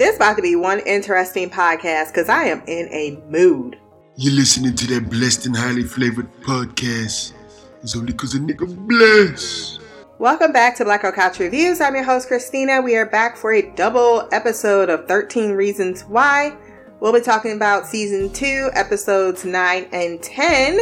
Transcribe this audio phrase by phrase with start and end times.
[0.00, 3.78] this about to be one interesting podcast because I am in a mood.
[4.16, 7.34] You're listening to that blessed and highly flavored podcast.
[7.82, 9.82] It's only because a nigga blessed.
[10.18, 11.82] Welcome back to Black Girl Couch Reviews.
[11.82, 12.80] I'm your host, Christina.
[12.80, 16.56] We are back for a double episode of 13 Reasons Why.
[17.00, 20.80] We'll be talking about season 2, episodes 9 and 10.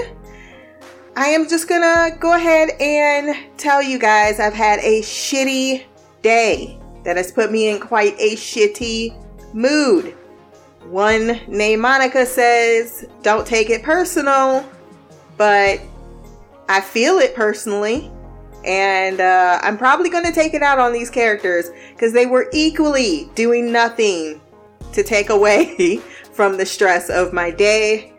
[1.16, 5.86] I am just gonna go ahead and tell you guys I've had a shitty
[6.22, 9.14] day that has put me in quite a shitty
[9.54, 10.16] mood.
[10.84, 14.68] One named Monica says, Don't take it personal,
[15.36, 15.80] but
[16.68, 18.10] I feel it personally.
[18.64, 22.48] And uh, I'm probably going to take it out on these characters because they were
[22.52, 24.40] equally doing nothing
[24.92, 25.98] to take away
[26.32, 28.12] from the stress of my day.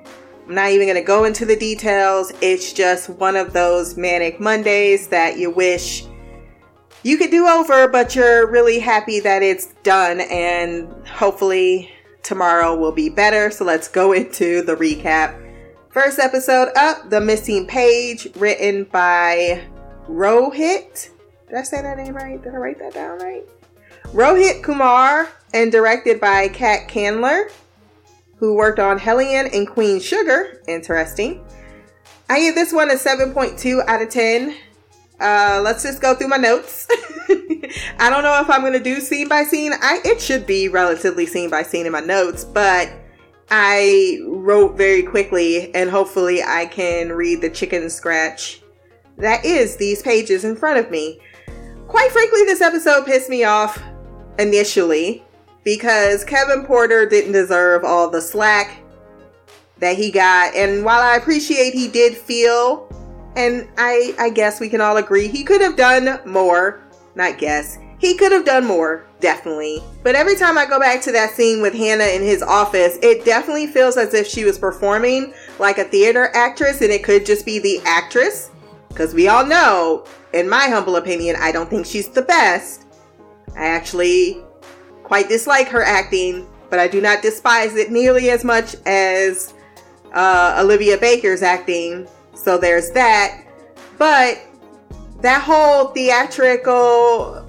[0.47, 2.31] I'm not even going to go into the details.
[2.41, 6.05] It's just one of those manic Mondays that you wish
[7.03, 10.21] you could do over, but you're really happy that it's done.
[10.21, 11.91] And hopefully
[12.23, 13.51] tomorrow will be better.
[13.51, 15.45] So let's go into the recap.
[15.91, 19.67] First episode up The Missing Page, written by
[20.07, 21.09] Rohit.
[21.47, 22.41] Did I say that name right?
[22.41, 23.43] Did I write that down right?
[24.13, 27.49] Rohit Kumar and directed by Kat Candler,
[28.37, 30.61] who worked on Hellion and Queen Sugar.
[30.67, 31.43] Interesting.
[32.29, 34.55] I give this one a 7.2 out of 10.
[35.19, 36.87] Uh, let's just go through my notes.
[37.99, 39.73] I don't know if I'm going to do scene by scene.
[39.73, 42.89] I it should be relatively scene by scene in my notes, but
[43.51, 48.61] I wrote very quickly and hopefully I can read the chicken scratch
[49.19, 51.19] that is these pages in front of me.
[51.87, 53.81] Quite frankly, this episode pissed me off
[54.39, 55.23] initially
[55.63, 58.81] because Kevin Porter didn't deserve all the slack
[59.79, 60.55] that he got.
[60.55, 62.87] And while I appreciate he did feel,
[63.39, 66.81] and I, I guess we can all agree, he could have done more.
[67.15, 67.77] Not guess.
[67.97, 69.81] He could have done more, definitely.
[70.03, 73.25] But every time I go back to that scene with Hannah in his office, it
[73.25, 77.45] definitely feels as if she was performing like a theater actress and it could just
[77.45, 78.51] be the actress
[78.89, 82.83] because we all know, in my humble opinion, I don't think she's the best.
[83.55, 84.41] I actually
[85.03, 89.53] quite dislike her acting, but I do not despise it nearly as much as
[90.13, 92.07] uh, Olivia Baker's acting.
[92.39, 93.43] So there's that.
[93.97, 94.41] But
[95.21, 97.45] that whole theatrical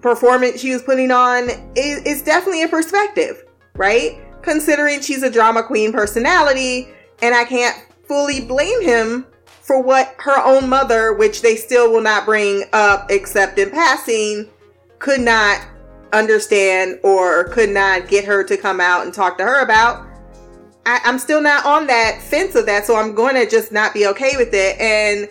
[0.00, 3.44] performance she was putting on is, is definitely a perspective,
[3.74, 4.20] right?
[4.42, 6.88] Considering she's a drama queen personality,
[7.20, 7.76] and I can't
[8.06, 13.10] fully blame him for what her own mother, which they still will not bring up
[13.10, 14.48] except in passing,
[15.00, 15.66] could not
[16.12, 20.07] understand or could not get her to come out and talk to her about.
[20.88, 23.94] I, am still not on that fence of that, so I'm going to just not
[23.94, 24.78] be okay with it.
[24.80, 25.28] And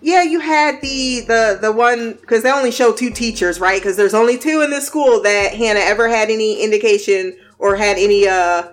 [0.00, 3.80] yeah, you had the the the one because they only show two teachers, right?
[3.80, 7.98] Because there's only two in this school that Hannah ever had any indication or had
[7.98, 8.68] any uh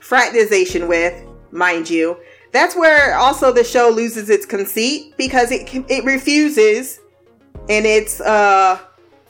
[0.00, 1.14] fraternization with,
[1.50, 2.16] mind you
[2.52, 7.00] that's where also the show loses its conceit because it it refuses
[7.68, 8.78] and it's uh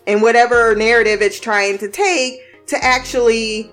[0.06, 3.70] in whatever narrative it's trying to take to actually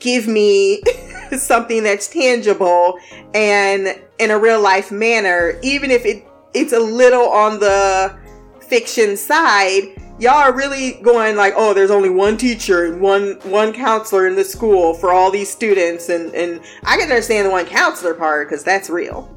[0.00, 0.82] give me
[1.38, 2.98] something that's tangible
[3.34, 8.16] and in a real life manner even if it it's a little on the
[8.60, 9.82] fiction side
[10.18, 14.36] y'all are really going like oh there's only one teacher and one one counselor in
[14.36, 16.08] the school for all these students.
[16.08, 19.33] And and i can understand the one counselor part because that's real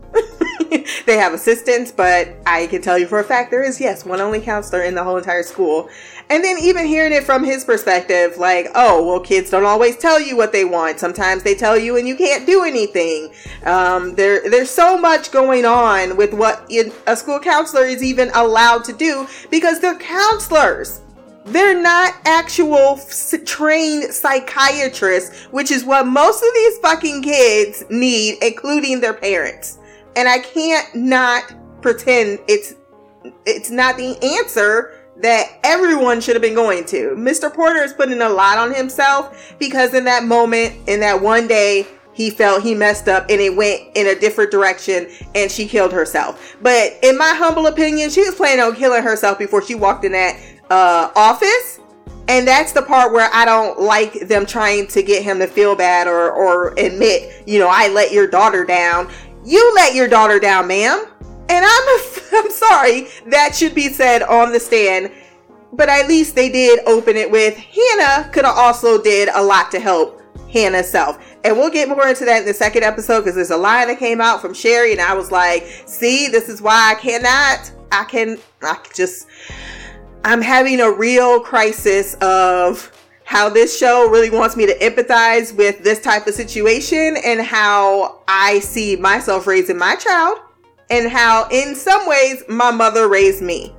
[1.06, 4.22] they have assistants but i can tell you for a fact there is yes one
[4.22, 5.90] only counselor in the whole entire school
[6.30, 10.20] and then even hearing it from his perspective, like, oh, well, kids don't always tell
[10.20, 11.00] you what they want.
[11.00, 13.32] Sometimes they tell you and you can't do anything.
[13.64, 18.84] Um, there, there's so much going on with what a school counselor is even allowed
[18.86, 21.02] to do because they're counselors.
[21.46, 23.00] They're not actual
[23.46, 29.78] trained psychiatrists, which is what most of these fucking kids need, including their parents.
[30.16, 32.76] And I can't not pretend it's
[33.46, 37.16] it's not the answer that everyone should have been going to.
[37.18, 37.54] Mr.
[37.54, 41.88] Porter is putting a lot on himself because in that moment, in that one day,
[42.14, 45.92] he felt he messed up and it went in a different direction and she killed
[45.92, 46.58] herself.
[46.62, 50.14] But in my humble opinion, she was planning on killing herself before she walked in
[50.14, 50.40] that
[50.70, 51.80] uh, office.
[52.30, 55.76] And that's the part where I don't like them trying to get him to feel
[55.76, 59.10] bad or, or admit, you know, I let your daughter down.
[59.48, 61.06] You let your daughter down, ma'am.
[61.48, 62.00] And I'm
[62.34, 65.10] I'm sorry that should be said on the stand,
[65.72, 69.72] but at least they did open it with Hannah could have also did a lot
[69.72, 70.22] to help
[70.52, 71.24] Hannah self.
[71.46, 74.00] And we'll get more into that in the second episode because there's a line that
[74.00, 78.04] came out from Sheri, and I was like, see, this is why I cannot, I
[78.04, 79.28] can, I just,
[80.26, 82.92] I'm having a real crisis of
[83.28, 88.22] how this show really wants me to empathize with this type of situation and how
[88.26, 90.40] I see myself raising my child
[90.90, 93.76] and how in some ways my mother raised me.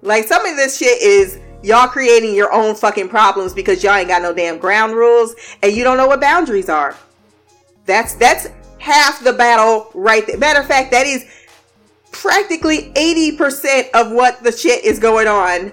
[0.00, 4.08] Like some of this shit is y'all creating your own fucking problems because y'all ain't
[4.08, 6.96] got no damn ground rules and you don't know what boundaries are.
[7.84, 8.48] That's that's
[8.78, 10.38] half the battle right there.
[10.38, 11.26] Matter of fact, that is
[12.12, 15.70] practically 80% of what the shit is going on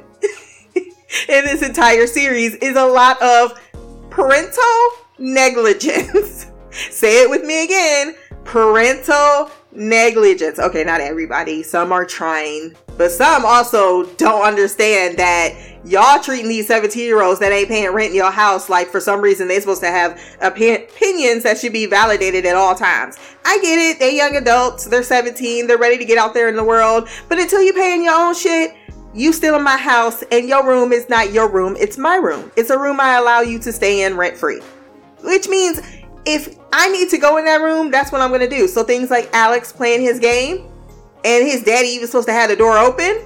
[1.29, 3.59] in this entire series is a lot of
[4.09, 4.63] parental
[5.17, 6.47] negligence.
[6.71, 8.15] Say it with me again.
[8.43, 10.59] Parental negligence.
[10.59, 11.63] Okay, not everybody.
[11.63, 15.55] Some are trying, but some also don't understand that
[15.85, 19.01] y'all treating these 17 year olds that ain't paying rent in your house like for
[19.01, 23.17] some reason they're supposed to have opinions that should be validated at all times.
[23.45, 23.99] I get it.
[23.99, 24.85] They young adults.
[24.85, 25.67] They're 17.
[25.67, 27.07] They're ready to get out there in the world.
[27.27, 28.73] But until you paying your own shit,
[29.13, 31.75] you still in my house and your room is not your room.
[31.79, 32.51] It's my room.
[32.55, 34.61] It's a room I allow you to stay in rent free.
[35.23, 35.79] Which means
[36.25, 38.67] if I need to go in that room, that's what I'm to do.
[38.67, 40.67] So things like Alex playing his game
[41.23, 43.21] and his daddy even supposed to have the door open.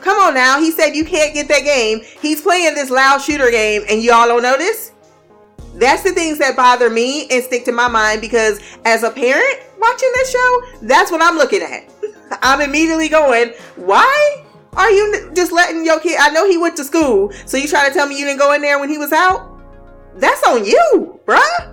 [0.00, 0.60] Come on now.
[0.60, 2.00] He said you can't get that game.
[2.20, 4.92] He's playing this loud shooter game and y'all don't notice?
[5.74, 9.60] That's the things that bother me and stick to my mind because as a parent
[9.78, 11.90] watching this show, that's what I'm looking at.
[12.42, 14.45] I'm immediately going, why
[14.76, 16.18] are you just letting your kid?
[16.20, 18.52] I know he went to school, so you try to tell me you didn't go
[18.52, 19.58] in there when he was out?
[20.16, 21.72] That's on you, bruh.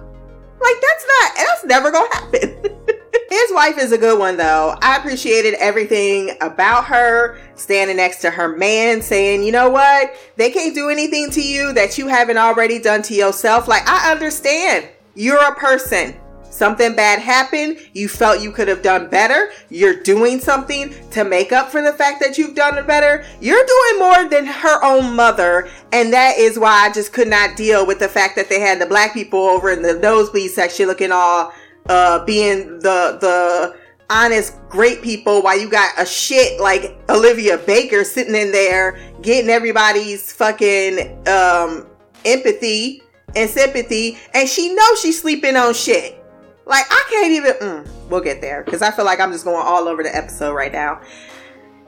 [0.63, 2.63] Like that's not that's never gonna happen.
[3.29, 4.77] His wife is a good one though.
[4.81, 10.15] I appreciated everything about her standing next to her man saying, you know what?
[10.35, 13.67] They can't do anything to you that you haven't already done to yourself.
[13.67, 14.87] Like, I understand.
[15.15, 16.15] You're a person.
[16.53, 17.79] Something bad happened.
[17.93, 19.49] You felt you could have done better.
[19.71, 23.25] You're doing something to make up for the fact that you've done it better.
[23.41, 25.67] You're doing more than her own mother.
[25.91, 28.79] And that is why I just could not deal with the fact that they had
[28.79, 31.51] the black people over in the nosebleed section looking all,
[31.87, 33.75] uh, being the, the,
[34.11, 39.49] honest, great people while you got a shit like Olivia Baker sitting in there getting
[39.49, 41.87] everybody's fucking um
[42.25, 43.01] empathy
[43.35, 46.22] and sympathy and she knows she's sleeping on shit.
[46.65, 47.53] Like I can't even.
[47.53, 50.53] Mm, we'll get there because I feel like I'm just going all over the episode
[50.53, 51.01] right now.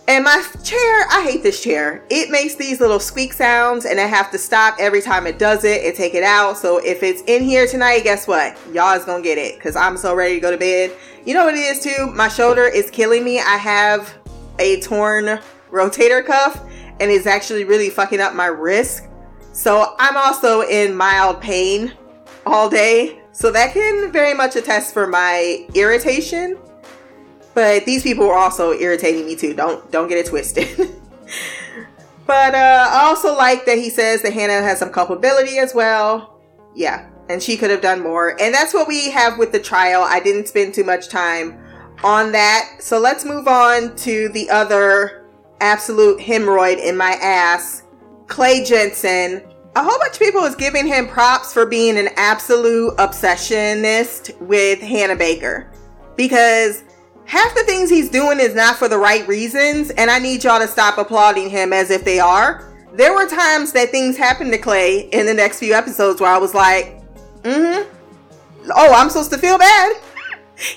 [0.07, 2.03] And my chair, I hate this chair.
[2.11, 5.63] It makes these little squeak sounds, and I have to stop every time it does
[5.63, 6.57] it and take it out.
[6.57, 8.55] So if it's in here tonight, guess what?
[8.71, 10.91] Y'all is gonna get it because I'm so ready to go to bed.
[11.25, 12.11] You know what it is too?
[12.13, 13.39] My shoulder is killing me.
[13.39, 14.13] I have
[14.59, 15.39] a torn
[15.71, 16.63] rotator cuff,
[16.99, 19.07] and it's actually really fucking up my wrist.
[19.53, 21.93] So I'm also in mild pain
[22.45, 23.21] all day.
[23.35, 26.57] So that can very much attest for my irritation.
[27.53, 29.53] But these people were also irritating me too.
[29.53, 30.69] Don't don't get it twisted.
[32.25, 36.39] but uh, I also like that he says that Hannah has some culpability as well.
[36.75, 38.41] Yeah, and she could have done more.
[38.41, 40.03] And that's what we have with the trial.
[40.03, 41.59] I didn't spend too much time
[42.05, 42.77] on that.
[42.79, 45.25] So let's move on to the other
[45.59, 47.83] absolute hemorrhoid in my ass,
[48.27, 49.43] Clay Jensen
[49.75, 54.79] a whole bunch of people was giving him props for being an absolute obsessionist with
[54.79, 55.69] Hannah Baker
[56.15, 56.83] because
[57.25, 60.59] half the things he's doing is not for the right reasons, and I need y'all
[60.59, 62.71] to stop applauding him as if they are.
[62.93, 66.37] There were times that things happened to Clay in the next few episodes where I
[66.37, 67.01] was like,
[67.43, 67.91] mm hmm.
[68.73, 69.97] Oh, I'm supposed to feel bad?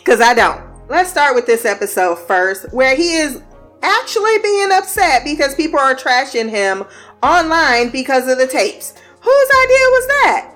[0.05, 0.61] Because I don't.
[0.89, 3.41] Let's start with this episode first, where he is
[3.81, 6.85] actually being upset because people are trashing him
[7.23, 8.95] online because of the tapes.
[9.21, 10.55] Whose idea was that?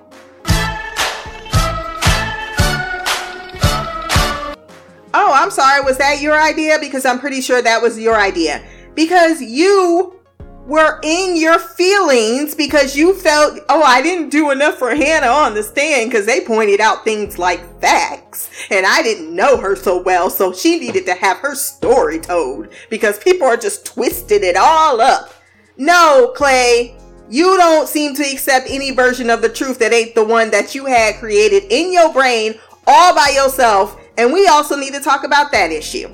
[5.14, 5.82] Oh, I'm sorry.
[5.82, 6.78] Was that your idea?
[6.80, 8.64] Because I'm pretty sure that was your idea.
[8.94, 10.18] Because you
[10.66, 15.54] were in your feelings because you felt, oh, I didn't do enough for Hannah on
[15.54, 20.00] the stand because they pointed out things like facts and I didn't know her so
[20.00, 20.30] well.
[20.30, 25.00] So she needed to have her story told because people are just twisting it all
[25.00, 25.32] up.
[25.76, 26.96] No, Clay,
[27.30, 30.74] you don't seem to accept any version of the truth that ain't the one that
[30.74, 32.54] you had created in your brain
[32.86, 33.98] all by yourself.
[34.18, 36.12] And we also need to talk about that issue.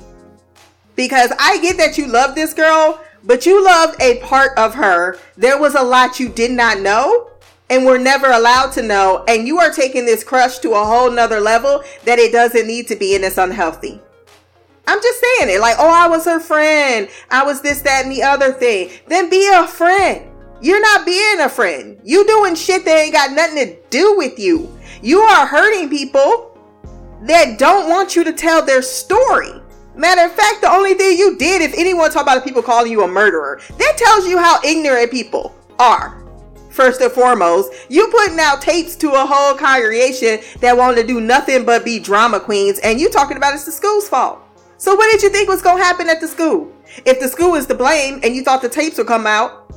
[0.95, 5.17] Because I get that you love this girl, but you loved a part of her.
[5.35, 7.29] There was a lot you did not know
[7.69, 9.23] and were never allowed to know.
[9.27, 12.87] And you are taking this crush to a whole nother level that it doesn't need
[12.87, 14.01] to be and it's unhealthy.
[14.89, 17.07] I'm just saying it like, oh, I was her friend.
[17.29, 18.89] I was this, that, and the other thing.
[19.05, 20.25] Then be a friend.
[20.63, 22.01] You're not being a friend.
[22.03, 24.75] You doing shit that ain't got nothing to do with you.
[25.03, 26.57] You are hurting people
[27.27, 29.61] that don't want you to tell their story.
[29.95, 33.03] Matter of fact, the only thing you did, if anyone talk about people calling you
[33.03, 36.19] a murderer, that tells you how ignorant people are
[36.71, 37.71] first and foremost.
[37.89, 41.99] You putting out tapes to a whole congregation that want to do nothing but be
[41.99, 44.48] drama queens, and you talking about it's the school's fault.
[44.79, 46.71] So what did you think was gonna happen at the school?
[47.05, 49.69] If the school is to blame and you thought the tapes would come out,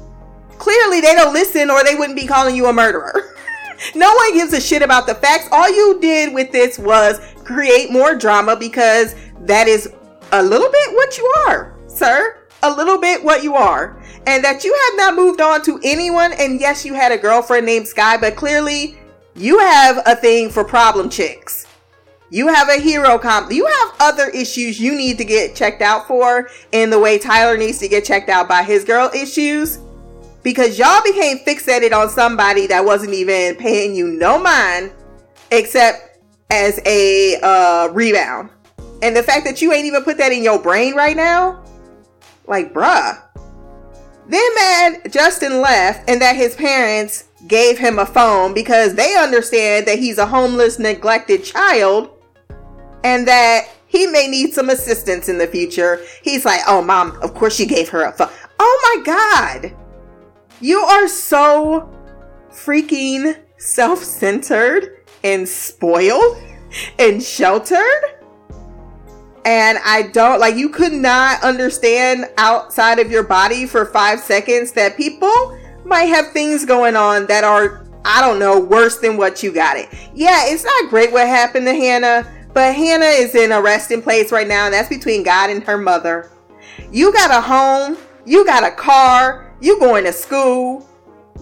[0.59, 3.35] clearly they don't listen or they wouldn't be calling you a murderer.
[3.97, 5.49] no one gives a shit about the facts.
[5.50, 9.92] All you did with this was create more drama because that is
[10.30, 12.38] a little bit what you are, sir.
[12.62, 14.00] A little bit what you are.
[14.28, 16.32] And that you have not moved on to anyone.
[16.35, 18.97] And yes, you had a girlfriend named Skye, but clearly
[19.35, 21.66] you have a thing for problem chicks.
[22.33, 23.53] You have a hero comp.
[23.53, 27.59] You have other issues you need to get checked out for in the way Tyler
[27.59, 29.81] needs to get checked out by his girl issues.
[30.43, 34.93] Because y'all became fixated on somebody that wasn't even paying you no mind
[35.51, 38.49] except as a uh, rebound.
[39.03, 41.62] And the fact that you ain't even put that in your brain right now,
[42.47, 43.21] like, bruh.
[44.27, 49.85] Then mad Justin left and that his parents gave him a phone because they understand
[49.87, 52.09] that he's a homeless, neglected child
[53.04, 56.00] and that he may need some assistance in the future.
[56.23, 58.30] He's like, oh, mom, of course you gave her a phone.
[58.59, 59.76] Oh my God.
[60.61, 61.92] You are so
[62.50, 66.37] freaking self centered and spoiled
[66.99, 68.18] and sheltered.
[69.44, 74.73] And I don't like you could not understand outside of your body for five seconds
[74.73, 79.42] that people might have things going on that are, I don't know, worse than what
[79.42, 79.88] you got it.
[80.14, 84.32] Yeah, it's not great what happened to Hannah, but Hannah is in a resting place
[84.32, 86.30] right now, and that's between God and her mother.
[86.90, 90.88] You got a home, you got a car, you going to school.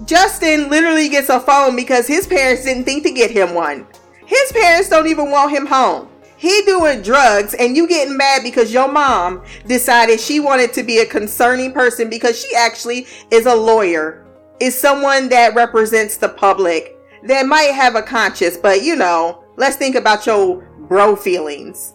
[0.04, 3.86] Justin literally gets a phone because his parents didn't think to get him one.
[4.26, 6.08] His parents don't even want him home.
[6.36, 11.00] He doing drugs and you getting mad because your mom decided she wanted to be
[11.00, 14.26] a concerning person because she actually is a lawyer.
[14.58, 19.76] Is someone that represents the public that might have a conscience, but you know, let's
[19.76, 21.94] think about your bro feelings.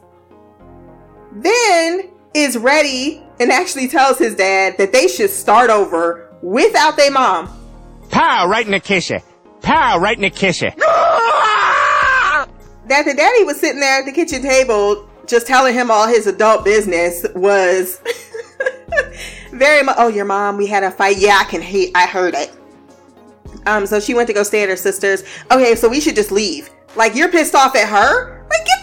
[1.34, 7.12] Then is ready and actually tells his dad that they should start over without their
[7.12, 7.50] mom.
[8.10, 9.20] Pow, right in the kisser.
[9.62, 10.72] Pow, right in the kisser.
[12.88, 16.26] that the daddy was sitting there at the kitchen table just telling him all his
[16.28, 18.00] adult business was
[19.52, 22.36] very much oh your mom we had a fight yeah i can hate i heard
[22.36, 22.54] it
[23.66, 26.32] um so she went to go stay at her sister's okay so we should just
[26.32, 28.75] leave like you're pissed off at her like get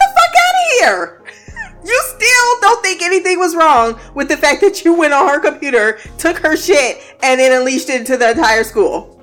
[1.84, 5.40] You still don't think anything was wrong with the fact that you went on her
[5.40, 9.20] computer, took her shit, and then unleashed it into the entire school.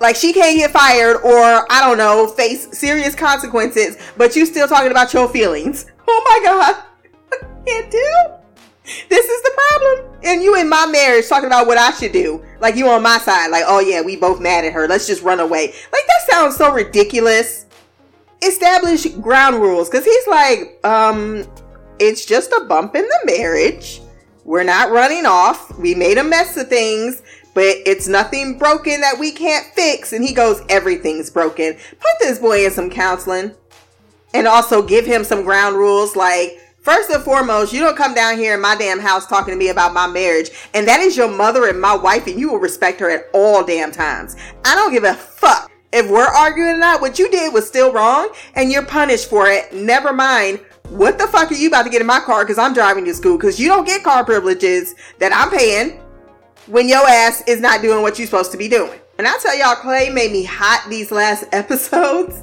[0.00, 4.68] Like she can't get fired or I don't know, face serious consequences, but you still
[4.68, 5.86] talking about your feelings.
[6.08, 6.82] Oh my god.
[7.66, 8.14] can't do.
[9.08, 10.18] This is the problem.
[10.22, 12.44] And you in my marriage talking about what I should do.
[12.60, 14.86] Like you on my side, like, oh yeah, we both mad at her.
[14.86, 15.66] Let's just run away.
[15.66, 17.65] Like that sounds so ridiculous
[18.42, 21.44] establish ground rules because he's like, um,
[21.98, 24.00] it's just a bump in the marriage.
[24.44, 25.76] We're not running off.
[25.78, 27.22] We made a mess of things,
[27.54, 30.12] but it's nothing broken that we can't fix.
[30.12, 31.74] And he goes, everything's broken.
[31.74, 33.54] Put this boy in some counseling
[34.34, 38.38] and also give him some ground rules like, First and foremost, you don't come down
[38.38, 41.28] here in my damn house talking to me about my marriage, and that is your
[41.28, 44.36] mother and my wife, and you will respect her at all damn times.
[44.64, 48.30] I don't give a fuck if we're arguing not, what you did was still wrong
[48.54, 49.72] and you're punished for it.
[49.72, 50.60] Never mind.
[50.88, 53.14] What the fuck are you about to get in my car because I'm driving to
[53.14, 53.36] school?
[53.36, 56.00] Because you don't get car privileges that I'm paying
[56.66, 58.98] when your ass is not doing what you're supposed to be doing.
[59.18, 62.42] And I tell y'all, Clay made me hot these last episodes.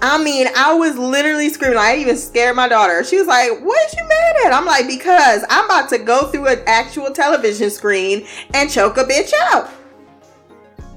[0.00, 1.78] I mean, I was literally screaming.
[1.78, 3.04] I even scared my daughter.
[3.04, 4.52] She was like, What you mad at?
[4.52, 9.04] I'm like, Because I'm about to go through an actual television screen and choke a
[9.04, 9.70] bitch out.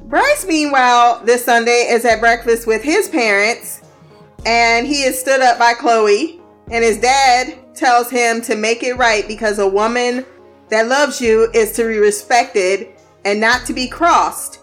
[0.07, 3.81] Bryce, meanwhile, this Sunday is at breakfast with his parents,
[4.45, 6.39] and he is stood up by Chloe,
[6.71, 10.25] and his dad tells him to make it right because a woman
[10.69, 12.87] that loves you is to be respected
[13.25, 14.61] and not to be crossed.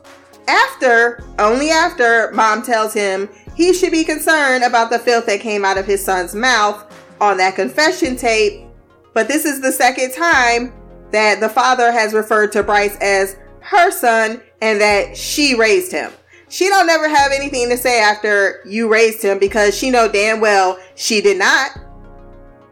[0.48, 5.62] After, only after, mom tells him he should be concerned about the filth that came
[5.62, 8.66] out of his son's mouth on that confession tape.
[9.12, 10.72] But this is the second time
[11.10, 16.12] that the father has referred to Bryce as her son and that she raised him.
[16.48, 20.40] She don't never have anything to say after you raised him because she know damn
[20.40, 21.78] well she did not.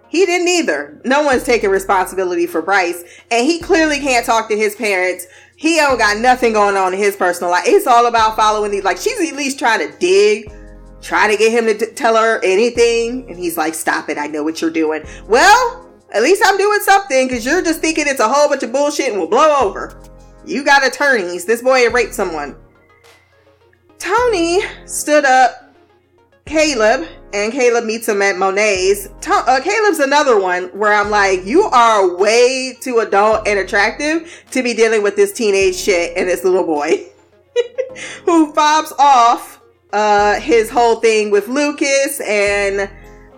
[0.09, 1.01] He didn't either.
[1.07, 5.27] No one's taking responsibility for Bryce, and he clearly can't talk to his parents.
[5.57, 7.65] He don't got nothing going on in his personal life.
[7.67, 8.85] It's all about following these.
[8.85, 10.53] Like she's at least trying to dig,
[11.01, 14.19] try to get him to tell her anything, and he's like, "Stop it!
[14.19, 18.05] I know what you're doing." Well, at least I'm doing something because you're just thinking
[18.07, 19.99] it's a whole bunch of bullshit and will blow over.
[20.45, 21.45] You got attorneys.
[21.45, 22.57] This boy raped someone.
[23.99, 25.73] Tony stood up
[26.45, 29.09] Caleb, and Caleb meets him at Monet's.
[29.23, 34.45] To- uh, Caleb's another one where I'm like, you are way too adult and attractive
[34.51, 37.07] to be dealing with this teenage shit and this little boy
[38.25, 39.61] who fobs off
[39.93, 42.91] uh, his whole thing with Lucas and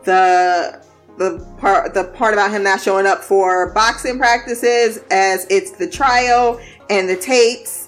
[0.05, 0.84] the
[1.17, 5.89] the part the part about him not showing up for boxing practices as it's the
[5.89, 7.85] trial and the tapes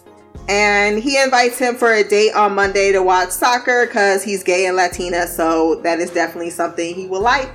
[0.49, 4.67] and he invites him for a date on Monday to watch soccer because he's gay
[4.67, 7.51] and Latina, so that is definitely something he will like.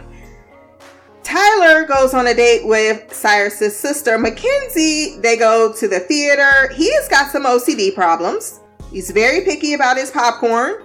[1.24, 5.18] Tyler goes on a date with Cyrus's sister Mackenzie.
[5.20, 6.70] They go to the theater.
[6.74, 8.60] He has got some OCD problems.
[8.92, 10.84] He's very picky about his popcorn.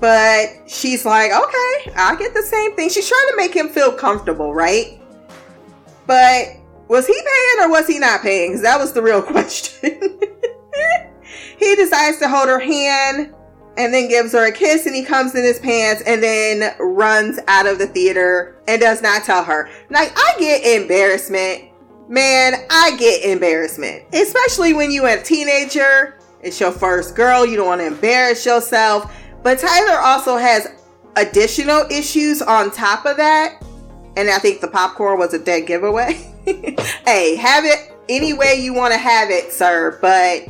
[0.00, 2.88] But she's like, okay, I'll get the same thing.
[2.88, 4.98] She's trying to make him feel comfortable, right?
[6.06, 6.56] But
[6.88, 8.50] was he paying or was he not paying?
[8.50, 10.20] Because that was the real question.
[11.58, 13.34] he decides to hold her hand
[13.76, 17.38] and then gives her a kiss and he comes in his pants and then runs
[17.46, 19.70] out of the theater and does not tell her.
[19.90, 21.70] Like, I get embarrassment.
[22.08, 24.02] Man, I get embarrassment.
[24.12, 26.18] Especially when you're a teenager.
[26.42, 27.46] It's your first girl.
[27.46, 29.14] You don't want to embarrass yourself.
[29.42, 30.68] But Tyler also has
[31.16, 33.62] additional issues on top of that.
[34.16, 36.14] And I think the popcorn was a dead giveaway.
[37.06, 39.98] hey, have it any way you want to have it, sir.
[40.00, 40.48] But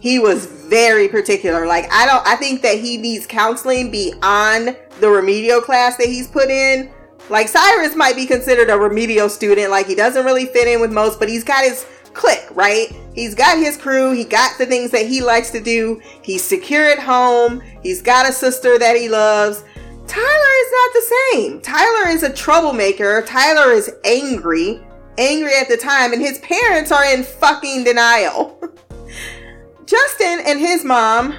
[0.00, 1.66] he was very particular.
[1.66, 6.26] Like, I don't, I think that he needs counseling beyond the remedial class that he's
[6.26, 6.90] put in.
[7.30, 9.70] Like, Cyrus might be considered a remedial student.
[9.70, 12.88] Like, he doesn't really fit in with most, but he's got his clique, right?
[13.14, 14.12] He's got his crew.
[14.12, 16.00] He got the things that he likes to do.
[16.22, 17.62] He's secure at home.
[17.82, 19.64] He's got a sister that he loves.
[20.06, 21.60] Tyler is not the same.
[21.60, 23.22] Tyler is a troublemaker.
[23.22, 24.80] Tyler is angry,
[25.18, 28.58] angry at the time, and his parents are in fucking denial.
[29.86, 31.34] Justin and his mom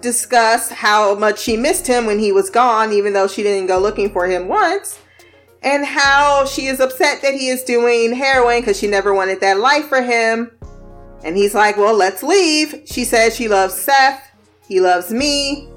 [0.00, 3.78] discuss how much she missed him when he was gone, even though she didn't go
[3.78, 4.98] looking for him once
[5.62, 9.58] and how she is upset that he is doing heroin because she never wanted that
[9.58, 10.50] life for him.
[11.24, 12.82] And he's like, Well, let's leave.
[12.84, 14.28] She says she loves Seth,
[14.66, 15.68] he loves me,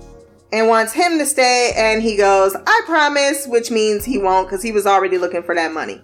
[0.52, 1.74] and wants him to stay.
[1.76, 5.54] And he goes, I promise, which means he won't because he was already looking for
[5.56, 6.02] that money.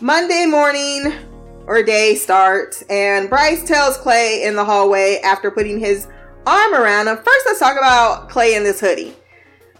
[0.00, 1.12] Monday morning
[1.66, 6.08] or day starts, and Bryce tells Clay in the hallway after putting his
[6.46, 7.16] arm around him.
[7.16, 9.14] First, let's talk about Clay in this hoodie.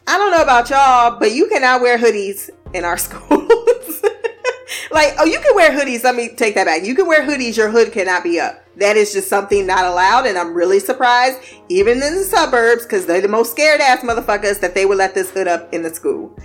[0.06, 4.02] I don't know about y'all, but you cannot wear hoodies in our schools.
[4.90, 6.04] like, oh, you can wear hoodies.
[6.04, 6.84] Let me take that back.
[6.84, 7.56] You can wear hoodies.
[7.56, 8.64] Your hood cannot be up.
[8.76, 10.26] That is just something not allowed.
[10.26, 11.38] And I'm really surprised,
[11.68, 15.14] even in the suburbs, because they're the most scared ass motherfuckers, that they would let
[15.14, 16.36] this hood up in the school.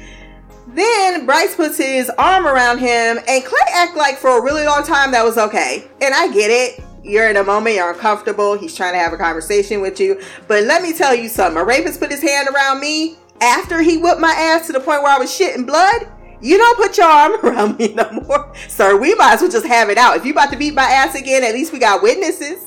[0.68, 4.84] Then Bryce puts his arm around him, and Clay act like for a really long
[4.84, 5.88] time that was okay.
[6.02, 6.84] And I get it.
[7.04, 8.58] You're in a moment, you're uncomfortable.
[8.58, 10.22] He's trying to have a conversation with you.
[10.50, 11.58] But let me tell you something.
[11.58, 15.04] A rapist put his hand around me after he whipped my ass to the point
[15.04, 16.08] where I was shitting blood,
[16.42, 18.54] you don't put your arm around me no more.
[18.68, 20.18] Sir, we might as well just have it out.
[20.18, 22.66] If you about to beat my ass again, at least we got witnesses.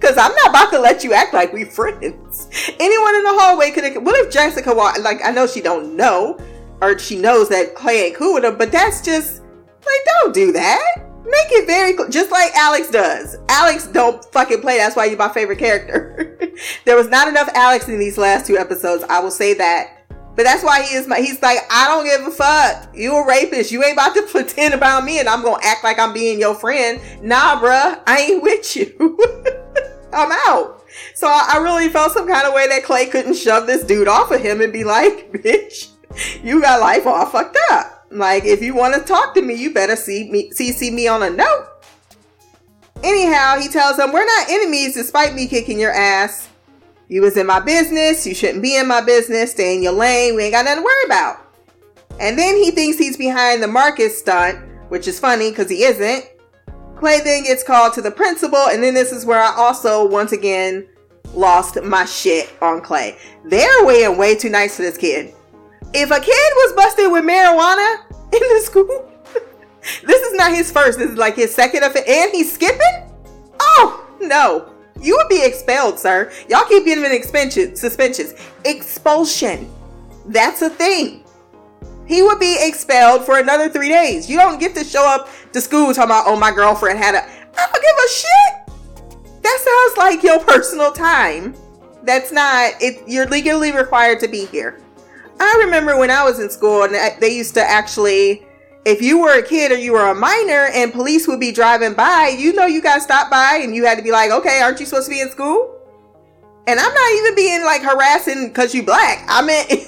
[0.00, 2.48] Cause I'm not about to let you act like we friends.
[2.80, 4.02] Anyone in the hallway could have.
[4.02, 6.40] What if Jessica walked Like I know she don't know,
[6.80, 10.50] or she knows that Clay ain't cool with her, but that's just like don't do
[10.52, 10.82] that.
[11.24, 13.36] Make it very clear, just like Alex does.
[13.48, 14.78] Alex don't fucking play.
[14.78, 16.36] That's why you're my favorite character.
[16.84, 19.04] there was not enough Alex in these last two episodes.
[19.08, 20.01] I will say that.
[20.34, 22.94] But that's why he is my, he's like, I don't give a fuck.
[22.94, 23.70] You a rapist.
[23.70, 26.40] You ain't about to pretend about me and I'm going to act like I'm being
[26.40, 27.00] your friend.
[27.22, 28.00] Nah, bruh.
[28.06, 29.18] I ain't with you.
[30.12, 30.82] I'm out.
[31.14, 34.30] So I, really felt some kind of way that Clay couldn't shove this dude off
[34.30, 35.88] of him and be like, bitch,
[36.42, 38.06] you got life all fucked up.
[38.10, 41.22] Like, if you want to talk to me, you better see me, CC me on
[41.22, 41.68] a note.
[43.02, 46.48] Anyhow, he tells him, we're not enemies despite me kicking your ass.
[47.12, 48.26] You was in my business.
[48.26, 49.50] You shouldn't be in my business.
[49.50, 50.34] Stay in your lane.
[50.34, 51.46] We ain't got nothing to worry about.
[52.18, 56.24] And then he thinks he's behind the Marcus stunt, which is funny because he isn't.
[56.96, 60.32] Clay then gets called to the principal, and then this is where I also once
[60.32, 60.88] again
[61.34, 63.18] lost my shit on Clay.
[63.44, 65.34] They're way weighing way too nice for this kid.
[65.92, 69.12] If a kid was busted with marijuana in the school,
[70.02, 70.98] this is not his first.
[70.98, 73.12] This is like his second offense, and he's skipping.
[73.60, 74.71] Oh no!
[75.02, 76.32] You would be expelled, sir.
[76.48, 78.34] Y'all keep getting expansion, suspensions.
[78.64, 79.68] Expulsion.
[80.26, 81.24] That's a thing.
[82.06, 84.30] He would be expelled for another three days.
[84.30, 87.22] You don't get to show up to school talking about, oh, my girlfriend had a.
[87.24, 89.42] I don't give a shit.
[89.42, 91.54] That sounds like your personal time.
[92.04, 93.02] That's not it.
[93.08, 94.80] You're legally required to be here.
[95.40, 98.46] I remember when I was in school and they used to actually
[98.84, 101.94] if you were a kid or you were a minor and police would be driving
[101.94, 104.80] by, you know you got stopped by and you had to be like, okay, aren't
[104.80, 105.76] you supposed to be in school?
[106.66, 109.24] And I'm not even being like harassing because you black.
[109.28, 109.64] I mean,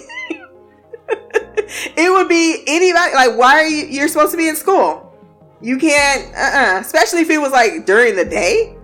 [1.96, 3.14] it would be anybody.
[3.14, 3.86] Like, why are you?
[3.86, 5.16] You're supposed to be in school.
[5.60, 6.34] You can't.
[6.34, 6.76] Uh.
[6.76, 8.76] uh Especially if it was like during the day.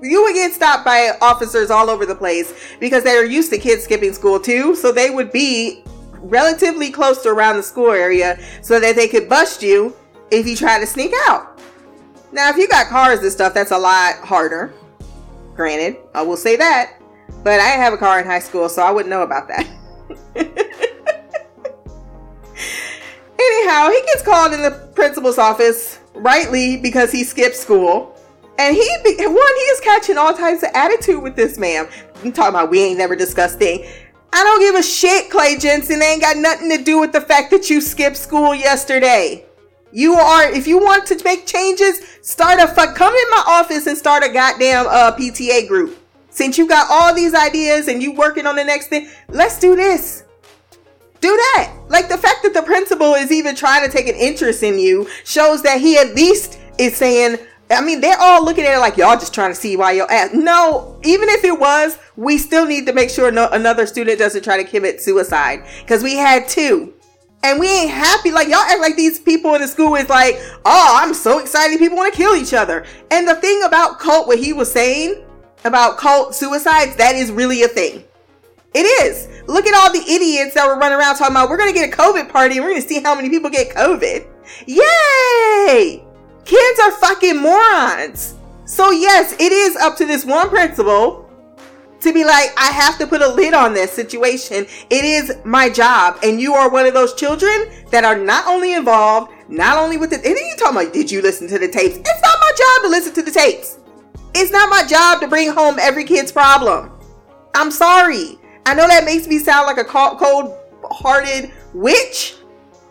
[0.00, 3.58] You would get stopped by officers all over the place because they are used to
[3.58, 4.76] kids skipping school too.
[4.76, 5.82] So they would be
[6.20, 9.94] relatively close to around the school area so that they could bust you
[10.30, 11.60] if you try to sneak out.
[12.32, 14.74] Now, if you got cars and stuff, that's a lot harder.
[15.54, 16.94] Granted, I will say that.
[17.42, 19.66] But I didn't have a car in high school, so I wouldn't know about that.
[23.40, 28.14] Anyhow, he gets called in the principal's office, rightly because he skipped school.
[28.58, 31.88] And he, one, he is catching all types of attitude with this man.
[32.24, 33.88] I'm talking about we ain't never discussed thing.
[34.32, 36.02] I don't give a shit, Clay Jensen.
[36.02, 39.44] It ain't got nothing to do with the fact that you skipped school yesterday.
[39.90, 43.86] You are, if you want to make changes, start a fuck, come in my office
[43.86, 45.98] and start a goddamn uh, PTA group.
[46.30, 49.74] Since you got all these ideas and you working on the next thing, let's do
[49.74, 50.24] this.
[51.20, 51.74] Do that.
[51.88, 55.08] Like the fact that the principal is even trying to take an interest in you
[55.24, 57.38] shows that he at least is saying,
[57.70, 60.10] I mean, they're all looking at it like y'all just trying to see why you're
[60.10, 60.34] at.
[60.34, 64.42] No, even if it was, we still need to make sure no, another student doesn't
[64.42, 66.94] try to commit suicide because we had two.
[67.44, 68.30] And we ain't happy.
[68.30, 71.78] Like y'all act like these people in the school is like, oh, I'm so excited.
[71.78, 72.84] People want to kill each other.
[73.10, 75.24] And the thing about cult, what he was saying
[75.64, 78.02] about cult suicides, that is really a thing.
[78.74, 79.28] It is.
[79.46, 81.96] Look at all the idiots that were running around talking about we're gonna get a
[81.96, 84.26] COVID party and we're gonna see how many people get COVID.
[84.66, 86.07] Yay!
[86.48, 88.34] Kids are fucking morons.
[88.64, 91.30] So, yes, it is up to this one principal
[92.00, 94.66] to be like, I have to put a lid on this situation.
[94.88, 96.18] It is my job.
[96.22, 100.08] And you are one of those children that are not only involved, not only with
[100.08, 101.96] the, and then you talking about, did you listen to the tapes?
[101.96, 103.78] It's not my job to listen to the tapes.
[104.34, 106.92] It's not my job to bring home every kid's problem.
[107.54, 108.38] I'm sorry.
[108.64, 112.36] I know that makes me sound like a cold hearted witch,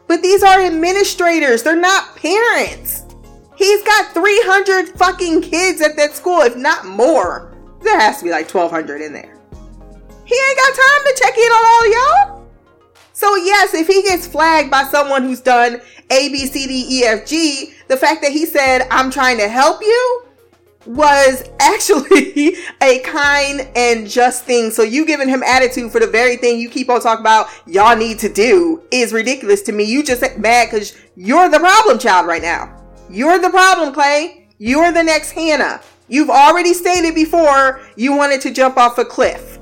[0.05, 1.63] but these are administrators.
[1.63, 3.05] They're not parents.
[3.57, 7.55] He's got 300 fucking kids at that school, if not more.
[7.81, 9.35] There has to be like 1,200 in there.
[10.25, 12.47] He ain't got time to check in on all y'all.
[13.13, 17.03] So, yes, if he gets flagged by someone who's done A, B, C, D, E,
[17.05, 20.23] F, G, the fact that he said, I'm trying to help you,
[20.85, 24.69] was actually a kind and just thing.
[24.69, 27.97] So you giving him attitude for the very thing you keep on talking about y'all
[27.97, 29.83] need to do is ridiculous to me.
[29.83, 32.86] You just mad because you're the problem child right now.
[33.09, 34.47] You're the problem, Clay.
[34.57, 35.81] You're the next Hannah.
[36.09, 39.59] You've already stated before you wanted to jump off a cliff.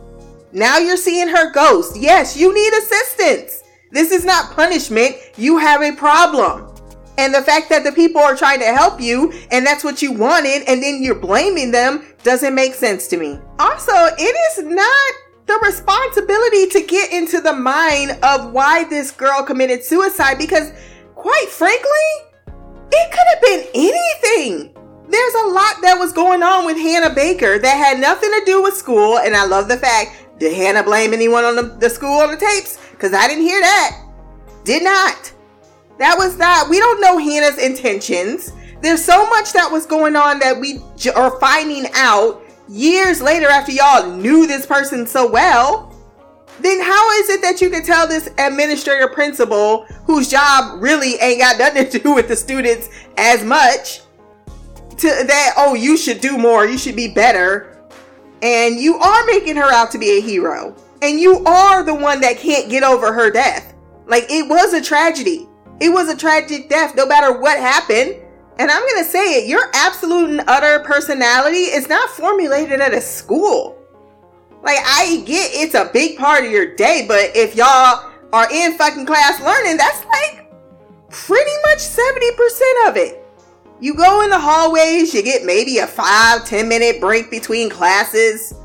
[0.52, 1.98] Now you're seeing her ghost.
[1.98, 3.64] Yes, you need assistance.
[3.92, 5.16] This is not punishment.
[5.38, 6.72] You have a problem.
[7.18, 10.12] And the fact that the people are trying to help you and that's what you
[10.12, 13.40] wanted and then you're blaming them doesn't make sense to me.
[13.60, 15.14] Also, it is not
[15.46, 20.72] the responsibility to get into the mind of why this girl committed suicide because,
[21.14, 22.25] quite frankly,
[22.96, 24.72] it could have been anything.
[25.08, 28.64] There's a lot that was going on with Hannah Baker that had nothing to do
[28.64, 29.20] with school.
[29.20, 32.38] And I love the fact, did Hannah blame anyone on the, the school on the
[32.38, 32.80] tapes?
[32.92, 34.04] Because I didn't hear that.
[34.64, 35.32] Did not.
[36.00, 36.68] That was that.
[36.70, 38.52] We don't know Hannah's intentions.
[38.82, 43.48] There's so much that was going on that we j- are finding out years later
[43.48, 45.95] after y'all knew this person so well
[46.60, 51.40] then how is it that you can tell this administrator principal whose job really ain't
[51.40, 54.02] got nothing to do with the students as much
[54.98, 57.78] to that oh you should do more you should be better
[58.42, 62.20] and you are making her out to be a hero and you are the one
[62.22, 63.74] that can't get over her death.
[64.08, 65.48] Like it was a tragedy.
[65.80, 68.16] It was a tragic death no matter what happened.
[68.58, 73.02] And i'm gonna say it your absolute and utter personality is not formulated at a
[73.02, 73.78] school
[74.66, 78.76] like, I get it's a big part of your day, but if y'all are in
[78.78, 80.52] fucking class learning, that's like
[81.12, 83.24] pretty much 70% of it.
[83.80, 88.56] You go in the hallways, you get maybe a five, 10 minute break between classes.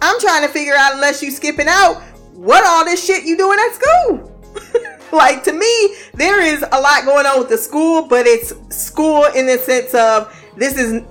[0.00, 2.02] I'm trying to figure out, unless you skipping out,
[2.34, 4.32] what all this shit you doing at school.
[5.12, 9.24] like to me, there is a lot going on with the school, but it's school
[9.34, 11.02] in the sense of this is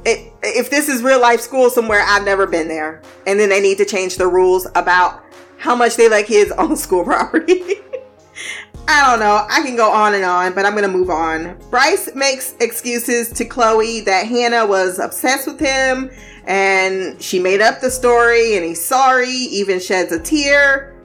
[0.43, 3.01] if this is real life school somewhere i've never been there.
[3.27, 5.23] And then they need to change the rules about
[5.57, 7.61] how much they let kids on school property.
[8.87, 9.45] I don't know.
[9.49, 11.57] I can go on and on but i'm gonna move on.
[11.69, 16.11] Bryce makes excuses to chloe that hannah was obsessed with him
[16.45, 20.95] and she made up the story and he's sorry even sheds a tear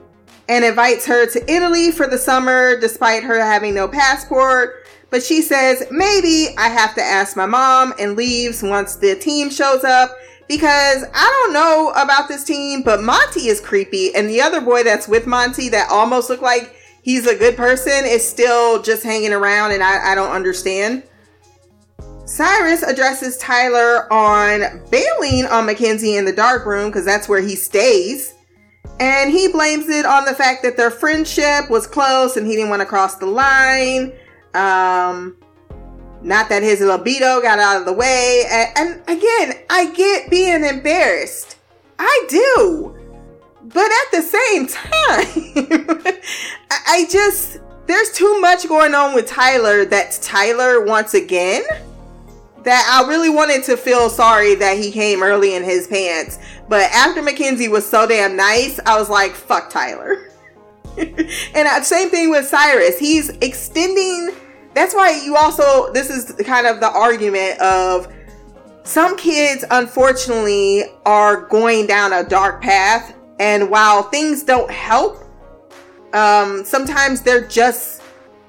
[0.49, 4.76] and invites her to italy for the summer despite her having no passport
[5.09, 9.49] but she says, maybe I have to ask my mom and leaves once the team
[9.49, 10.11] shows up
[10.47, 14.83] because I don't know about this team, but Monty is creepy, and the other boy
[14.83, 19.33] that's with Monty that almost looked like he's a good person is still just hanging
[19.33, 21.03] around, and I, I don't understand.
[22.25, 27.55] Cyrus addresses Tyler on bailing on Mackenzie in the dark room because that's where he
[27.55, 28.33] stays.
[28.99, 32.69] And he blames it on the fact that their friendship was close and he didn't
[32.69, 34.11] want to cross the line.
[34.53, 35.37] Um,
[36.21, 38.43] not that his libido got out of the way.
[38.49, 41.57] And, and again, I get being embarrassed.
[41.99, 42.93] I do.
[43.63, 46.17] But at the same time,
[46.71, 51.63] I just, there's too much going on with Tyler that's Tyler once again
[52.63, 56.39] that I really wanted to feel sorry that he came early in his pants.
[56.67, 60.23] But after Mackenzie was so damn nice, I was like, fuck Tyler.
[61.53, 62.97] and same thing with Cyrus.
[62.97, 64.31] He's extending.
[64.73, 68.11] That's why you also, this is kind of the argument of
[68.83, 73.15] some kids, unfortunately, are going down a dark path.
[73.39, 75.23] And while things don't help,
[76.13, 78.01] um, sometimes they're just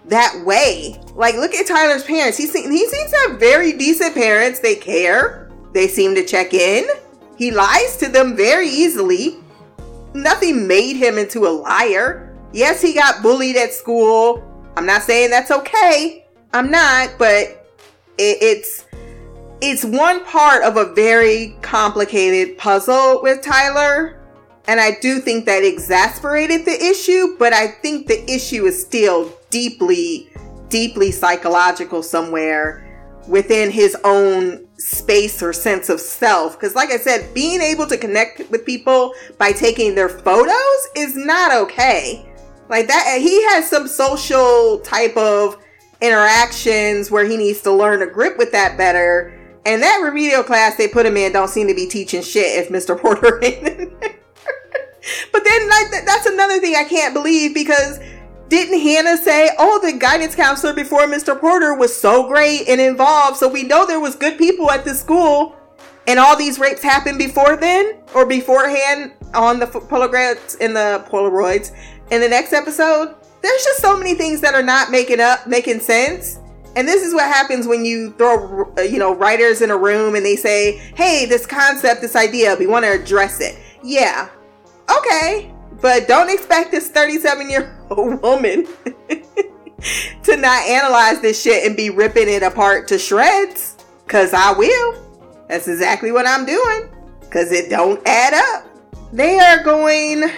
[0.06, 1.00] that way.
[1.14, 2.38] Like, look at Tyler's parents.
[2.38, 4.61] He, se- he seems to have very decent parents.
[4.61, 5.50] They care.
[5.74, 6.87] They seem to check in.
[7.37, 9.37] He lies to them very easily.
[10.14, 12.27] Nothing made him into a liar.
[12.52, 14.42] Yes, he got bullied at school.
[14.76, 16.26] I'm not saying that's okay.
[16.52, 17.66] I'm not, but
[18.16, 18.87] it, it's
[19.61, 24.14] it's one part of a very complicated puzzle with Tyler.
[24.68, 29.32] And I do think that exasperated the issue, but I think the issue is still
[29.50, 30.30] deeply,
[30.68, 32.84] deeply psychological somewhere
[33.26, 36.52] within his own space or sense of self.
[36.58, 41.16] Because, like I said, being able to connect with people by taking their photos is
[41.16, 42.27] not okay.
[42.68, 45.57] Like that, he has some social type of
[46.00, 49.35] interactions where he needs to learn to grip with that better.
[49.64, 52.68] And that remedial class they put him in don't seem to be teaching shit if
[52.68, 52.98] Mr.
[53.00, 54.14] Porter ain't in there.
[55.33, 57.98] but then, like, that's another thing I can't believe because
[58.48, 61.38] didn't Hannah say, oh, the guidance counselor before Mr.
[61.38, 65.00] Porter was so great and involved, so we know there was good people at this
[65.00, 65.54] school,
[66.07, 71.72] and all these rapes happened before then or beforehand on the Polaroids in the Polaroids
[72.11, 73.14] in the next episode?
[73.42, 76.38] There's just so many things that are not making up, making sense.
[76.77, 80.14] And this is what happens when you throw, uh, you know, writers in a room
[80.14, 83.59] and they say, hey, this concept, this idea, we want to address it.
[83.83, 84.29] Yeah.
[84.90, 85.53] Okay.
[85.81, 88.66] But don't expect this 37 year old woman
[90.23, 93.77] to not analyze this shit and be ripping it apart to shreds.
[94.07, 95.05] Cause I will.
[95.49, 96.88] That's exactly what I'm doing.
[97.31, 98.66] Cause it don't add up.
[99.12, 100.31] They are going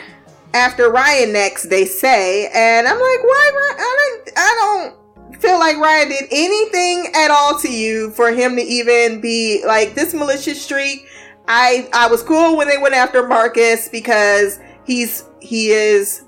[0.55, 3.51] after Ryan next, they say, and I'm like, why?
[3.79, 5.01] I don't, I don't
[5.41, 9.95] feel like Ryan did anything at all to you for him to even be like
[9.95, 11.09] this malicious streak.
[11.49, 16.25] I I was cool when they went after Marcus because he's he is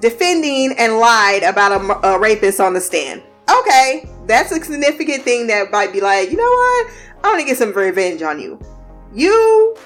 [0.00, 3.22] defending and lied about a, a, rapist on the stand.
[3.50, 6.92] Okay, that's a significant thing that might be like, you know what?
[7.24, 8.60] I want to get some revenge on you.
[9.12, 9.76] You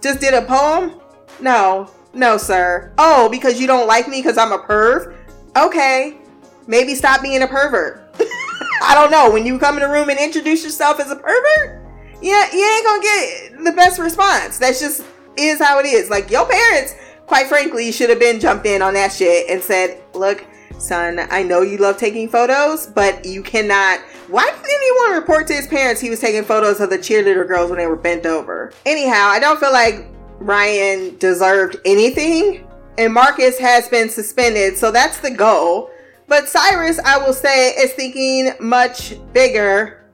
[0.00, 1.00] just did a poem?
[1.40, 2.92] No, no, sir.
[2.98, 5.16] Oh, because you don't like me because I'm a perv?
[5.56, 6.18] Okay,
[6.66, 8.14] maybe stop being a pervert.
[8.82, 9.30] I don't know.
[9.30, 11.80] When you come in the room and introduce yourself as a pervert,
[12.20, 14.58] yeah, you ain't gonna get the best response.
[14.58, 15.04] That's just
[15.36, 16.10] is how it is.
[16.10, 16.94] Like your parents
[17.32, 20.44] quite frankly, should have been jumped in on that shit and said, look,
[20.78, 24.00] son, I know you love taking photos, but you cannot.
[24.28, 27.70] Why didn't anyone report to his parents he was taking photos of the cheerleader girls
[27.70, 28.72] when they were bent over?
[28.84, 30.06] Anyhow, I don't feel like
[30.42, 32.66] Ryan deserved anything,
[32.98, 35.90] and Marcus has been suspended, so that's the goal.
[36.26, 40.04] But Cyrus, I will say, is thinking much bigger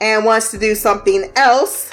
[0.00, 1.92] and wants to do something else,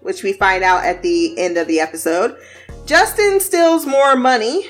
[0.00, 2.36] which we find out at the end of the episode.
[2.84, 4.68] Justin steals more money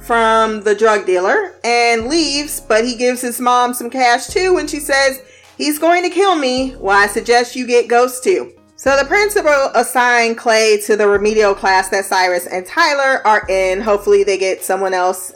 [0.00, 4.66] from the drug dealer and leaves, but he gives his mom some cash too when
[4.66, 5.22] she says,
[5.58, 6.74] He's going to kill me.
[6.76, 8.54] Well, I suggest you get Ghost too.
[8.80, 13.82] So the principal assigned Clay to the remedial class that Cyrus and Tyler are in.
[13.82, 15.34] Hopefully, they get someone else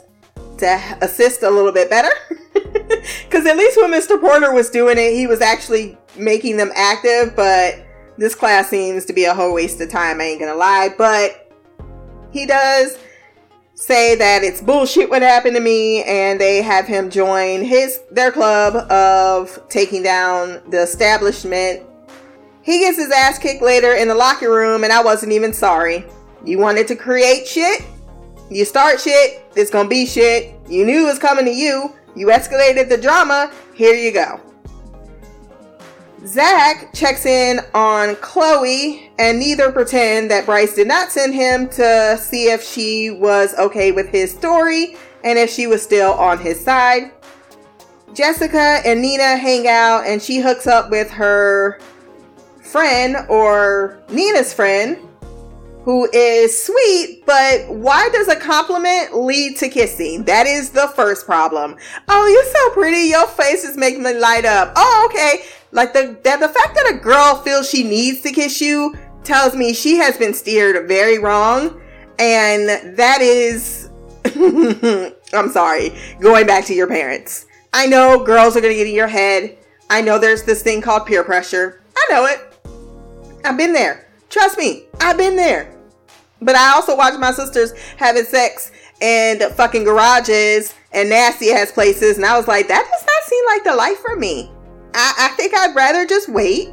[0.57, 2.09] to assist a little bit better.
[3.23, 4.19] Because at least when Mr.
[4.19, 7.85] Porter was doing it, he was actually making them active, but
[8.17, 10.89] this class seems to be a whole waste of time, I ain't gonna lie.
[10.97, 11.51] But
[12.31, 12.97] he does
[13.75, 18.31] say that it's bullshit what happened to me and they have him join his their
[18.31, 21.83] club of taking down the establishment.
[22.65, 26.03] He gets his ass kicked later in the locker room and I wasn't even sorry.
[26.43, 27.83] You wanted to create shit?
[28.49, 30.55] You start shit, it's gonna be shit.
[30.67, 31.93] You knew it was coming to you.
[32.15, 34.41] You escalated the drama, here you go.
[36.25, 42.17] Zach checks in on Chloe, and neither pretend that Bryce did not send him to
[42.19, 46.59] see if she was okay with his story and if she was still on his
[46.63, 47.11] side.
[48.15, 51.79] Jessica and Nina hang out, and she hooks up with her
[52.65, 54.97] friend or Nina's friend,
[55.85, 60.23] who is sweet, but why does a compliment lead to kissing?
[60.23, 61.77] That is the first problem.
[62.09, 63.07] Oh, you're so pretty.
[63.09, 64.73] Your face is making me light up.
[64.75, 65.45] Oh, okay.
[65.71, 69.55] Like the that the fact that a girl feels she needs to kiss you tells
[69.55, 71.79] me she has been steered very wrong,
[72.17, 73.89] and that is.
[75.33, 75.93] I'm sorry.
[76.19, 77.45] Going back to your parents.
[77.73, 79.55] I know girls are gonna get in your head.
[79.91, 81.83] I know there's this thing called peer pressure.
[81.95, 82.54] I know it.
[83.45, 84.07] I've been there.
[84.29, 85.75] Trust me, I've been there.
[86.41, 92.17] But I also watch my sisters having sex in fucking garages and nasty ass places,
[92.17, 94.51] and I was like, that does not seem like the life for me.
[94.93, 96.69] I, I think I'd rather just wait.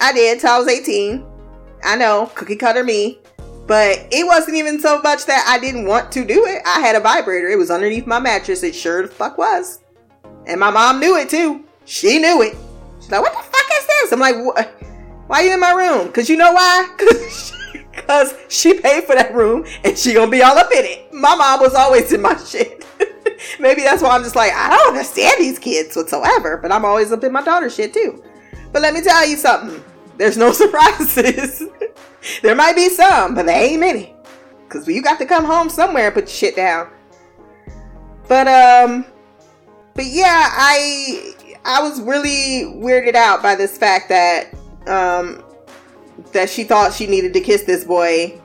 [0.00, 1.24] I did till I was 18.
[1.82, 3.18] I know, cookie cutter me.
[3.66, 6.62] But it wasn't even so much that I didn't want to do it.
[6.66, 7.48] I had a vibrator.
[7.48, 8.62] It was underneath my mattress.
[8.62, 9.78] It sure the fuck was.
[10.46, 11.64] And my mom knew it too.
[11.84, 12.56] She knew it.
[13.00, 14.12] She's like, what the fuck is this?
[14.12, 14.34] I'm like,
[15.30, 16.08] why you in my room?
[16.08, 16.88] Because you know why?
[17.92, 21.12] Because she paid for that room and she gonna be all up in it.
[21.12, 22.84] My mom was always in my shit.
[23.58, 27.12] Maybe that's why I'm just like, I don't understand these kids whatsoever, but I'm always
[27.12, 28.22] up in my daughter's shit too.
[28.72, 29.82] But let me tell you something.
[30.16, 31.62] There's no surprises.
[32.42, 34.14] there might be some, but there ain't many.
[34.68, 36.90] Cause you got to come home somewhere and put your shit down.
[38.28, 39.04] But um
[39.94, 44.54] but yeah, I I was really weirded out by this fact that
[44.86, 45.42] um
[46.32, 48.38] that she thought she needed to kiss this boy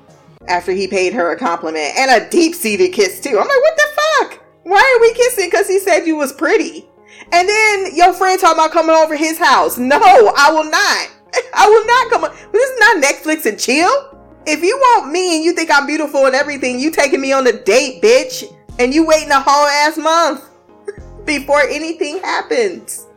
[0.48, 3.32] after he paid her a compliment and a deep-seated kiss too.
[3.32, 4.43] I'm like, what the fuck?
[4.63, 5.48] Why are we kissing?
[5.50, 6.88] Because he said you was pretty.
[7.32, 9.78] And then your friend talking about coming over his house.
[9.78, 11.12] No, I will not.
[11.54, 12.24] I will not come.
[12.24, 12.52] On.
[12.52, 14.12] This is not Netflix and chill.
[14.45, 17.48] If you want me and you think I'm beautiful and everything, you taking me on
[17.48, 18.43] a date, bitch,
[18.78, 20.50] and you waiting a whole ass month
[21.26, 23.08] before anything happens.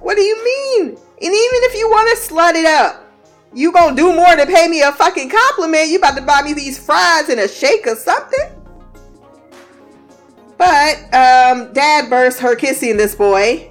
[0.00, 0.98] What do you mean?
[1.22, 3.08] And even if you want to slut it up,
[3.54, 5.88] you gonna do more than pay me a fucking compliment.
[5.88, 8.50] You about to buy me these fries and a shake or something.
[10.58, 13.70] But um, dad burst her kissing this boy.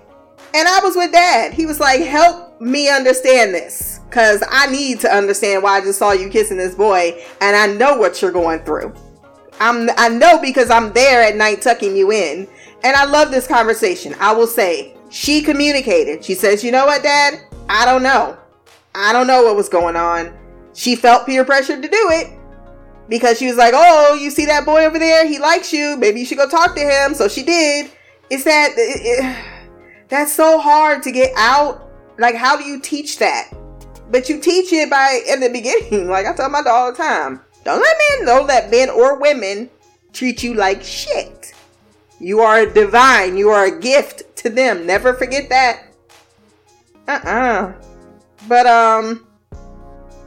[0.53, 1.53] And I was with dad.
[1.53, 3.99] He was like, help me understand this.
[4.11, 7.21] Cause I need to understand why I just saw you kissing this boy.
[7.41, 8.93] And I know what you're going through.
[9.59, 12.47] I'm I know because I'm there at night tucking you in.
[12.83, 14.15] And I love this conversation.
[14.19, 16.24] I will say, she communicated.
[16.24, 17.41] She says, you know what, dad?
[17.69, 18.38] I don't know.
[18.95, 20.34] I don't know what was going on.
[20.74, 22.34] She felt peer pressure to do it
[23.10, 25.28] because she was like, "Oh, you see that boy over there?
[25.28, 25.97] He likes you.
[25.97, 27.91] Maybe you should go talk to him." So she did.
[28.30, 29.45] It's that it, it,
[30.08, 31.89] that's so hard to get out.
[32.17, 33.52] Like, how do you teach that?
[34.10, 36.08] But you teach it by in the beginning.
[36.10, 39.19] Like I tell my daughter all the time, don't let men, don't let men or
[39.19, 39.69] women
[40.13, 41.54] treat you like shit.
[42.21, 43.36] You are divine.
[43.36, 44.86] You are a gift to them.
[44.86, 45.88] Never forget that.
[47.07, 47.73] Uh-uh.
[48.47, 49.25] But um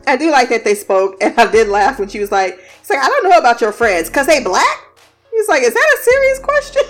[0.07, 2.91] I do like that they spoke, and I did laugh when she was like, "It's
[2.91, 4.79] like I don't know about your friends, cause they black."
[5.31, 6.83] He's like, "Is that a serious question?"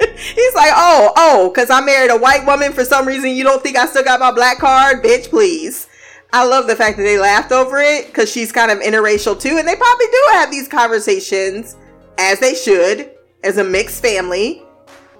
[0.34, 3.30] He's like, "Oh, oh, cause I married a white woman for some reason.
[3.30, 5.30] You don't think I still got my black card, bitch?
[5.30, 5.88] Please."
[6.32, 9.56] I love the fact that they laughed over it because she's kind of interracial too,
[9.56, 11.76] and they probably do have these conversations
[12.18, 13.15] as they should
[13.46, 14.62] as a mixed family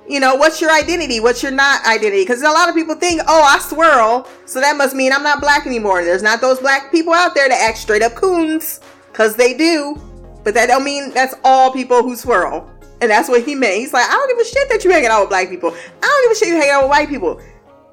[0.09, 1.21] you know, what's your identity?
[1.21, 2.23] What's your not identity?
[2.23, 5.41] Because a lot of people think, oh, I swirl, so that must mean I'm not
[5.41, 6.05] black anymore.
[6.05, 10.01] There's not those black people out there that act straight up coons, because they do.
[10.45, 12.71] But that don't mean that's all people who swirl.
[13.01, 13.75] And that's what he meant.
[13.75, 15.71] He's like, I don't give a shit that you hanging out with black people.
[15.71, 17.41] I don't give a shit you hanging out with white people.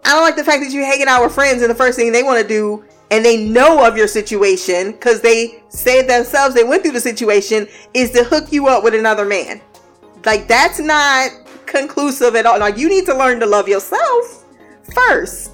[0.05, 2.11] I don't like the fact that you hanging out with friends and the first thing
[2.11, 6.63] they want to do and they know of your situation because they say themselves they
[6.63, 9.61] went through the situation is to hook you up with another man.
[10.25, 11.31] Like that's not
[11.65, 12.59] conclusive at all.
[12.59, 14.45] Like you need to learn to love yourself
[14.93, 15.51] first.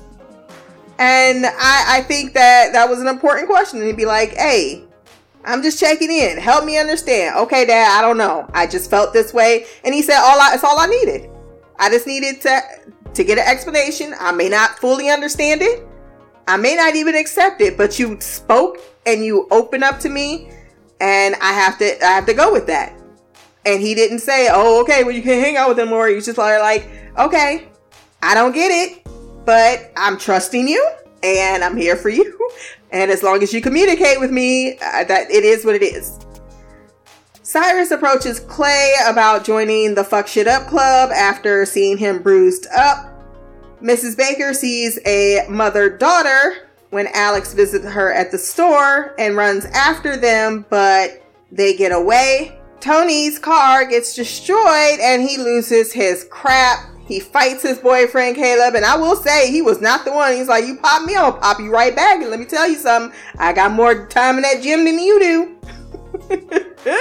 [0.99, 3.79] And I, I think that that was an important question.
[3.79, 4.83] And he'd be like, hey,
[5.45, 6.37] I'm just checking in.
[6.37, 7.37] Help me understand.
[7.37, 8.49] Okay, Dad, I don't know.
[8.53, 9.65] I just felt this way.
[9.85, 11.29] And he said, all I, it's all I needed.
[11.77, 12.61] I just needed to
[13.13, 14.13] to get an explanation.
[14.19, 15.87] I may not fully understand it.
[16.47, 20.51] I may not even accept it, but you spoke and you opened up to me,
[20.99, 22.98] and I have to I have to go with that.
[23.65, 26.07] And he didn't say, oh, okay, well, you can hang out with him more.
[26.07, 27.67] He's just like, okay,
[28.21, 29.05] I don't get it,
[29.45, 30.89] but I'm trusting you
[31.23, 32.35] and I'm here for you.
[32.91, 36.17] And as long as you communicate with me, uh, that it is what it is.
[37.43, 43.11] Cyrus approaches Clay about joining the Fuck Shit Up Club after seeing him bruised up.
[43.81, 44.17] Mrs.
[44.17, 50.17] Baker sees a mother daughter when Alex visits her at the store and runs after
[50.17, 52.58] them, but they get away.
[52.81, 56.85] Tony's car gets destroyed and he loses his crap.
[57.05, 60.33] He fights his boyfriend Caleb, and I will say he was not the one.
[60.33, 62.21] He's like, You pop me, I'll pop you right back.
[62.21, 65.19] And let me tell you something, I got more time in that gym than you
[65.19, 65.55] do.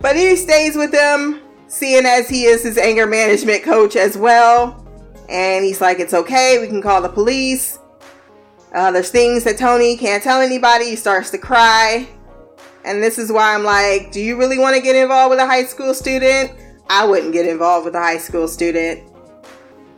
[0.00, 4.86] but he stays with them, seeing as he is his anger management coach as well.
[5.28, 7.80] And he's like, It's okay, we can call the police.
[8.72, 10.90] Uh, there's things that Tony can't tell anybody.
[10.90, 12.08] He starts to cry.
[12.88, 15.46] And this is why I'm like, do you really want to get involved with a
[15.46, 16.52] high school student?
[16.88, 19.12] I wouldn't get involved with a high school student.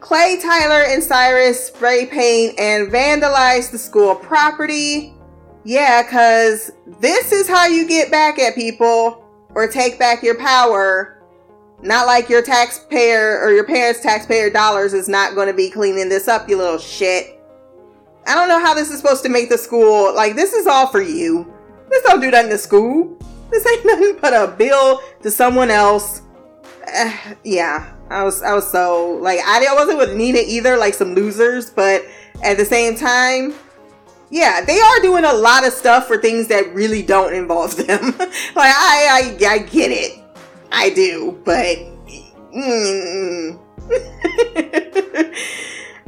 [0.01, 5.15] Clay, Tyler, and Cyrus spray paint and vandalize the school property.
[5.63, 9.25] Yeah, because this is how you get back at people
[9.55, 11.23] or take back your power.
[11.83, 16.09] Not like your taxpayer or your parents' taxpayer dollars is not going to be cleaning
[16.09, 17.41] this up, you little shit.
[18.27, 20.89] I don't know how this is supposed to make the school like this is all
[20.89, 21.53] for you.
[21.91, 23.17] This don't do nothing to school.
[23.51, 26.23] This ain't nothing but a bill to someone else.
[26.97, 27.13] Uh,
[27.45, 31.71] yeah, I was I was so like I wasn't with Nina either, like some losers,
[31.71, 32.05] but
[32.43, 33.55] at the same time,
[34.31, 38.03] yeah, they are doing a lot of stuff for things that really don't involve them.
[38.19, 40.19] like I, I I get it,
[40.73, 41.79] I do, but.
[42.55, 43.61] Mm.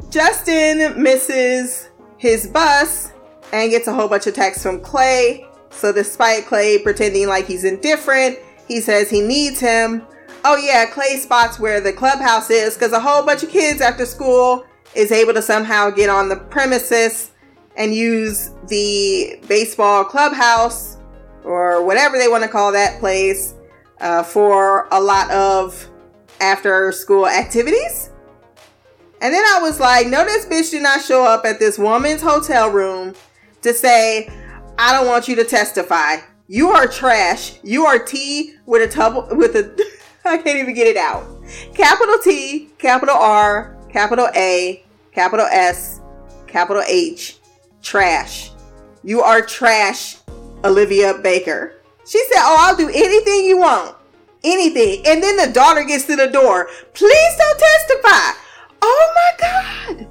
[0.09, 3.13] Justin misses his bus
[3.53, 5.47] and gets a whole bunch of texts from Clay.
[5.75, 10.03] So, despite Clay pretending like he's indifferent, he says he needs him.
[10.45, 14.05] Oh, yeah, Clay spots where the clubhouse is because a whole bunch of kids after
[14.05, 14.65] school
[14.95, 17.31] is able to somehow get on the premises
[17.75, 20.97] and use the baseball clubhouse
[21.43, 23.55] or whatever they want to call that place
[24.01, 25.89] uh, for a lot of
[26.39, 28.11] after school activities.
[29.21, 32.21] And then I was like, no, this bitch did not show up at this woman's
[32.21, 33.15] hotel room
[33.61, 34.29] to say,
[34.77, 36.17] I don't want you to testify.
[36.47, 37.59] You are trash.
[37.63, 39.75] You are T with a double with a
[40.25, 41.25] I can't even get it out.
[41.73, 46.01] Capital T, capital R, capital A, capital S,
[46.47, 47.37] capital H.
[47.81, 48.51] Trash.
[49.03, 50.17] You are trash,
[50.63, 51.81] Olivia Baker.
[52.07, 53.97] She said, Oh, I'll do anything you want.
[54.43, 55.05] Anything.
[55.05, 56.69] And then the daughter gets to the door.
[56.93, 58.39] Please don't testify.
[58.81, 60.07] Oh my God.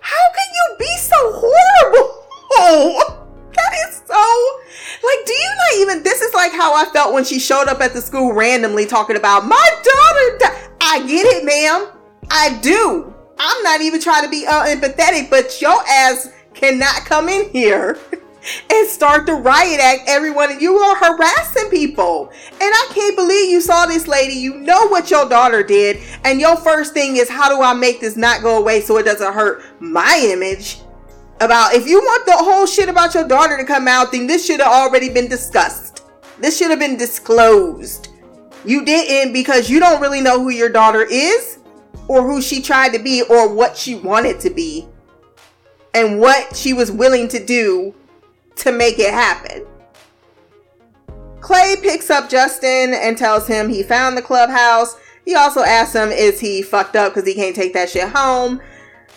[0.00, 3.18] How can you be so horrible?
[3.54, 4.60] That is so.
[5.02, 6.02] Like, do you not even.
[6.02, 9.16] This is like how I felt when she showed up at the school randomly talking
[9.16, 10.38] about my daughter.
[10.38, 10.68] Di-.
[10.80, 11.88] I get it, ma'am.
[12.30, 13.12] I do.
[13.38, 17.98] I'm not even trying to be uh, empathetic, but your ass cannot come in here
[18.70, 20.02] and start the riot act.
[20.06, 22.30] Everyone, you are harassing people.
[22.52, 24.34] And I can't believe you saw this lady.
[24.34, 26.00] You know what your daughter did.
[26.24, 29.04] And your first thing is, how do I make this not go away so it
[29.04, 30.78] doesn't hurt my image?
[31.42, 34.46] About if you want the whole shit about your daughter to come out, then this
[34.46, 36.04] should have already been discussed.
[36.38, 38.10] This should have been disclosed.
[38.64, 41.58] You didn't because you don't really know who your daughter is
[42.06, 44.86] or who she tried to be or what she wanted to be
[45.94, 47.92] and what she was willing to do
[48.56, 49.66] to make it happen.
[51.40, 54.96] Clay picks up Justin and tells him he found the clubhouse.
[55.24, 58.60] He also asks him, Is he fucked up because he can't take that shit home?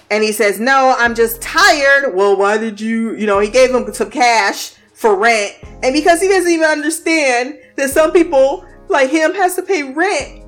[0.09, 2.13] And he says, No, I'm just tired.
[2.15, 5.53] Well, why did you, you know, he gave him some cash for rent.
[5.83, 10.43] And because he doesn't even understand that some people like him has to pay rent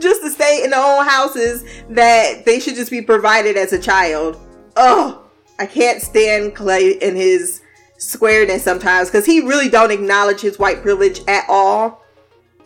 [0.00, 3.78] just to stay in their own houses that they should just be provided as a
[3.78, 4.40] child.
[4.76, 5.26] Oh,
[5.58, 7.62] I can't stand Clay and his
[7.98, 12.02] squareness sometimes because he really don't acknowledge his white privilege at all.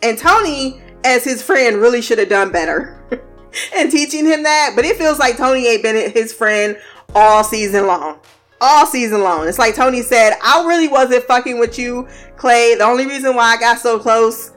[0.01, 3.03] And Tony, as his friend, really should have done better
[3.75, 4.73] in teaching him that.
[4.75, 6.77] But it feels like Tony ain't been his friend
[7.15, 8.19] all season long.
[8.59, 9.47] All season long.
[9.47, 12.75] It's like Tony said, I really wasn't fucking with you, Clay.
[12.75, 14.51] The only reason why I got so close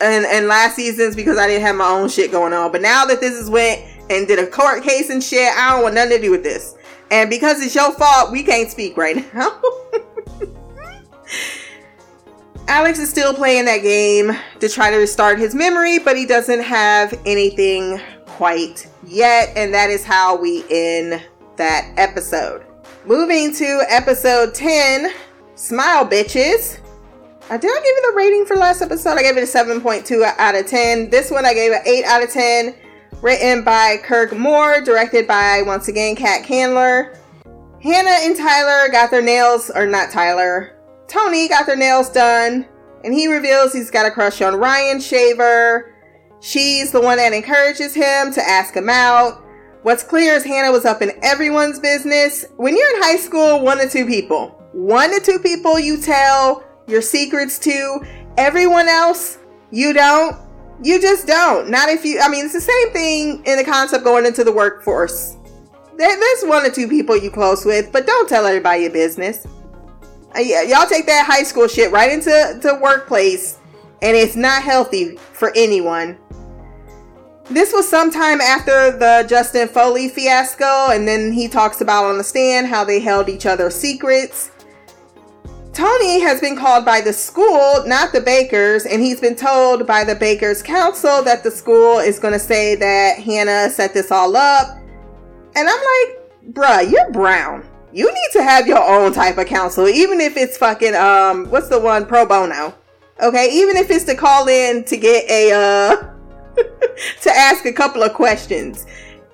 [0.00, 2.72] and, and last season is because I didn't have my own shit going on.
[2.72, 5.82] But now that this is went and did a court case and shit, I don't
[5.82, 6.74] want nothing to do with this.
[7.10, 9.60] And because it's your fault, we can't speak right now.
[12.68, 16.62] Alex is still playing that game to try to restart his memory, but he doesn't
[16.62, 18.00] have anything
[18.36, 19.50] quite yet.
[19.56, 21.22] And that is how we end
[21.56, 22.64] that episode.
[23.06, 25.10] Moving to episode 10
[25.54, 26.78] Smile Bitches.
[27.48, 29.16] I did I give it a rating for last episode?
[29.16, 31.08] I gave it a 7.2 out of 10.
[31.08, 32.74] This one I gave it 8 out of 10.
[33.22, 37.16] Written by Kirk Moore, directed by once again Kat Candler.
[37.82, 40.76] Hannah and Tyler got their nails, or not Tyler,
[41.08, 42.66] Tony got their nails done,
[43.04, 45.95] and he reveals he's got a crush on Ryan Shaver.
[46.46, 49.44] She's the one that encourages him to ask him out.
[49.82, 52.44] What's clear is Hannah was up in everyone's business.
[52.56, 54.56] When you're in high school, one to two people.
[54.70, 58.00] One to two people you tell your secrets to.
[58.38, 59.38] Everyone else,
[59.72, 60.36] you don't.
[60.84, 61.68] You just don't.
[61.68, 64.52] Not if you, I mean, it's the same thing in the concept going into the
[64.52, 65.36] workforce.
[65.96, 69.44] There's one or two people you close with, but don't tell everybody your business.
[70.32, 72.30] Uh, yeah, y'all take that high school shit right into
[72.62, 73.58] the workplace,
[74.00, 76.16] and it's not healthy for anyone.
[77.48, 82.24] This was sometime after the Justin Foley fiasco, and then he talks about on the
[82.24, 84.50] stand how they held each other's secrets.
[85.72, 90.02] Tony has been called by the school, not the Bakers, and he's been told by
[90.02, 94.36] the Bakers Counsel that the school is going to say that Hannah set this all
[94.36, 94.78] up.
[95.54, 97.64] And I'm like, bruh, you're brown.
[97.92, 101.68] You need to have your own type of counsel, even if it's fucking um, what's
[101.68, 102.74] the one pro bono?
[103.22, 106.15] Okay, even if it's to call in to get a uh,
[107.22, 108.86] to ask a couple of questions.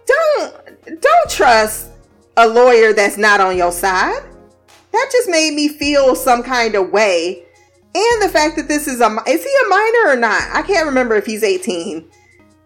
[0.07, 0.55] Don't
[0.85, 1.91] don't trust
[2.37, 4.23] a lawyer that's not on your side.
[4.93, 7.45] That just made me feel some kind of way.
[7.95, 10.43] And the fact that this is a is he a minor or not?
[10.53, 12.09] I can't remember if he's 18.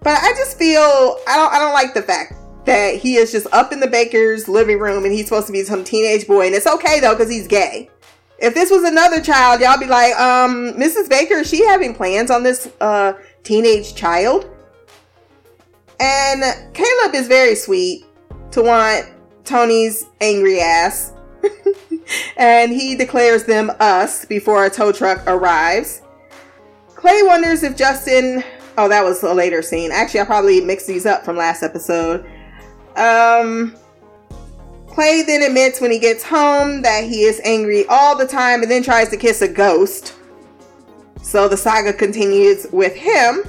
[0.03, 2.35] But I just feel I don't I don't like the fact
[2.65, 5.63] that he is just up in the baker's living room and he's supposed to be
[5.65, 6.47] some teenage boy.
[6.47, 7.91] And it's okay though, because he's gay.
[8.39, 11.09] If this was another child, y'all be like, um, Mrs.
[11.09, 13.15] Baker, she having plans on this uh
[13.47, 14.51] teenage child?
[16.01, 16.43] And
[16.75, 18.05] Caleb is very sweet
[18.51, 19.07] to want
[19.45, 21.13] Tony's angry ass.
[22.37, 26.03] and he declares them us before a tow truck arrives.
[26.95, 28.43] Clay wonders if Justin.
[28.77, 29.91] Oh, that was a later scene.
[29.93, 32.27] Actually, I probably mixed these up from last episode.
[32.97, 33.77] Um,
[34.89, 38.71] Clay then admits when he gets home that he is angry all the time and
[38.71, 40.15] then tries to kiss a ghost.
[41.23, 43.45] So the saga continues with him.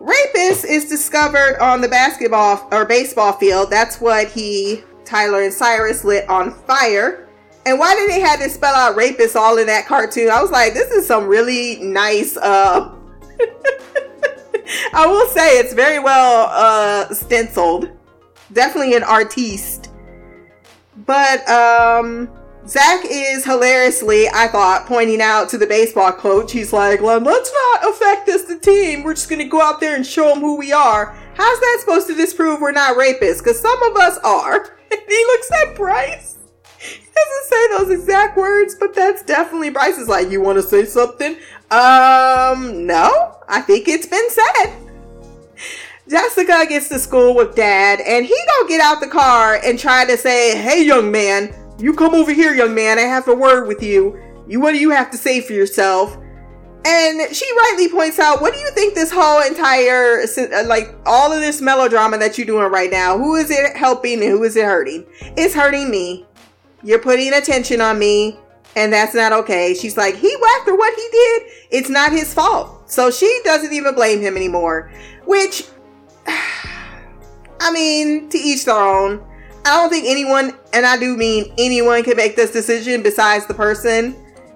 [0.00, 3.70] Rapist is discovered on the basketball or baseball field.
[3.70, 7.28] That's what he, Tyler and Cyrus lit on fire.
[7.66, 10.30] And why did they have to spell out rapist all in that cartoon?
[10.30, 12.94] I was like, this is some really nice uh
[14.92, 17.90] I will say it's very well uh stenciled
[18.52, 19.90] definitely an artiste.
[21.06, 22.30] But um
[22.66, 26.50] Zach is hilariously, I thought, pointing out to the baseball coach.
[26.50, 29.02] He's like, let's not affect this the team.
[29.02, 31.14] We're just gonna go out there and show them who we are.
[31.34, 33.38] How's that supposed to disprove we're not rapists?
[33.38, 34.70] Because some of us are.
[34.94, 36.36] And he looks at Bryce.
[36.78, 40.62] He doesn't say those exact words, but that's definitely Bryce is like, you want to
[40.62, 41.32] say something?
[41.72, 43.34] Um, no.
[43.48, 44.76] I think it's been said.
[46.08, 50.04] Jessica gets to school with dad, and he don't get out the car and try
[50.04, 52.98] to say, "Hey, young man, you come over here, young man.
[52.98, 54.18] I have a word with you.
[54.46, 56.16] You, what do you have to say for yourself?"
[56.86, 61.32] And she rightly points out, "What do you think this whole entire, uh, like, all
[61.32, 63.16] of this melodrama that you're doing right now?
[63.16, 65.06] Who is it helping and who is it hurting?
[65.36, 66.26] It's hurting me.
[66.82, 68.38] You're putting attention on me."
[68.76, 69.74] and that's not okay.
[69.74, 70.76] She's like, he whacked her.
[70.76, 72.90] What he did, it's not his fault.
[72.90, 74.90] So she doesn't even blame him anymore,
[75.24, 75.64] which
[77.60, 79.24] I mean, to each their own.
[79.66, 83.54] I don't think anyone, and I do mean anyone, can make this decision besides the
[83.54, 84.14] person.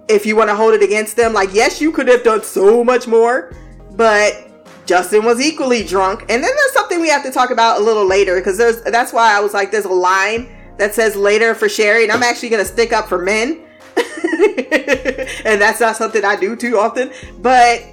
[0.08, 2.84] If you want to hold it against them, like, yes, you could have done so
[2.84, 3.52] much more,
[3.92, 4.48] but
[4.88, 6.22] Justin was equally drunk.
[6.22, 9.12] And then there's something we have to talk about a little later because there's that's
[9.12, 10.48] why I was like, there's a line
[10.78, 13.64] that says later for Sheri, and I'm actually gonna stick up for men.
[13.96, 17.12] and that's not something I do too often.
[17.38, 17.84] But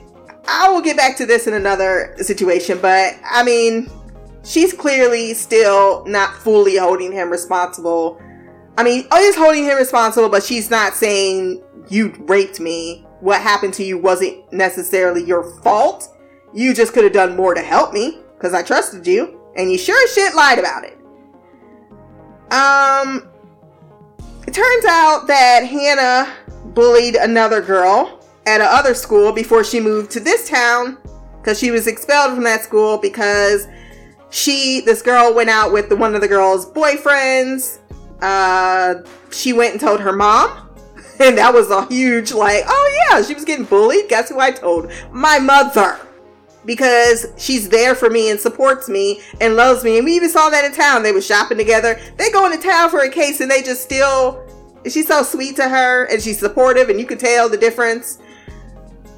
[0.47, 2.79] I will get back to this in another situation.
[2.81, 3.89] But I mean,
[4.45, 8.21] she's clearly still not fully holding him responsible.
[8.77, 13.05] I mean, is holding him responsible, but she's not saying you raped me.
[13.19, 16.15] What happened to you wasn't necessarily your fault.
[16.53, 19.77] You just could have done more to help me because I trusted you, and you
[19.77, 20.97] sure as shit lied about it.
[22.51, 23.29] Um,
[24.47, 26.31] it turns out that Hannah
[26.73, 30.97] bullied another girl at another school before she moved to this town
[31.37, 33.67] because she was expelled from that school because
[34.29, 37.79] she this girl went out with the, one of the girl's boyfriends.
[38.21, 38.95] Uh
[39.31, 40.61] she went and told her mom.
[41.17, 44.09] And that was a huge like oh yeah she was getting bullied.
[44.09, 44.91] Guess who i told?
[45.11, 45.97] My mother.
[46.65, 49.97] Because she's there for me and supports me and loves me.
[49.97, 51.03] And we even saw that in town.
[51.03, 52.01] They were shopping together.
[52.17, 54.43] They go into town for a case and they just still
[54.89, 58.19] she's so sweet to her and she's supportive and you could tell the difference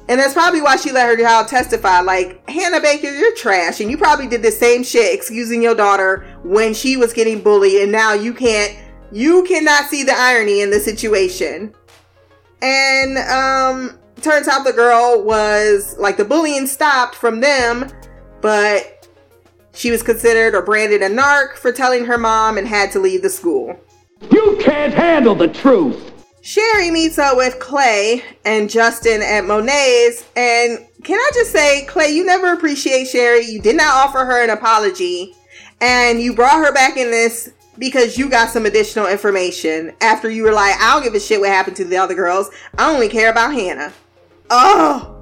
[0.08, 2.00] and that's probably why she let her child testify.
[2.00, 3.80] Like, Hannah Baker, you're trash.
[3.80, 7.82] And you probably did the same shit excusing your daughter when she was getting bullied.
[7.82, 8.76] And now you can't,
[9.12, 11.74] you cannot see the irony in the situation.
[12.62, 17.88] And, um, turns out the girl was, like, the bullying stopped from them,
[18.40, 18.94] but
[19.78, 23.22] She was considered or branded a narc for telling her mom and had to leave
[23.22, 23.78] the school.
[24.28, 26.17] You can't handle the truth.
[26.42, 30.24] Sheri meets up with Clay and Justin at Monet's.
[30.36, 33.46] And can I just say, Clay, you never appreciate Sheri.
[33.46, 35.34] You did not offer her an apology.
[35.80, 40.42] And you brought her back in this because you got some additional information after you
[40.42, 42.50] were like, I don't give a shit what happened to the other girls.
[42.76, 43.92] I only care about Hannah.
[44.50, 45.14] Oh.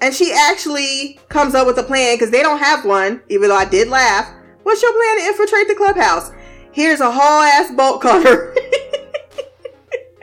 [0.00, 3.56] And she actually comes up with a plan because they don't have one, even though
[3.56, 4.32] I did laugh.
[4.62, 6.30] What's your plan to infiltrate the clubhouse?
[6.72, 8.54] Here's a whole ass bolt cutter.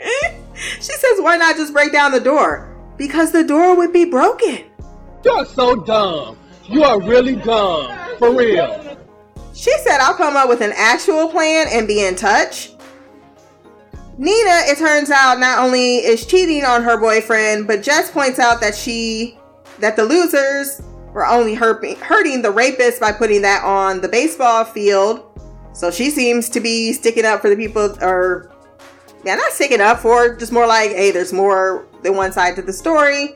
[0.56, 2.76] she says, why not just break down the door?
[2.98, 4.66] Because the door would be broken.
[5.24, 6.38] You're so dumb.
[6.68, 8.18] You are really dumb.
[8.20, 8.98] For real.
[9.54, 12.72] She said, I'll come up with an actual plan and be in touch.
[14.18, 18.62] Nina, it turns out, not only is cheating on her boyfriend, but Jess points out
[18.62, 19.38] that she,
[19.80, 20.82] that the losers
[21.12, 25.24] were only hurting, hurting the rapist by putting that on the baseball field.
[25.74, 28.55] So she seems to be sticking up for the people, or
[29.26, 32.62] yeah, not sticking up for, just more like, hey, there's more than one side to
[32.62, 33.36] the story.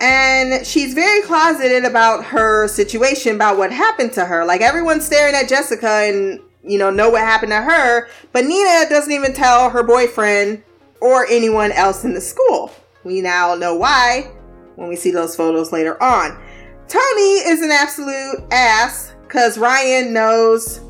[0.00, 4.44] And she's very closeted about her situation, about what happened to her.
[4.44, 8.08] Like everyone's staring at Jessica and, you know, know what happened to her.
[8.32, 10.62] But Nina doesn't even tell her boyfriend
[11.00, 12.70] or anyone else in the school.
[13.04, 14.30] We now know why
[14.76, 16.38] when we see those photos later on.
[16.88, 20.80] Tony is an absolute ass because Ryan knows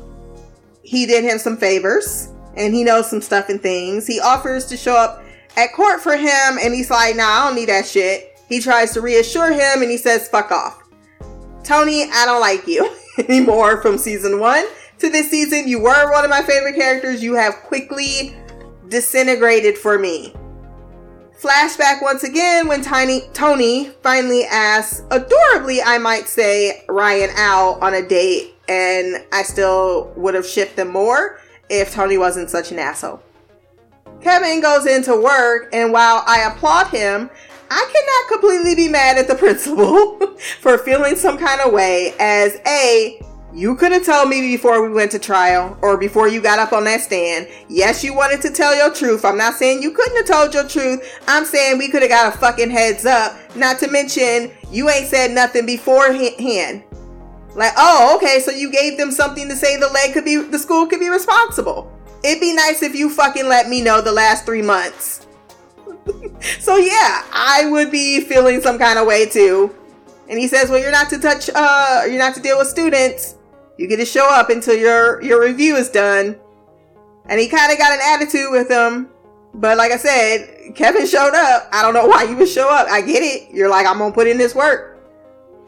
[0.83, 4.07] he did him some favors and he knows some stuff and things.
[4.07, 5.23] He offers to show up
[5.57, 8.39] at court for him and he's like, nah, I don't need that shit.
[8.47, 10.83] He tries to reassure him and he says, fuck off.
[11.63, 14.65] Tony, I don't like you anymore from season one
[14.99, 15.67] to this season.
[15.67, 17.23] You were one of my favorite characters.
[17.23, 18.35] You have quickly
[18.89, 20.33] disintegrated for me.
[21.39, 27.93] Flashback once again when Tiny Tony finally asks, adorably, I might say, Ryan out on
[27.93, 31.39] a date, and I still would have shipped them more
[31.69, 33.21] if Tony wasn't such an asshole.
[34.21, 37.29] Kevin goes into work, and while I applaud him,
[37.69, 40.19] I cannot completely be mad at the principal
[40.61, 43.21] for feeling some kind of way as A,
[43.55, 46.73] you could have told me before we went to trial or before you got up
[46.73, 47.47] on that stand.
[47.69, 49.23] Yes, you wanted to tell your truth.
[49.23, 51.21] I'm not saying you couldn't have told your truth.
[51.25, 53.37] I'm saying we could have got a fucking heads up.
[53.55, 56.83] Not to mention, you ain't said nothing beforehand.
[57.55, 60.59] Like, oh, okay, so you gave them something to say the leg could be, the
[60.59, 61.91] school could be responsible.
[62.23, 65.25] It'd be nice if you fucking let me know the last three months.
[66.59, 69.73] so yeah, I would be feeling some kind of way too.
[70.27, 73.35] And he says, well, you're not to touch, uh, you're not to deal with students.
[73.77, 76.37] You get to show up until your, your review is done.
[77.25, 79.09] And he kind of got an attitude with him.
[79.53, 81.69] But like I said, Kevin showed up.
[81.71, 82.87] I don't know why you would show up.
[82.89, 83.53] I get it.
[83.53, 84.94] You're like, I'm to put in this work.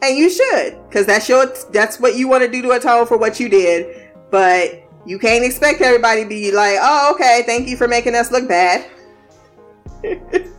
[0.02, 3.16] And you should, because that's your, that's what you want to do to atone for
[3.16, 4.10] what you did.
[4.30, 8.30] But you can't expect everybody to be like, oh, okay, thank you for making us
[8.30, 8.88] look bad.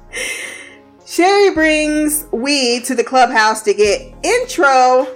[1.06, 5.08] Sheri brings weed to the clubhouse to get intro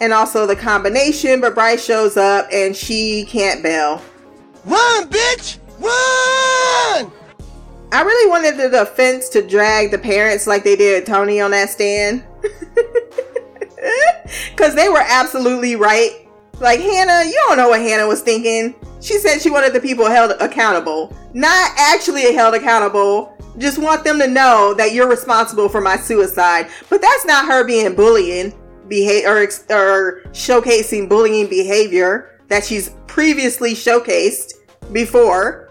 [0.00, 4.02] and also the combination, but Bryce shows up and she can't bail.
[4.64, 5.58] Run, bitch!
[5.78, 7.12] Run!
[7.92, 11.70] I really wanted the defense to drag the parents like they did Tony on that
[11.70, 12.24] stand.
[14.50, 16.26] Because they were absolutely right.
[16.58, 18.74] Like, Hannah, you don't know what Hannah was thinking.
[19.00, 21.16] She said she wanted the people held accountable.
[21.32, 23.36] Not actually held accountable.
[23.58, 26.68] Just want them to know that you're responsible for my suicide.
[26.88, 28.52] But that's not her being bullying
[28.88, 29.42] behavior or,
[29.74, 34.52] or showcasing bullying behavior that she's previously showcased
[34.92, 35.70] before.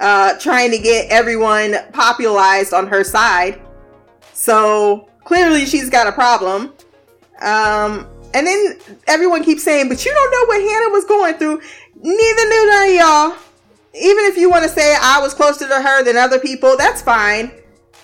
[0.00, 3.60] Uh, trying to get everyone popularized on her side.
[4.32, 6.72] So clearly she's got a problem.
[7.40, 11.60] Um, and then everyone keeps saying, but you don't know what Hannah was going through.
[11.96, 13.36] Neither knew none of y'all.
[13.94, 17.02] Even if you want to say I was closer to her than other people, that's
[17.02, 17.50] fine.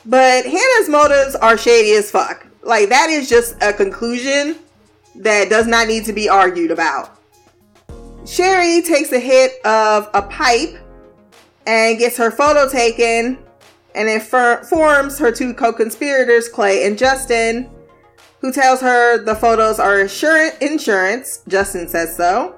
[0.06, 2.46] But Hannah's motives are shady as fuck.
[2.62, 4.56] Like, that is just a conclusion
[5.16, 7.18] that does not need to be argued about.
[8.24, 10.78] Sheri takes a hit of a pipe
[11.66, 13.38] and gets her photo taken
[13.94, 17.70] and informs her two co conspirators, Clay and Justin,
[18.44, 21.42] who tells her the photos are insurance.
[21.48, 22.54] Justin says so.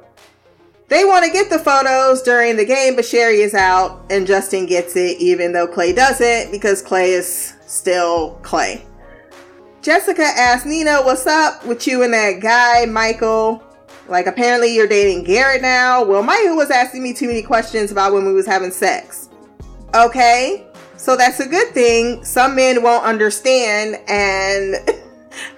[0.88, 4.66] They want to get the photos during the game, but Sheri is out and Justin
[4.66, 8.84] gets it, even though Clay doesn't, because Clay is still Clay.
[9.80, 13.62] Jessica asks Nina, What's up with you and that guy, Michael?
[14.08, 16.04] Like, apparently you're dating Garrett now.
[16.04, 19.28] Well, Michael was asking me too many questions about when we was having sex.
[19.94, 20.66] Okay,
[20.96, 22.24] so that's a good thing.
[22.24, 24.74] Some men won't understand, and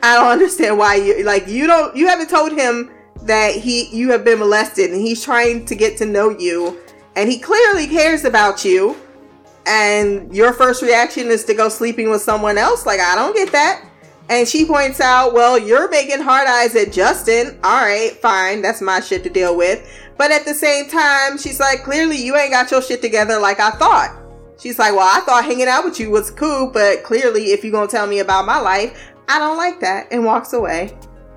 [0.03, 2.91] I don't understand why you like you don't you haven't told him
[3.23, 6.79] that he you have been molested and he's trying to get to know you
[7.17, 8.97] and he clearly cares about you
[9.67, 13.53] and your first reaction is to go sleeping with someone else like I don't get
[13.53, 13.85] that.
[14.31, 17.59] And she points out, well, you're making hard eyes at Justin.
[17.65, 18.61] All right, fine.
[18.61, 19.89] That's my shit to deal with.
[20.19, 23.61] But at the same time, she's like, clearly you ain't got your shit together like
[23.61, 24.19] I thought.
[24.59, 27.73] She's like, well, I thought hanging out with you was cool, but clearly if you're
[27.73, 30.09] going to tell me about my life, I don't like that.
[30.11, 30.97] And walks away.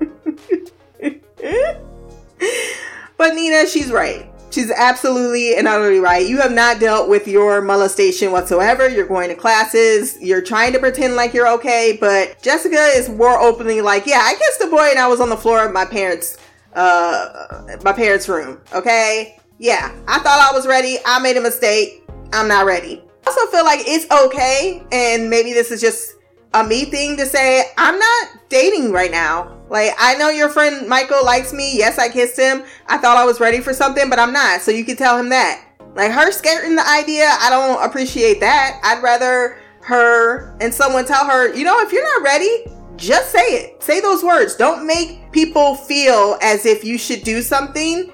[3.16, 4.28] but Nina, she's right.
[4.52, 6.26] She's absolutely and utterly right.
[6.26, 8.86] You have not dealt with your molestation whatsoever.
[8.86, 10.20] You're going to classes.
[10.20, 14.34] You're trying to pretend like you're okay, but Jessica is more openly like, yeah, I
[14.34, 16.36] kissed a boy and I was on the floor of my parents'
[16.74, 18.60] uh my parents' room.
[18.74, 19.38] Okay?
[19.58, 20.98] Yeah, I thought I was ready.
[21.06, 22.06] I made a mistake.
[22.32, 23.02] I'm not ready.
[23.26, 26.14] I also feel like it's okay, and maybe this is just
[26.54, 29.58] a me thing to say, I'm not dating right now.
[29.68, 31.76] Like, I know your friend Michael likes me.
[31.76, 32.64] Yes, I kissed him.
[32.86, 34.60] I thought I was ready for something, but I'm not.
[34.60, 35.64] So you can tell him that.
[35.94, 38.80] Like, her skirting the idea, I don't appreciate that.
[38.84, 43.40] I'd rather her and someone tell her, you know, if you're not ready, just say
[43.40, 43.82] it.
[43.82, 44.54] Say those words.
[44.54, 48.12] Don't make people feel as if you should do something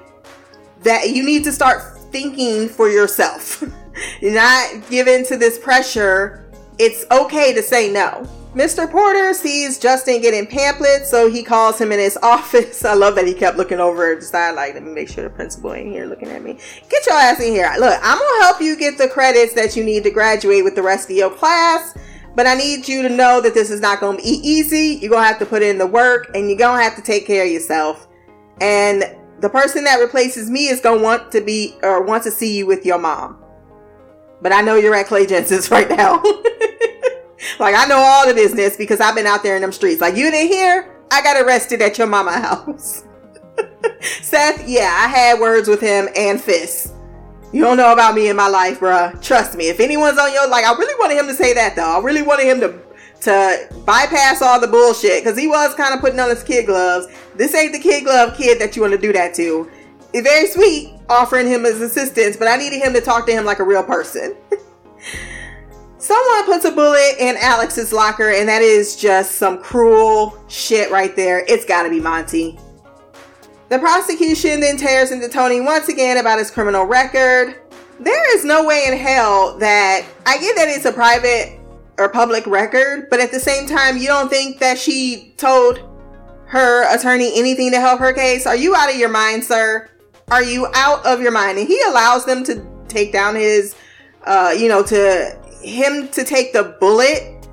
[0.83, 3.63] that you need to start thinking for yourself.
[4.21, 6.48] not give in to this pressure
[6.79, 8.27] it's okay to say no.
[8.55, 8.89] Mr.
[8.89, 12.83] Porter sees Justin getting pamphlets, so he calls him in his office.
[12.83, 15.29] I love that he kept looking over the side, like, let me make sure the
[15.29, 16.57] principal ain't here looking at me.
[16.89, 17.71] Get your ass in here.
[17.77, 20.81] Look, I'm gonna help you get the credits that you need to graduate with the
[20.81, 21.95] rest of your class,
[22.35, 24.97] but I need you to know that this is not gonna be easy.
[24.99, 27.45] You're gonna have to put in the work, and you're gonna have to take care
[27.45, 28.07] of yourself.
[28.61, 29.03] And
[29.41, 32.65] the person that replaces me is gonna want to be or want to see you
[32.65, 33.38] with your mom.
[34.41, 36.21] But I know you're at Clay Jensen's right now.
[37.59, 40.01] like I know all the business because I've been out there in them streets.
[40.01, 40.95] Like you didn't hear?
[41.11, 43.03] I got arrested at your mama house.
[44.01, 46.93] Seth, yeah, I had words with him and fists.
[47.51, 49.19] You don't know about me in my life, bruh.
[49.23, 49.69] Trust me.
[49.69, 51.97] If anyone's on your like, I really wanted him to say that though.
[51.97, 52.79] I really wanted him to
[53.21, 57.07] to bypass all the bullshit because he was kind of putting on his kid gloves.
[57.35, 59.69] This ain't the kid glove kid that you want to do that to.
[60.13, 63.59] Very sweet offering him his assistance, but I needed him to talk to him like
[63.59, 64.35] a real person.
[65.97, 71.15] Someone puts a bullet in Alex's locker, and that is just some cruel shit right
[71.15, 71.45] there.
[71.47, 72.57] It's gotta be Monty.
[73.69, 77.55] The prosecution then tears into Tony once again about his criminal record.
[77.99, 81.59] There is no way in hell that I get that it's a private
[81.99, 85.81] or public record, but at the same time, you don't think that she told
[86.45, 88.47] her attorney anything to help her case?
[88.47, 89.87] Are you out of your mind, sir?
[90.31, 91.57] Are you out of your mind?
[91.57, 93.75] And he allows them to take down his,
[94.25, 97.47] uh, you know, to him to take the bullet,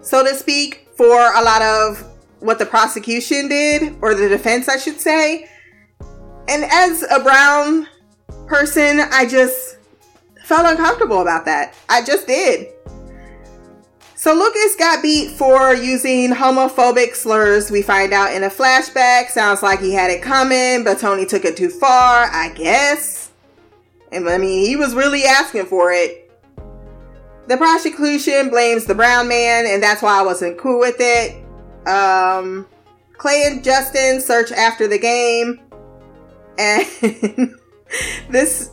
[0.00, 2.04] so to speak, for a lot of
[2.38, 5.48] what the prosecution did, or the defense, I should say.
[6.48, 7.88] And as a brown
[8.46, 9.78] person, I just
[10.44, 11.74] felt uncomfortable about that.
[11.88, 12.68] I just did.
[14.20, 17.70] So Lucas got beat for using homophobic slurs.
[17.70, 19.30] We find out in a flashback.
[19.30, 23.30] Sounds like he had it coming, but Tony took it too far, I guess.
[24.12, 26.30] And I mean, he was really asking for it.
[27.46, 31.42] The prosecution blames the brown man, and that's why I wasn't cool with it.
[31.88, 32.66] Um,
[33.16, 35.62] Clay and Justin search after the game,
[36.58, 36.86] and
[38.28, 38.70] this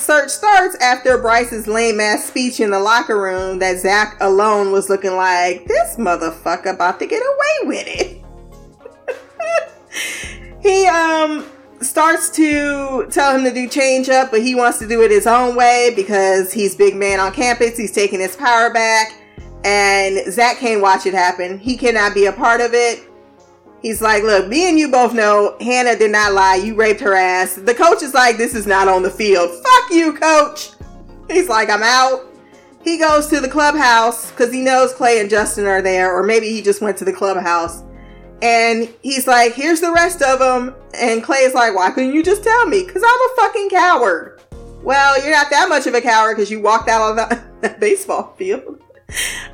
[0.00, 4.88] search starts after Bryce's lame ass speech in the locker room that Zach alone was
[4.88, 8.24] looking like this motherfucker about to get away with it.
[10.62, 11.44] he um
[11.80, 15.26] starts to tell him to do change up, but he wants to do it his
[15.26, 17.76] own way because he's big man on campus.
[17.76, 19.14] He's taking his power back,
[19.64, 21.58] and Zach can't watch it happen.
[21.58, 23.09] He cannot be a part of it.
[23.82, 26.56] He's like, look, me and you both know Hannah did not lie.
[26.56, 27.54] You raped her ass.
[27.54, 29.50] The coach is like, this is not on the field.
[29.50, 30.72] Fuck you, coach.
[31.28, 32.26] He's like, I'm out.
[32.82, 36.48] He goes to the clubhouse because he knows Clay and Justin are there, or maybe
[36.48, 37.82] he just went to the clubhouse.
[38.42, 40.74] And he's like, here's the rest of them.
[40.94, 42.84] And Clay is like, why couldn't you just tell me?
[42.84, 44.40] Because I'm a fucking coward.
[44.82, 47.16] Well, you're not that much of a coward because you walked out on
[47.60, 48.80] the baseball field.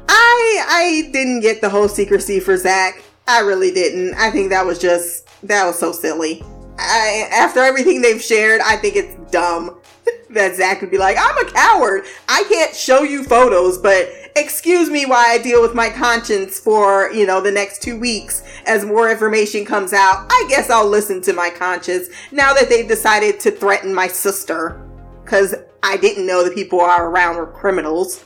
[0.09, 3.03] I I didn't get the whole secrecy for Zach.
[3.27, 4.15] I really didn't.
[4.15, 6.45] I think that was just that was so silly.
[6.79, 9.81] I, after everything they've shared, I think it's dumb
[10.31, 12.05] that Zach would be like, "I'm a coward.
[12.29, 17.11] I can't show you photos, but excuse me while I deal with my conscience for
[17.13, 20.27] you know the next two weeks as more information comes out.
[20.31, 24.81] I guess I'll listen to my conscience now that they've decided to threaten my sister
[25.25, 28.25] because I didn't know the people are around were criminals."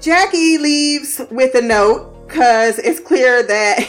[0.00, 3.86] Jackie leaves with a note because it's clear that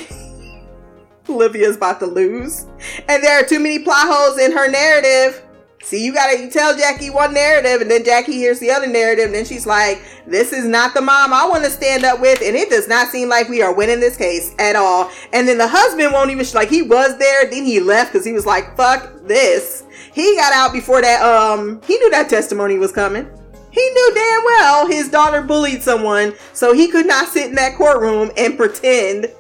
[1.30, 2.66] Olivia's about to lose.
[3.08, 5.42] And there are too many plot holes in her narrative.
[5.82, 9.26] See, you gotta you tell Jackie one narrative, and then Jackie hears the other narrative,
[9.26, 12.42] and then she's like, This is not the mom I want to stand up with,
[12.42, 15.10] and it does not seem like we are winning this case at all.
[15.34, 18.34] And then the husband won't even like he was there, then he left because he
[18.34, 19.84] was like, Fuck this.
[20.14, 23.30] He got out before that um he knew that testimony was coming.
[23.74, 27.76] He knew damn well his daughter bullied someone, so he could not sit in that
[27.76, 29.32] courtroom and pretend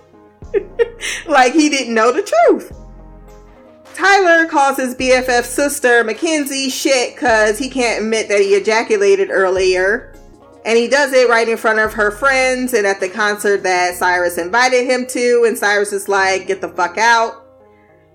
[1.27, 2.75] like he didn't know the truth.
[3.93, 10.15] Tyler calls his BFF sister Mackenzie shit because he can't admit that he ejaculated earlier.
[10.65, 13.95] And he does it right in front of her friends and at the concert that
[13.95, 15.43] Cyrus invited him to.
[15.45, 17.42] And Cyrus is like, get the fuck out.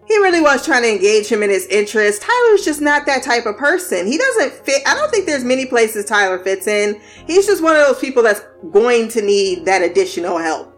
[0.09, 2.23] He really was trying to engage him in his interest.
[2.23, 4.07] Tyler's just not that type of person.
[4.07, 4.83] He doesn't fit.
[4.87, 6.99] I don't think there's many places Tyler fits in.
[7.27, 8.41] He's just one of those people that's
[8.73, 10.75] going to need that additional help.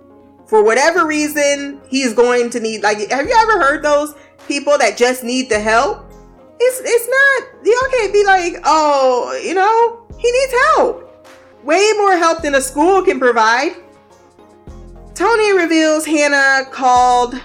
[0.48, 4.14] For whatever reason, he's going to need, like, have you ever heard those
[4.48, 6.12] people that just need the help?
[6.58, 11.28] It's, it's not, y'all can't be like, oh, you know, he needs help.
[11.62, 13.76] Way more help than a school can provide.
[15.14, 17.40] Tony reveals Hannah called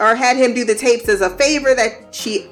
[0.00, 2.48] or had him do the tapes as a favor that she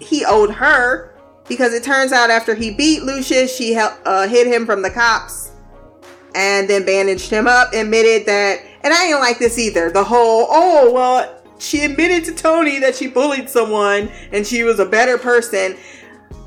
[0.00, 1.14] he owed her
[1.48, 5.52] because it turns out after he beat Lucius, she uh, hid him from the cops
[6.34, 7.72] and then bandaged him up.
[7.72, 9.90] Admitted that and I didn't like this either.
[9.90, 14.78] The whole, oh, well, she admitted to Tony that she bullied someone and she was
[14.78, 15.76] a better person.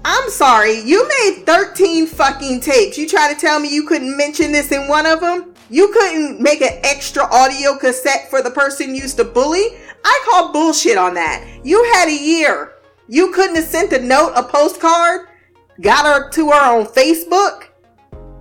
[0.04, 2.98] I'm sorry, you made 13 fucking tapes.
[2.98, 5.51] You try to tell me you couldn't mention this in one of them?
[5.72, 9.68] You couldn't make an extra audio cassette for the person used to bully?
[10.04, 11.48] I call bullshit on that.
[11.64, 12.74] You had a year.
[13.08, 15.30] You couldn't have sent a note, a postcard,
[15.80, 17.68] got her to her on Facebook?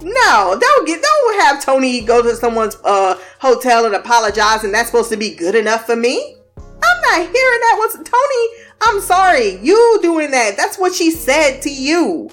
[0.03, 4.91] No, don't get don't have Tony go to someone's uh hotel and apologize and that's
[4.91, 6.37] supposed to be good enough for me.
[6.57, 7.77] I'm not hearing that.
[7.79, 8.65] What's Tony?
[8.81, 9.59] I'm sorry.
[9.63, 10.57] You doing that.
[10.57, 12.29] That's what she said to you.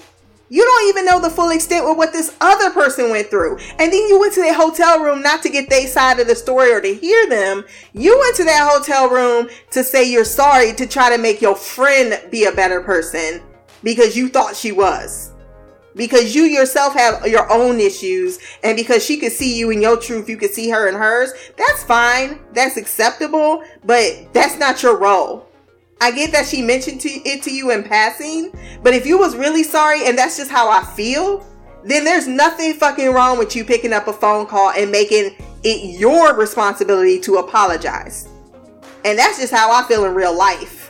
[0.50, 3.58] You don't even know the full extent of what this other person went through.
[3.78, 6.34] And then you went to their hotel room not to get their side of the
[6.34, 7.64] story or to hear them.
[7.92, 11.54] You went to that hotel room to say you're sorry to try to make your
[11.56, 13.42] friend be a better person
[13.82, 15.32] because you thought she was
[15.98, 19.96] because you yourself have your own issues and because she could see you in your
[19.96, 24.96] truth you could see her in hers that's fine that's acceptable but that's not your
[24.96, 25.47] role
[26.00, 29.36] i get that she mentioned to it to you in passing but if you was
[29.36, 31.46] really sorry and that's just how i feel
[31.84, 35.34] then there's nothing fucking wrong with you picking up a phone call and making
[35.64, 38.28] it your responsibility to apologize
[39.04, 40.88] and that's just how i feel in real life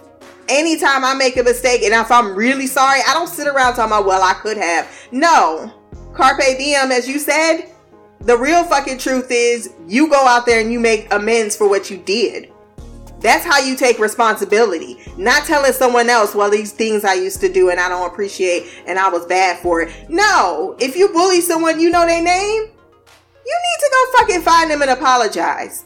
[0.48, 3.92] anytime I make a mistake and if I'm really sorry, I don't sit around talking
[3.92, 4.90] about, well, I could have.
[5.12, 5.72] No.
[6.14, 7.70] Carpe diem, as you said,
[8.20, 11.90] the real fucking truth is you go out there and you make amends for what
[11.90, 12.52] you did.
[13.20, 14.98] That's how you take responsibility.
[15.16, 18.82] Not telling someone else, well, these things I used to do and I don't appreciate
[18.86, 19.92] and I was bad for it.
[20.08, 20.76] No.
[20.78, 22.62] If you bully someone, you know their name,
[23.46, 25.84] you need to go fucking find them and apologize.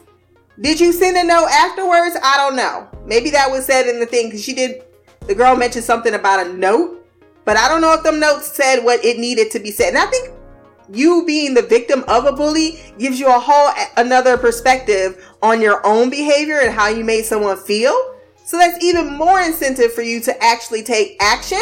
[0.61, 2.15] Did you send a note afterwards?
[2.21, 2.87] I don't know.
[3.05, 4.83] Maybe that was said in the thing because she did.
[5.21, 7.07] The girl mentioned something about a note,
[7.45, 9.89] but I don't know if them notes said what it needed to be said.
[9.89, 10.31] And I think
[10.91, 15.85] you being the victim of a bully gives you a whole another perspective on your
[15.85, 18.15] own behavior and how you made someone feel.
[18.45, 21.61] So that's even more incentive for you to actually take action.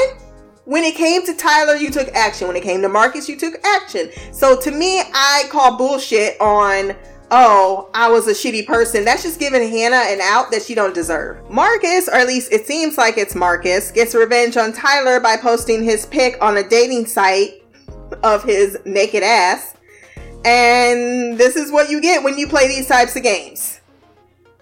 [0.65, 2.47] When it came to Tyler, you took action.
[2.47, 4.09] When it came to Marcus, you took action.
[4.31, 6.95] So to me, I call bullshit on
[7.31, 9.05] oh, I was a shitty person.
[9.05, 11.49] That's just giving Hannah an out that she don't deserve.
[11.49, 15.81] Marcus, or at least it seems like it's Marcus, gets revenge on Tyler by posting
[15.83, 17.60] his pic on a dating site
[18.23, 19.75] of his naked ass.
[20.43, 23.79] And this is what you get when you play these types of games.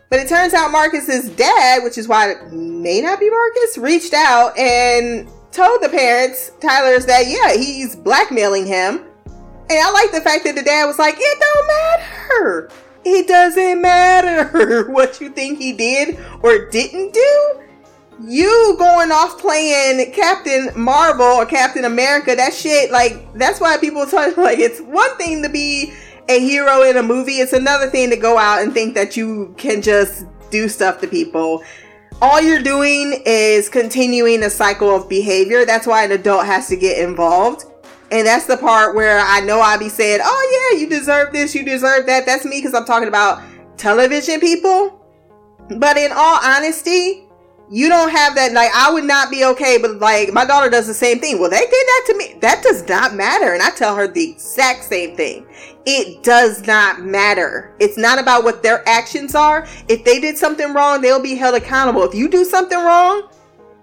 [0.10, 4.14] But it turns out Marcus's dad, which is why it may not be Marcus, reached
[4.14, 9.06] out and told the parents, Tyler's that, yeah, he's blackmailing him
[9.70, 12.70] and I like the fact that the dad was like, it don't matter.
[13.06, 17.62] It doesn't matter what you think he did or didn't do.
[18.22, 24.06] You going off playing Captain Marvel or Captain America, that shit, like, that's why people
[24.06, 25.94] talk, like, it's one thing to be
[26.28, 29.54] a hero in a movie, it's another thing to go out and think that you
[29.58, 31.64] can just do stuff to people.
[32.22, 35.66] All you're doing is continuing a cycle of behavior.
[35.66, 37.64] That's why an adult has to get involved.
[38.12, 41.56] And that's the part where I know I be saying, oh yeah, you deserve this,
[41.56, 42.26] you deserve that.
[42.26, 43.42] That's me because I'm talking about
[43.78, 45.06] television people.
[45.78, 47.29] But in all honesty,
[47.72, 48.54] You don't have that.
[48.54, 51.40] Like, I would not be okay, but like, my daughter does the same thing.
[51.40, 52.36] Well, they did that to me.
[52.42, 53.54] That does not matter.
[53.54, 55.46] And I tell her the exact same thing.
[55.86, 57.76] It does not matter.
[57.80, 59.68] It's not about what their actions are.
[59.88, 62.04] If they did something wrong, they'll be held accountable.
[62.04, 63.30] If you do something wrong,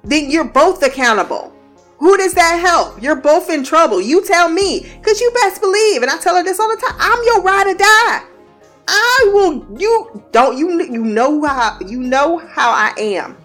[0.03, 1.53] then you're both accountable.
[1.99, 3.01] Who does that help?
[3.03, 4.01] You're both in trouble.
[4.01, 6.97] You tell me, because you best believe, and I tell her this all the time
[6.99, 8.23] I'm your ride or die.
[8.89, 13.37] I will, you don't, you, you know how, you know how I am.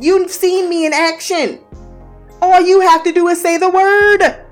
[0.00, 1.60] You've seen me in action.
[2.42, 4.44] All you have to do is say the word.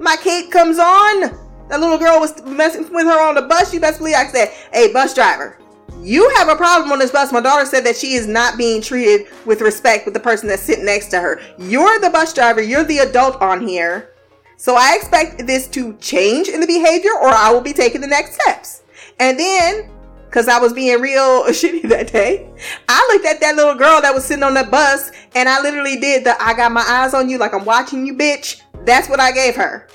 [0.00, 1.36] My cape comes on.
[1.68, 3.74] That little girl was messing with her on the bus.
[3.74, 5.58] You best believe I said, hey, bus driver,
[6.00, 7.32] you have a problem on this bus.
[7.32, 10.62] My daughter said that she is not being treated with respect with the person that's
[10.62, 11.40] sitting next to her.
[11.58, 14.10] You're the bus driver, you're the adult on here.
[14.56, 18.06] So I expect this to change in the behavior or I will be taking the
[18.06, 18.82] next steps.
[19.18, 19.90] And then,
[20.26, 22.50] because I was being real shitty that day,
[22.88, 25.98] I looked at that little girl that was sitting on the bus and I literally
[25.98, 28.60] did the I got my eyes on you like I'm watching you, bitch.
[28.84, 29.88] That's what I gave her.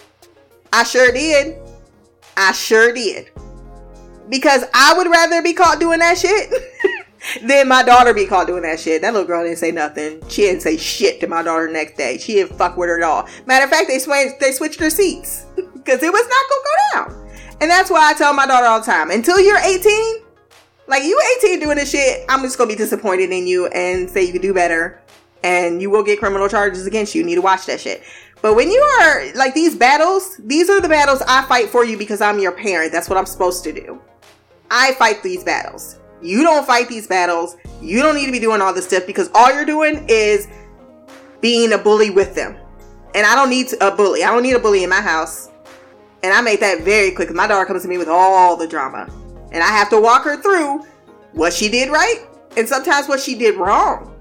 [0.74, 1.58] I sure did.
[2.38, 3.30] I sure did
[4.32, 6.50] because I would rather be caught doing that shit
[7.44, 9.02] than my daughter be caught doing that shit.
[9.02, 10.28] That little girl didn't say nothing.
[10.30, 12.18] She didn't say shit to my daughter next day.
[12.18, 13.28] She didn't fuck with her at all.
[13.46, 17.22] Matter of fact, they switched they switched their seats because it was not gonna go
[17.22, 17.31] down.
[17.62, 20.24] And that's why I tell my daughter all the time: until you're 18,
[20.88, 24.24] like you 18 doing this shit, I'm just gonna be disappointed in you and say
[24.24, 25.00] you can do better,
[25.44, 27.22] and you will get criminal charges against you.
[27.22, 28.04] You need to watch that shit.
[28.42, 31.98] But when you are like these battles, these are the battles I fight for you
[31.98, 32.92] because I'm your parent.
[32.92, 34.02] That's what I'm supposed to do.
[34.72, 36.00] I fight these battles.
[36.24, 37.58] You don't fight these battles.
[37.82, 40.48] You don't need to be doing all this stuff because all you're doing is
[41.42, 42.58] being a bully with them.
[43.14, 44.24] And I don't need a bully.
[44.24, 45.51] I don't need a bully in my house.
[46.24, 47.32] And I make that very quick.
[47.32, 49.10] My daughter comes to me with all the drama.
[49.52, 50.86] And I have to walk her through
[51.34, 52.26] what she did right
[52.58, 54.14] and sometimes what she did wrong.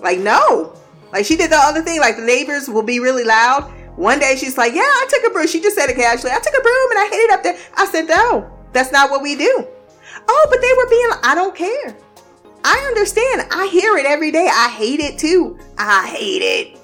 [0.00, 0.74] Like, no.
[1.12, 2.00] Like, she did the other thing.
[2.00, 3.70] Like, the neighbors will be really loud.
[3.96, 5.48] One day she's like, Yeah, I took a broom.
[5.48, 6.30] She just said it casually.
[6.30, 7.58] I took a broom and I hit it up there.
[7.74, 9.66] I said, No, that's not what we do.
[10.28, 11.96] Oh, but they were being, I don't care.
[12.64, 13.48] I understand.
[13.50, 14.48] I hear it every day.
[14.50, 15.58] I hate it too.
[15.78, 16.78] I hate it.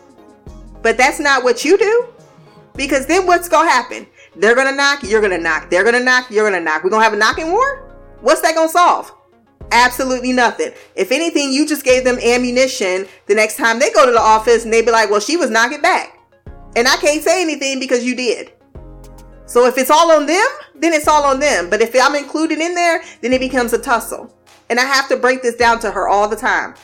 [0.83, 2.09] But that's not what you do.
[2.75, 4.07] Because then what's going to happen?
[4.37, 5.71] They're to knock, you're to knock.
[5.71, 6.85] They're to knock, you're to knock.
[6.85, 7.91] We're to have a knocking war?
[8.21, 9.13] What's that to solve?
[9.71, 10.73] Absolutely nothing.
[10.95, 14.65] If anything, you just gave them ammunition the next time they go to the office
[14.65, 16.19] and they be like, well, she was knocking back.
[16.77, 18.53] And I can't say anything because you did.
[19.47, 21.71] So if it's all on them, then it's all on them.
[21.71, 24.35] But if I'm included in there, then it becomes a tussle.
[24.71, 26.75] And I have to break this down to her all the time.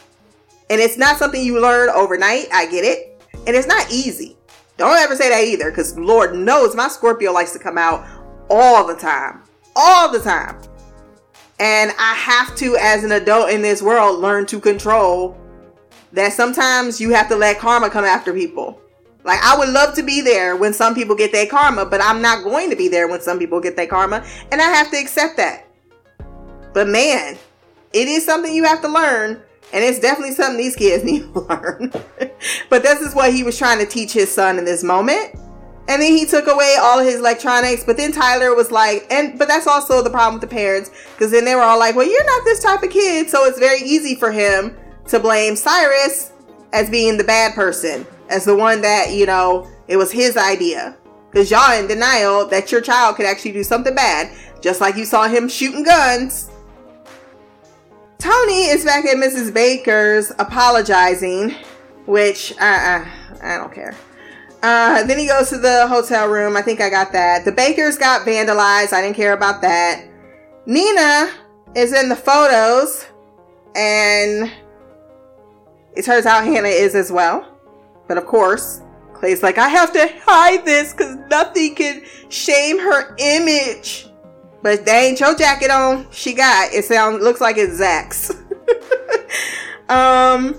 [0.69, 2.47] And it's not something you learn overnight.
[2.53, 3.23] I get it.
[3.47, 4.37] And it's not easy.
[4.81, 8.03] Don't ever say that either, because Lord knows my Scorpio likes to come out
[8.49, 9.43] all the time.
[9.77, 10.59] All the time.
[11.59, 15.37] And I have to, as an adult in this world, learn to control
[16.13, 18.81] that sometimes you have to let karma come after people.
[19.23, 22.23] Like I would love to be there when some people get their karma, but I'm
[22.23, 24.97] not going to be there when some people get their karma, and I have to
[24.97, 25.67] accept that.
[26.73, 27.37] But man,
[27.93, 29.43] it is something you have to learn,
[29.73, 31.93] and it's definitely something these kids need to learn.
[32.69, 35.35] but this is what he was trying to teach his son in this moment.
[35.89, 39.49] And then he took away all his electronics, but then Tyler was like, and but
[39.49, 42.25] that's also the problem with the parents, because then they were all like, Well, you're
[42.27, 44.77] not this type of kid, so it's very easy for him
[45.09, 46.33] to blame Cyrus
[46.73, 50.97] as being the bad person as the one that, you know, it was his idea.
[51.31, 55.05] Because y'all in denial that your child could actually do something bad, just like you
[55.05, 56.50] saw him shooting guns.
[58.21, 59.53] Tony is back at Mrs.
[59.53, 61.55] Baker's apologizing,
[62.05, 63.07] which uh, uh,
[63.43, 63.97] I don't care.
[64.63, 66.55] Uh, then he goes to the hotel room.
[66.55, 67.47] I think I got that.
[67.47, 68.93] The Bakers got vandalized.
[68.93, 70.07] I didn't care about that.
[70.67, 71.31] Nina
[71.75, 73.07] is in the photos,
[73.75, 74.53] and
[75.97, 77.57] it turns out Hannah is as well.
[78.07, 78.83] But of course,
[79.15, 84.10] Clay's like, I have to hide this because nothing can shame her image.
[84.63, 86.07] But they ain't your jacket on.
[86.11, 86.85] She got it.
[86.85, 88.31] Sounds looks like it's Zach's.
[89.89, 90.55] um,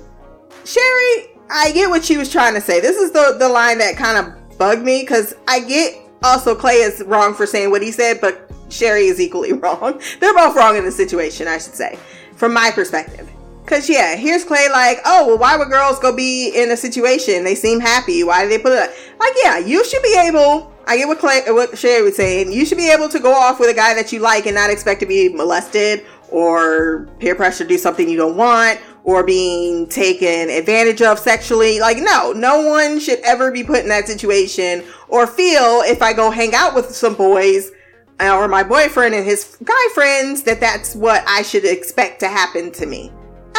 [0.64, 2.80] Sheri, I get what she was trying to say.
[2.80, 6.76] This is the the line that kind of bugged me because I get also Clay
[6.76, 10.02] is wrong for saying what he said, but Sheri is equally wrong.
[10.20, 11.98] They're both wrong in the situation, I should say,
[12.36, 13.30] from my perspective.
[13.68, 17.44] Cause yeah, here's Clay like, oh well, why would girls go be in a situation?
[17.44, 18.24] They seem happy.
[18.24, 18.90] Why did they put it up?
[19.20, 19.34] like?
[19.44, 20.71] Yeah, you should be able.
[20.88, 22.52] I get what Clay, what Sheri was saying.
[22.52, 24.70] You should be able to go off with a guy that you like and not
[24.70, 29.88] expect to be molested or peer pressure to do something you don't want or being
[29.88, 31.80] taken advantage of sexually.
[31.80, 36.14] Like, no, no one should ever be put in that situation or feel if I
[36.14, 37.72] go hang out with some boys
[38.20, 42.72] or my boyfriend and his guy friends that that's what I should expect to happen
[42.74, 43.12] to me.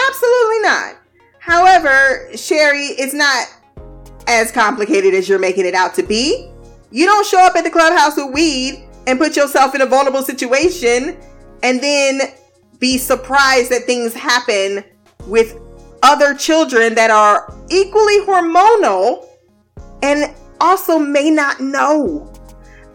[0.08, 0.96] Absolutely not.
[1.40, 3.46] However, Sheri, it's not
[4.28, 6.48] as complicated as you're making it out to be.
[6.92, 10.22] You don't show up at the clubhouse with weed and put yourself in a vulnerable
[10.22, 11.16] situation
[11.62, 12.20] and then
[12.78, 14.84] be surprised that things happen
[15.26, 15.58] with
[16.02, 19.26] other children that are equally hormonal
[20.02, 22.28] and also may not know.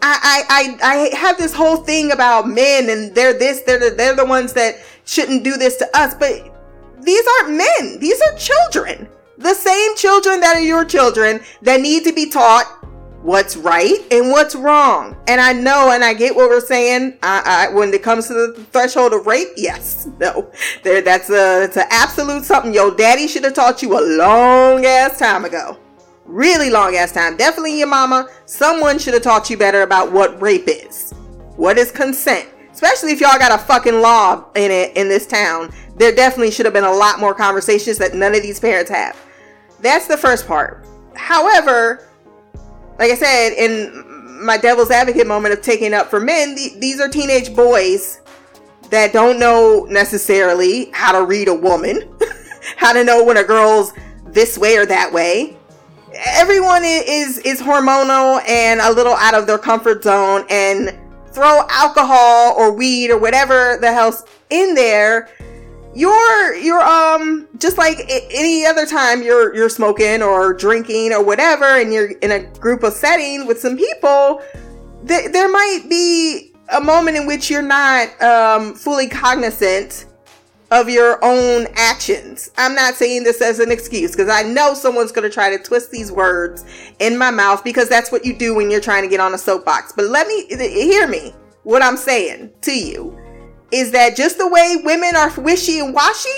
[0.00, 3.96] I, I, I, I have this whole thing about men and they're this, they're the,
[3.96, 4.76] they're the ones that
[5.06, 6.54] shouldn't do this to us, but
[7.00, 7.98] these aren't men.
[7.98, 9.08] These are children.
[9.38, 12.77] The same children that are your children that need to be taught
[13.28, 15.14] what's right and what's wrong.
[15.28, 17.18] And I know and I get what we're saying.
[17.22, 20.50] I, I when it comes to the threshold of rape, yes, no,
[20.82, 24.86] there that's a it's an absolute something your daddy should have taught you a long
[24.86, 25.78] ass time ago.
[26.24, 27.36] Really long ass time.
[27.36, 28.28] Definitely your mama.
[28.46, 31.12] Someone should have taught you better about what rape is.
[31.56, 32.48] What is consent?
[32.72, 35.70] Especially if y'all got a fucking law in it in this town.
[35.96, 39.18] There definitely should have been a lot more conversations that none of these parents have.
[39.80, 40.86] That's the first part.
[41.14, 42.07] However,
[42.98, 47.00] like I said, in my devil's advocate moment of taking up for men, th- these
[47.00, 48.20] are teenage boys
[48.90, 52.08] that don't know necessarily how to read a woman,
[52.76, 53.92] how to know when a girl's
[54.26, 55.56] this way or that way.
[56.14, 60.98] Everyone is is hormonal and a little out of their comfort zone and
[61.32, 65.28] throw alcohol or weed or whatever the hell's in there
[65.98, 71.64] you're you're um just like any other time you're you're smoking or drinking or whatever
[71.64, 74.40] and you're in a group of setting with some people
[75.08, 80.06] th- there might be a moment in which you're not um fully cognizant
[80.70, 82.50] of your own actions.
[82.58, 85.62] I'm not saying this as an excuse because I know someone's going to try to
[85.62, 86.62] twist these words
[86.98, 89.38] in my mouth because that's what you do when you're trying to get on a
[89.38, 89.94] soapbox.
[89.96, 91.32] But let me hear me
[91.62, 93.18] what I'm saying to you
[93.70, 96.28] is that just the way women are wishy and washy,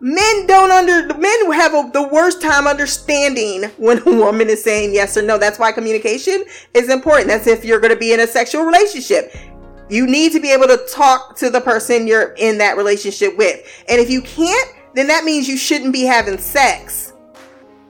[0.00, 4.94] men don't under men have a, the worst time understanding when a woman is saying
[4.94, 5.38] yes or no.
[5.38, 6.44] That's why communication
[6.74, 7.28] is important.
[7.28, 9.34] That's if you're going to be in a sexual relationship.
[9.90, 13.60] You need to be able to talk to the person you're in that relationship with.
[13.88, 17.14] And if you can't, then that means you shouldn't be having sex.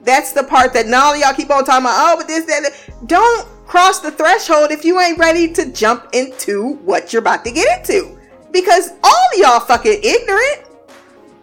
[0.03, 1.95] That's the part that of y'all keep on talking about.
[1.97, 2.71] Oh, but this, that.
[3.05, 7.51] Don't cross the threshold if you ain't ready to jump into what you're about to
[7.51, 8.18] get into
[8.51, 10.65] because all y'all fucking ignorant.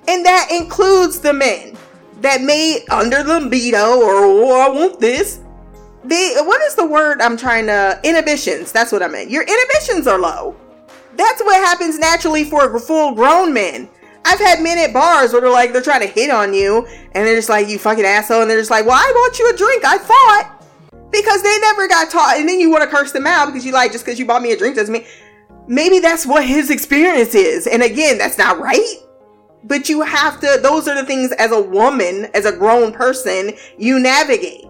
[0.09, 1.77] And that includes the men
[2.21, 5.41] that may under the libido or oh, I want this.
[6.05, 8.71] They what is the word I'm trying to inhibitions?
[8.71, 9.31] That's what I meant.
[9.31, 10.57] Your inhibitions are low.
[11.17, 13.89] That's what happens naturally for full grown men.
[14.25, 17.27] I've had men at bars where they're like they're trying to hit on you and
[17.27, 19.57] they're just like you fucking asshole and they're just like, Well, I bought you a
[19.57, 20.53] drink, I thought.
[21.11, 23.73] Because they never got taught and then you want to curse them out because you
[23.73, 25.07] like just because you bought me a drink doesn't mean
[25.67, 27.67] maybe that's what his experience is.
[27.67, 28.97] And again, that's not right.
[29.65, 33.53] But you have to, those are the things as a woman, as a grown person,
[33.79, 34.67] you navigate.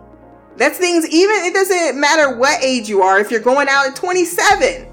[0.56, 3.18] That's things, even, it doesn't matter what age you are.
[3.18, 4.90] If you're going out at 27,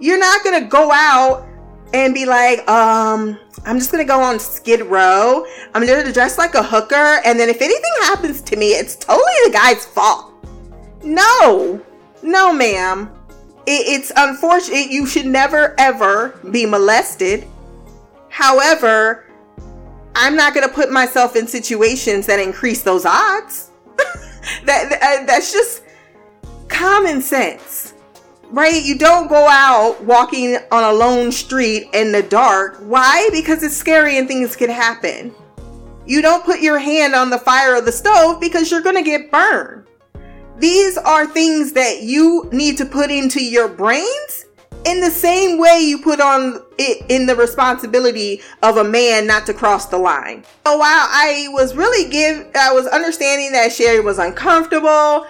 [0.00, 1.46] you're not going to go out
[1.94, 5.44] and be like, um, I'm just gonna go on Skid Row.
[5.74, 9.32] I'm gonna dress like a hooker, and then if anything happens to me, it's totally
[9.44, 10.34] the guy's fault.
[11.02, 11.80] No,
[12.22, 13.15] no, ma'am
[13.66, 14.90] it's unfortunate.
[14.90, 17.46] You should never ever be molested.
[18.28, 19.26] However,
[20.14, 23.70] I'm not going to put myself in situations that increase those odds.
[24.64, 25.82] that, that uh, that's just
[26.68, 27.94] common sense.
[28.50, 28.82] Right?
[28.84, 32.76] You don't go out walking on a lone street in the dark.
[32.76, 33.28] Why?
[33.32, 35.34] Because it's scary and things can happen.
[36.06, 39.02] You don't put your hand on the fire of the stove because you're going to
[39.02, 39.86] get burned.
[40.58, 44.46] These are things that you need to put into your brains
[44.86, 49.44] in the same way you put on it in the responsibility of a man not
[49.46, 50.44] to cross the line.
[50.64, 55.26] So while I was really give, I was understanding that Sheri was uncomfortable.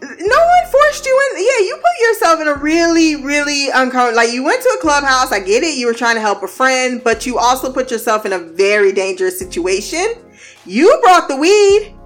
[0.00, 1.38] No one forced you in.
[1.38, 4.16] Yeah, you put yourself in a really, really uncomfortable.
[4.16, 5.32] Like you went to a clubhouse.
[5.32, 5.78] I get it.
[5.78, 8.92] You were trying to help a friend, but you also put yourself in a very
[8.92, 10.14] dangerous situation.
[10.66, 11.97] You brought the weed.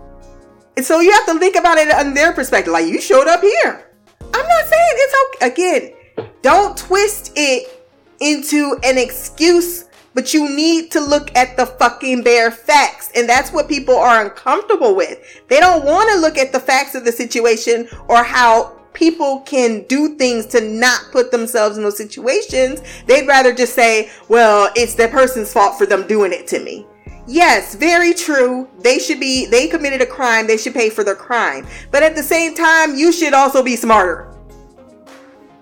[0.77, 2.73] And so you have to think about it on their perspective.
[2.73, 3.87] Like you showed up here.
[4.21, 5.53] I'm not saying it's okay.
[5.53, 7.87] Again, don't twist it
[8.21, 9.85] into an excuse,
[10.15, 13.11] but you need to look at the fucking bare facts.
[13.15, 15.19] And that's what people are uncomfortable with.
[15.49, 19.85] They don't want to look at the facts of the situation or how people can
[19.89, 22.81] do things to not put themselves in those situations.
[23.07, 26.87] They'd rather just say, well, it's the person's fault for them doing it to me.
[27.27, 28.69] Yes, very true.
[28.81, 30.47] They should be, they committed a crime.
[30.47, 31.67] They should pay for their crime.
[31.91, 34.25] But at the same time, you should also be smarter.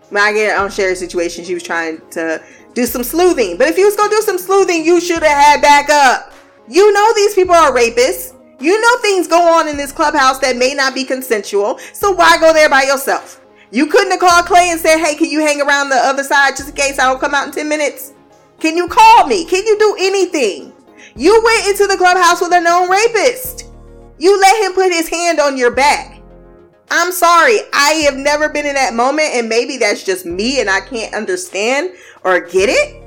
[0.09, 2.43] When I get on Sheri's situation, she was trying to
[2.75, 3.59] do some sleuthing.
[3.59, 6.33] But if you was gonna do some sleuthing, you should have had backup.
[6.69, 8.35] You know these people are rapists.
[8.59, 11.79] You know things go on in this clubhouse that may not be consensual.
[11.93, 13.41] So why go there by yourself?
[13.71, 16.57] You couldn't have called Clay and said, hey, can you hang around the other side
[16.57, 18.13] just in case I don't come out in 10 minutes?
[18.59, 19.45] Can you call me?
[19.47, 20.73] Can you do anything?
[21.17, 23.67] You went into the clubhouse with a known rapist.
[24.19, 26.21] You let him put his hand on your back.
[26.91, 27.59] I'm sorry.
[27.73, 31.15] I have never been in that moment, and maybe that's just me and I can't
[31.15, 33.03] understand or get it.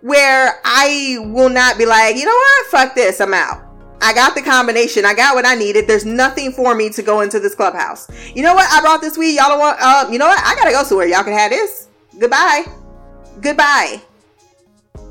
[0.00, 2.66] Where I will not be like, you know what?
[2.68, 3.20] Fuck this.
[3.20, 3.64] I'm out.
[4.00, 5.04] I got the combination.
[5.04, 5.86] I got what I needed.
[5.86, 8.08] There's nothing for me to go into this clubhouse.
[8.34, 8.70] You know what?
[8.70, 9.36] I brought this weed.
[9.36, 10.38] Y'all don't want, uh, you know what?
[10.44, 11.06] I gotta go somewhere.
[11.06, 11.88] Y'all can have this.
[12.18, 12.64] Goodbye.
[13.40, 14.00] Goodbye.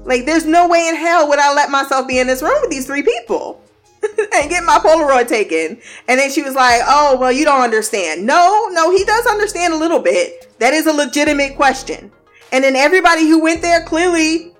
[0.06, 2.70] Like, there's no way in hell would I let myself be in this room with
[2.70, 3.62] these three people
[4.36, 5.82] and get my Polaroid taken.
[6.08, 8.26] And then she was like, oh, well, you don't understand.
[8.26, 10.48] No, no, he does understand a little bit.
[10.60, 12.12] That is a legitimate question.
[12.52, 14.54] And then everybody who went there clearly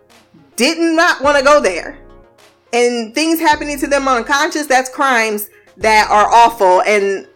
[0.56, 2.00] did not want to go there
[2.76, 6.82] and things happening to them unconscious, that's crimes that are awful.
[6.82, 7.28] And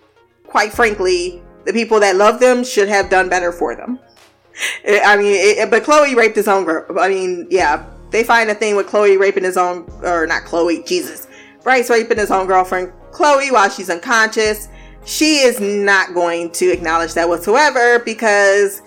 [0.47, 3.99] quite frankly, the people that love them should have done better for them.
[4.87, 6.99] I mean, it, but Chloe raped his own girl.
[6.99, 10.83] I mean, yeah, they find a thing with Chloe raping his own, or not Chloe,
[10.83, 11.27] Jesus.
[11.63, 14.67] Bryce raping his own girlfriend, Chloe, while she's unconscious.
[15.05, 18.81] She is not going to acknowledge that whatsoever because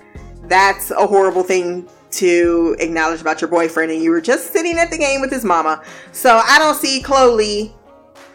[0.45, 4.91] that's a horrible thing to acknowledge about your boyfriend and you were just sitting at
[4.91, 5.83] the game with his mama.
[6.13, 7.75] So I don't see Chloe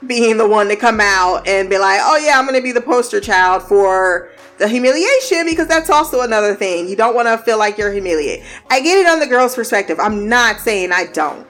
[0.06, 2.72] being the one to come out and be like, oh yeah, I'm going to be
[2.72, 6.88] the poster child for the humiliation because that's also another thing.
[6.88, 8.46] You don't want to feel like you're humiliated.
[8.70, 10.00] I get it on the girl's perspective.
[10.00, 11.48] I'm not saying I don't.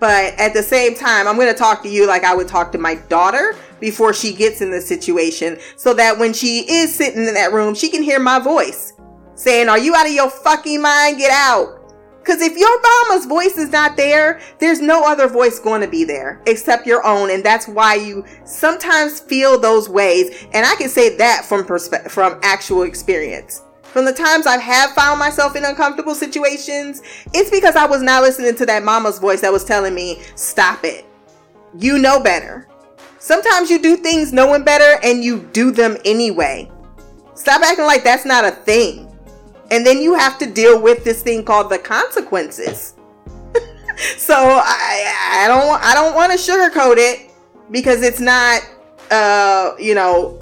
[0.00, 2.70] But at the same time, I'm going to talk to you like I would talk
[2.72, 7.26] to my daughter before she gets in the situation so that when she is sitting
[7.26, 8.92] in that room, she can hear my voice
[9.34, 11.18] saying, Are you out of your fucking mind?
[11.18, 11.77] Get out.
[12.28, 16.04] Because if your mama's voice is not there, there's no other voice going to be
[16.04, 17.30] there except your own.
[17.30, 20.46] And that's why you sometimes feel those ways.
[20.52, 23.62] And I can say that from perspe- from actual experience.
[23.82, 27.00] From the times I have found myself in uncomfortable situations,
[27.32, 30.84] it's because I was not listening to that mama's voice that was telling me, stop
[30.84, 31.06] it.
[31.78, 32.68] You know better.
[33.20, 36.70] Sometimes you do things knowing better and you do them anyway.
[37.32, 39.07] Stop acting like that's not a thing
[39.70, 42.94] and then you have to deal with this thing called the consequences.
[44.16, 47.30] so I, I don't I don't want to sugarcoat it
[47.70, 48.62] because it's not
[49.10, 50.38] uh you know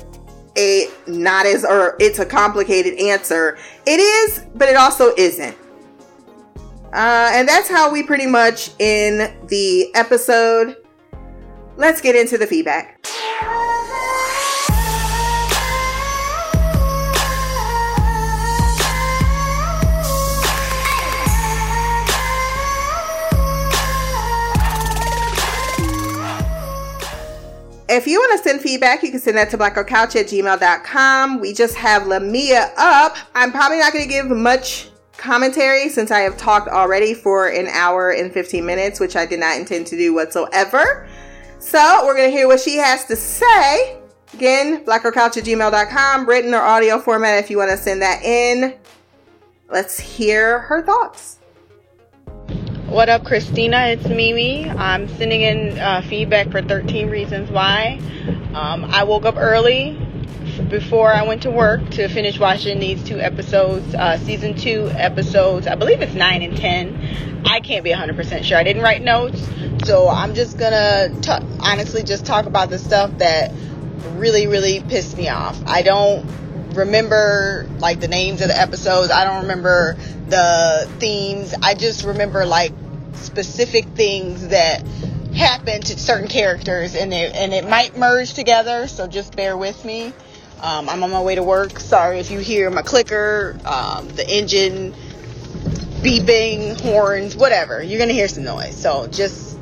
[0.57, 3.59] a not as or it's a complicated answer.
[3.87, 5.57] It is, but it also isn't.
[6.93, 10.77] Uh, and that's how we pretty much in the episode.
[11.77, 13.05] Let's get into the feedback.
[27.97, 31.41] If you want to send feedback, you can send that to blackgirlcouch at gmail.com.
[31.41, 33.17] We just have Lamia up.
[33.35, 37.67] I'm probably not going to give much commentary since I have talked already for an
[37.69, 41.09] hour and 15 minutes, which I did not intend to do whatsoever.
[41.59, 43.99] So we're going to hear what she has to say.
[44.35, 48.75] Again, blackgirlcouch at gmail.com, written or audio format if you want to send that in.
[49.71, 51.36] Let's hear her thoughts.
[52.89, 53.89] What up, Christina?
[53.89, 54.71] It's Mimi.
[54.71, 58.01] I'm sending in uh, feedback for 13 Reasons Why.
[58.55, 59.99] Um, I woke up early
[60.69, 65.67] before I went to work to finish watching these two episodes, uh, season two episodes.
[65.67, 67.43] I believe it's 9 and 10.
[67.45, 68.57] I can't be 100% sure.
[68.57, 69.45] I didn't write notes,
[69.85, 71.11] so I'm just gonna
[71.59, 73.53] honestly just talk about the stuff that
[74.13, 75.61] really, really pissed me off.
[75.67, 76.25] I don't
[76.77, 79.11] remember like the names of the episodes.
[79.11, 79.97] I don't remember
[80.29, 81.55] the themes.
[81.63, 82.73] I just remember like
[83.15, 84.83] specific things that
[85.35, 88.89] happen to certain characters and it, and it might merge together.
[88.89, 90.13] So just bear with me.
[90.61, 91.79] Um, I'm on my way to work.
[91.79, 94.95] Sorry if you hear my clicker, um, the engine
[96.01, 97.83] beeping, horns, whatever.
[97.83, 98.77] You're going to hear some noise.
[98.77, 99.59] So just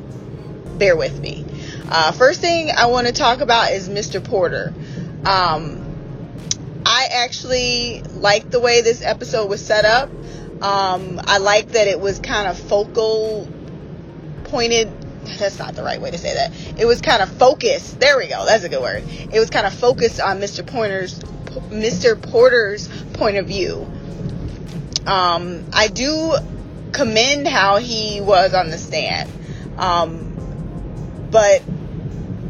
[0.77, 1.45] bear with me.
[1.89, 4.23] Uh, first thing I want to talk about is Mr.
[4.23, 4.73] Porter.
[5.25, 5.84] Um,
[6.85, 10.09] I actually like the way this episode was set up.
[10.61, 13.47] Um, I like that it was kind of focal
[14.45, 14.91] pointed.
[15.39, 16.79] That's not the right way to say that.
[16.79, 17.99] It was kind of focused.
[17.99, 18.45] There we go.
[18.45, 19.03] That's a good word.
[19.33, 20.65] It was kind of focused on Mr.
[20.65, 21.19] Pointer's,
[21.69, 22.21] Mr.
[22.21, 23.87] Porter's point of view.
[25.07, 26.35] Um, I do
[26.91, 29.29] commend how he was on the stand.
[29.77, 31.63] Um, but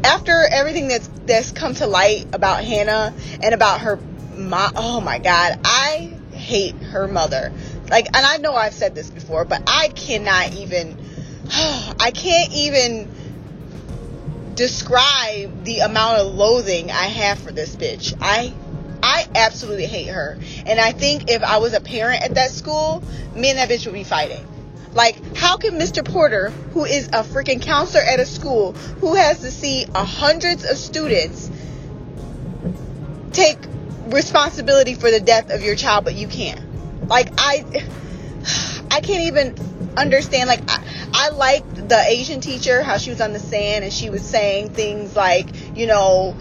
[0.04, 3.98] after everything that's that's come to light about Hannah and about her
[4.36, 7.52] my oh my god, I hate her mother.
[7.90, 10.98] Like, and I know I've said this before, but I cannot even,
[11.52, 13.10] I can't even
[14.54, 18.14] describe the amount of loathing I have for this bitch.
[18.20, 18.52] I
[19.02, 20.38] I absolutely hate her.
[20.66, 23.04] And I think if I was a parent at that school,
[23.34, 24.44] me and that bitch would be fighting.
[24.94, 26.04] Like, how can Mr.
[26.04, 30.78] Porter, who is a freaking counselor at a school, who has to see hundreds of
[30.78, 31.50] students,
[33.32, 33.58] take
[34.06, 37.08] responsibility for the death of your child, but you can't?
[37.08, 37.64] Like, I,
[38.90, 39.56] I can't even
[39.96, 40.48] understand.
[40.48, 44.10] Like, I, I liked the Asian teacher, how she was on the sand and she
[44.10, 46.36] was saying things like, you know,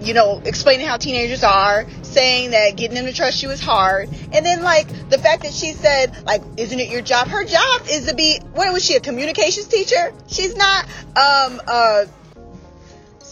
[0.00, 4.08] you know, explaining how teenagers are, saying that getting them to trust you is hard.
[4.32, 7.28] And then like the fact that she said, like, isn't it your job?
[7.28, 10.12] Her job is to be what was she, a communications teacher?
[10.28, 10.84] She's not
[11.16, 12.08] um a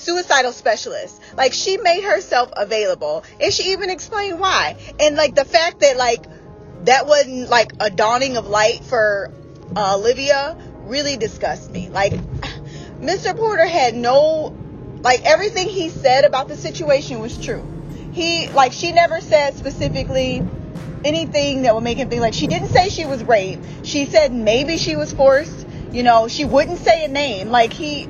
[0.05, 1.20] suicidal specialist.
[1.36, 3.24] Like she made herself available.
[3.40, 4.76] And she even explained why.
[5.01, 6.24] And like the fact that like
[6.85, 9.32] that wasn't like a dawning of light for
[9.76, 11.89] uh, Olivia really disgusts me.
[11.89, 12.12] Like
[13.01, 13.36] Mr.
[13.36, 14.56] Porter had no
[15.02, 17.66] like everything he said about the situation was true.
[18.12, 20.43] He like she never said specifically
[21.05, 23.64] anything that would make him think like she didn't say she was raped.
[23.86, 25.66] She said maybe she was forced.
[25.93, 27.51] You know, she wouldn't say a name.
[27.51, 28.09] Like he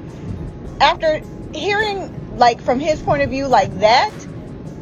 [0.80, 1.22] after
[1.54, 4.12] hearing like from his point of view like that,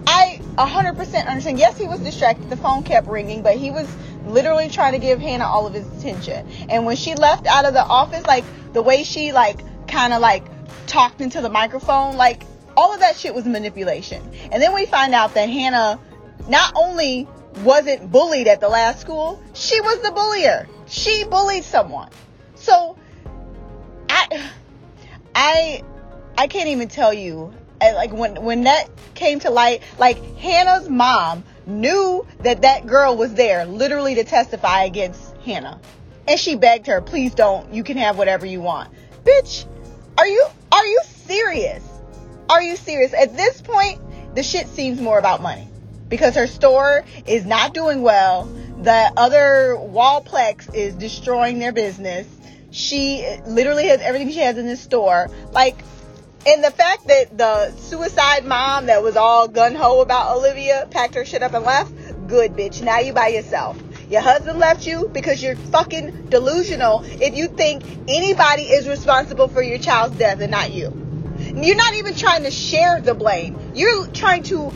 [0.07, 1.59] I 100% understand.
[1.59, 2.51] Yes, he was distracted.
[2.51, 3.89] The phone kept ringing, but he was
[4.27, 6.47] literally trying to give Hannah all of his attention.
[6.69, 10.20] And when she left out of the office, like the way she like kind of
[10.20, 10.44] like
[10.86, 12.43] talked into the microphone, like
[12.77, 14.23] all of that shit was manipulation.
[14.51, 16.01] And then we find out that Hannah
[16.49, 17.28] not only
[17.59, 20.69] wasn't bullied at the last school, she was the bullier.
[20.86, 22.11] She bullied someone.
[22.55, 22.97] So
[24.09, 24.51] I
[25.35, 25.82] I
[26.37, 30.89] I can't even tell you eh, like when when that came to light, like Hannah's
[30.89, 35.81] mom knew that that girl was there literally to testify against Hannah.
[36.27, 37.73] And she begged her, "Please don't.
[37.75, 38.91] You can have whatever you want."
[39.25, 39.67] Bitch,
[40.17, 41.83] are you are you serious?
[42.49, 43.13] Are you serious?
[43.15, 44.01] At this point,
[44.35, 45.69] the shit seems more about money
[46.09, 48.45] because her store is not doing well.
[48.83, 52.27] The other Wallplex is destroying their business.
[52.71, 55.29] She literally has everything she has in this store.
[55.53, 55.77] Like,
[56.47, 61.14] and the fact that the suicide mom that was all gun ho about Olivia packed
[61.14, 61.93] her shit up and left,
[62.27, 62.82] good bitch.
[62.82, 63.81] Now you by yourself.
[64.10, 69.62] Your husband left you because you're fucking delusional if you think anybody is responsible for
[69.62, 70.93] your child's death and not you.
[71.39, 73.59] You're not even trying to share the blame.
[73.74, 74.73] You're trying to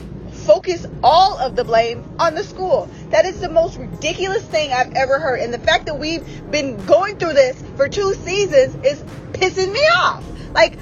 [0.47, 2.89] focus all of the blame on the school.
[3.11, 5.41] That is the most ridiculous thing I've ever heard.
[5.41, 9.03] And the fact that we've been going through this for two seasons is
[9.33, 10.25] pissing me off.
[10.55, 10.79] Like,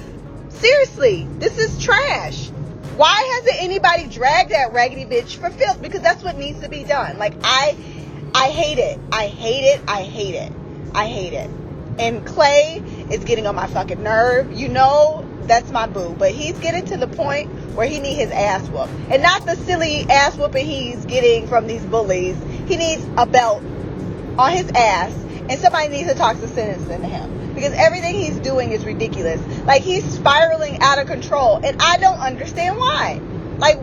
[0.55, 2.49] seriously, this is trash.
[2.97, 5.81] Why hasn't anybody dragged that raggedy bitch for filth?
[5.81, 7.17] Because that's what needs to be done.
[7.17, 7.75] Like, I
[8.33, 8.99] I hate it.
[9.11, 9.81] I hate it.
[9.87, 10.51] I hate it.
[10.93, 11.49] I hate it.
[11.99, 14.51] And Clay is getting on my fucking nerve.
[14.51, 16.15] You know that's my boo.
[16.17, 18.91] But he's getting to the point where he needs his ass whooped.
[19.09, 22.37] And not the silly ass whooping he's getting from these bullies.
[22.67, 23.63] He needs a belt
[24.37, 25.13] on his ass.
[25.49, 27.44] And somebody needs to talk some sense into him.
[27.55, 29.41] Because everything he's doing is ridiculous.
[29.65, 31.59] Like he's spiraling out of control.
[31.63, 33.21] And I don't understand why.
[33.57, 33.81] Like,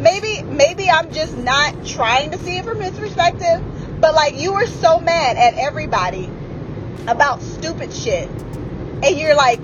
[0.00, 3.62] maybe maybe I'm just not trying to see it from his perspective,
[4.00, 6.28] but like you were so mad at everybody
[7.06, 9.60] about stupid shit, and you're like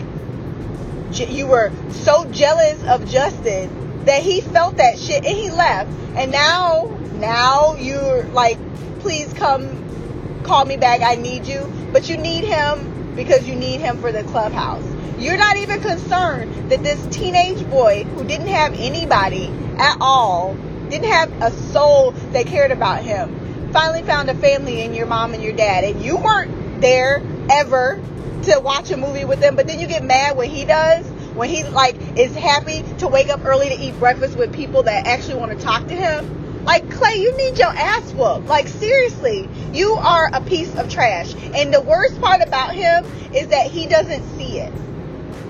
[1.13, 6.31] you were so jealous of Justin that he felt that shit and he left, and
[6.31, 8.59] now now you're like,
[9.01, 13.81] please come call me back, I need you, but you need him because you need
[13.81, 14.85] him for the clubhouse.
[15.19, 20.55] You're not even concerned that this teenage boy who didn't have anybody at all,
[20.89, 25.35] didn't have a soul that cared about him, finally found a family in your mom
[25.35, 27.21] and your dad, and you weren't there
[27.51, 28.01] ever
[28.45, 31.05] to watch a movie with them, but then you get mad when he does,
[31.35, 35.07] when he like is happy to wake up early to eat breakfast with people that
[35.09, 36.48] actually want to talk to him.
[36.69, 38.47] Like Clay, you need your ass whooped.
[38.47, 41.35] Like seriously, you are a piece of trash.
[41.55, 44.69] And the worst part about him is that he doesn't see it.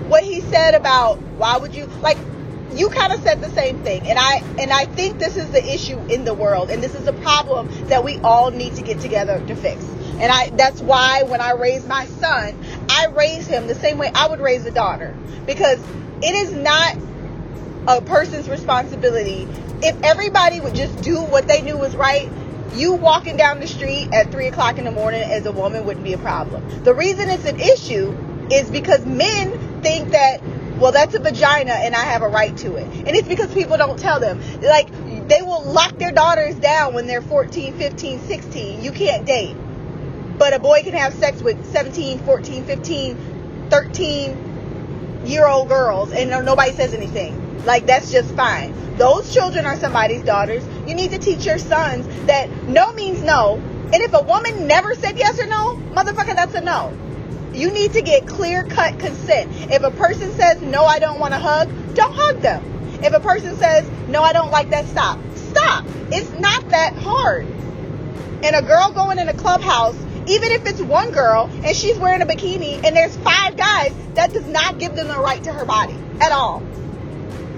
[0.07, 2.17] What he said about why would you like
[2.73, 5.73] you kind of said the same thing and i and i think this is the
[5.73, 8.99] issue in the world and this is a problem that we all need to get
[8.99, 9.83] together to fix
[10.19, 12.55] and i that's why when i raise my son
[12.87, 15.17] i raise him the same way i would raise a daughter
[15.47, 15.79] because
[16.21, 16.95] it is not
[17.87, 19.47] a person's responsibility
[19.81, 22.29] if everybody would just do what they knew was right
[22.75, 26.03] you walking down the street at three o'clock in the morning as a woman wouldn't
[26.03, 28.15] be a problem the reason it's an issue
[28.51, 30.41] is because men think that
[30.79, 32.87] well, that's a vagina and I have a right to it.
[32.87, 34.39] And it's because people don't tell them.
[34.61, 34.89] Like,
[35.27, 38.81] they will lock their daughters down when they're 14, 15, 16.
[38.81, 39.57] You can't date.
[40.37, 44.49] But a boy can have sex with 17, 14, 15, 13,
[45.25, 47.38] year old girls and nobody says anything.
[47.65, 48.73] Like that's just fine.
[48.97, 50.63] Those children are somebody's daughters.
[50.87, 53.55] You need to teach your sons that no means no.
[53.91, 56.95] And if a woman never said yes or no, motherfucker, that's a no.
[57.53, 59.51] You need to get clear cut consent.
[59.71, 62.63] If a person says, no, I don't want to hug, don't hug them.
[63.01, 65.19] If a person says, no, I don't like that, stop.
[65.35, 65.85] Stop.
[66.11, 67.47] It's not that hard.
[68.43, 69.95] And a girl going in a clubhouse,
[70.27, 74.31] even if it's one girl and she's wearing a bikini and there's five guys, that
[74.31, 76.61] does not give them the right to her body at all.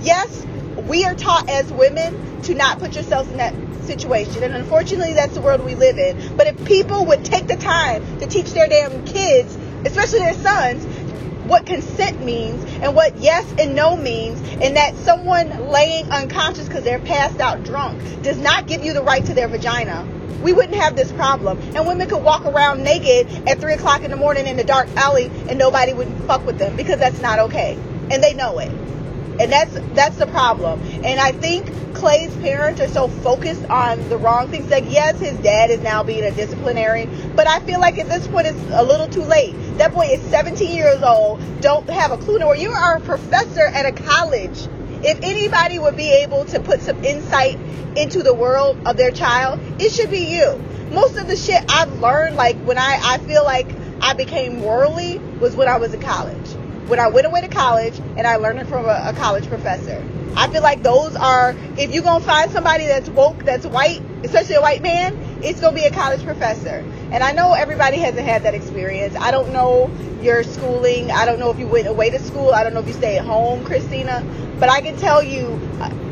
[0.02, 0.46] Yes,
[0.88, 3.54] we are taught as women to not put yourselves in that
[3.84, 4.44] situation.
[4.44, 6.36] And unfortunately, that's the world we live in.
[6.38, 9.56] But if people would take the time to teach their damn kids,
[9.86, 10.86] especially their sons,
[11.46, 16.84] what consent means and what yes and no means, and that someone laying unconscious because
[16.84, 20.08] they're passed out drunk does not give you the right to their vagina,
[20.42, 21.60] we wouldn't have this problem.
[21.76, 24.88] And women could walk around naked at 3 o'clock in the morning in the dark
[24.96, 27.78] alley and nobody would fuck with them because that's not okay.
[28.10, 28.72] And they know it.
[29.42, 30.80] And that's that's the problem.
[31.04, 31.66] And I think
[31.96, 34.70] Clay's parents are so focused on the wrong things.
[34.70, 38.28] Like, yes, his dad is now being a disciplinarian, but I feel like at this
[38.28, 39.56] point it's a little too late.
[39.80, 43.66] That boy is 17 years old, don't have a clue nor you are a professor
[43.66, 44.68] at a college.
[45.04, 47.58] If anybody would be able to put some insight
[47.98, 50.64] into the world of their child, it should be you.
[50.92, 55.18] Most of the shit I've learned, like when I, I feel like I became worldly,
[55.18, 56.56] was when I was in college
[56.88, 60.04] when I went away to college and I learned it from a, a college professor.
[60.36, 64.02] I feel like those are, if you're going to find somebody that's woke, that's white,
[64.24, 66.86] especially a white man, it's going to be a college professor.
[67.12, 69.16] And I know everybody hasn't had that experience.
[69.16, 69.92] I don't know
[70.22, 71.12] your schooling.
[71.12, 72.52] I don't know if you went away to school.
[72.52, 74.26] I don't know if you stay at home, Christina.
[74.60, 75.60] But I can tell you,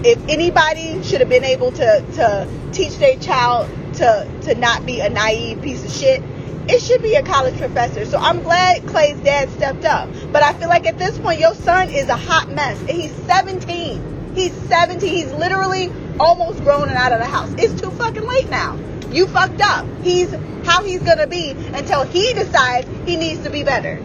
[0.04, 5.00] if anybody should have been able to, to teach their child to, to not be
[5.00, 6.22] a naive piece of shit,
[6.70, 8.06] it should be a college professor.
[8.06, 10.08] So I'm glad Clay's dad stepped up.
[10.32, 12.80] But I feel like at this point, your son is a hot mess.
[12.82, 14.34] And he's 17.
[14.36, 15.10] He's 17.
[15.10, 17.52] He's literally almost grown and out of the house.
[17.58, 18.78] It's too fucking late now.
[19.10, 19.88] You fucked up.
[20.04, 20.32] He's
[20.64, 24.00] how he's gonna be until he decides he needs to be better.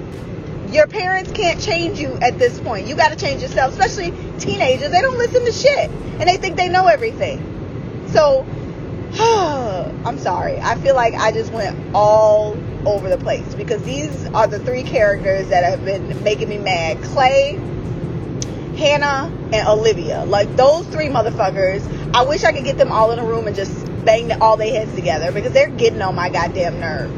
[0.71, 2.87] Your parents can't change you at this point.
[2.87, 4.91] You gotta change yourself, especially teenagers.
[4.91, 5.91] They don't listen to shit.
[5.91, 8.07] And they think they know everything.
[8.13, 8.47] So
[10.05, 10.59] I'm sorry.
[10.61, 14.83] I feel like I just went all over the place because these are the three
[14.83, 17.01] characters that have been making me mad.
[17.05, 17.53] Clay,
[18.77, 20.25] Hannah, and Olivia.
[20.25, 21.83] Like those three motherfuckers.
[22.13, 24.73] I wish I could get them all in a room and just bang all their
[24.73, 27.11] heads together because they're getting on my goddamn nerve.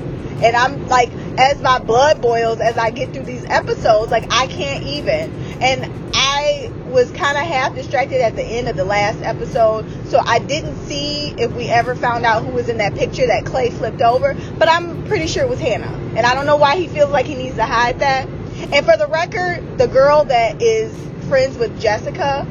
[0.43, 4.47] And I'm like, as my blood boils as I get through these episodes, like I
[4.48, 5.32] can't even.
[5.62, 10.18] And I was kind of half distracted at the end of the last episode, so
[10.18, 13.68] I didn't see if we ever found out who was in that picture that Clay
[13.68, 15.93] flipped over, but I'm pretty sure it was Hannah.
[16.16, 18.27] And I don't know why he feels like he needs to hide that.
[18.27, 20.90] And for the record, the girl that is
[21.28, 22.44] friends with Jessica,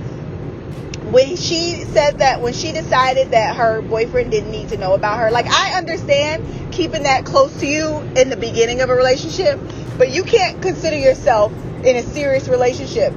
[1.10, 5.20] when she said that when she decided that her boyfriend didn't need to know about
[5.20, 9.60] her like i understand keeping that close to you in the beginning of a relationship
[10.00, 11.54] but you can't consider yourself
[11.86, 13.14] in a serious relationship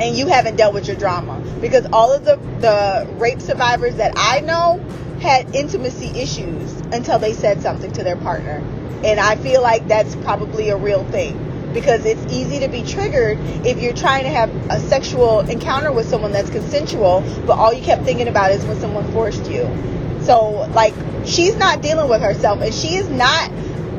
[0.00, 1.40] and you haven't dealt with your drama.
[1.60, 4.82] Because all of the the rape survivors that i know
[5.20, 8.62] had intimacy issues until they said something to their partner.
[9.04, 11.50] And i feel like that's probably a real thing.
[11.72, 16.06] Because it's easy to be triggered if you're trying to have a sexual encounter with
[16.06, 19.68] someone that's consensual, but all you kept thinking about is when someone forced you.
[20.22, 20.94] So, like,
[21.26, 23.50] she's not dealing with herself, and she is not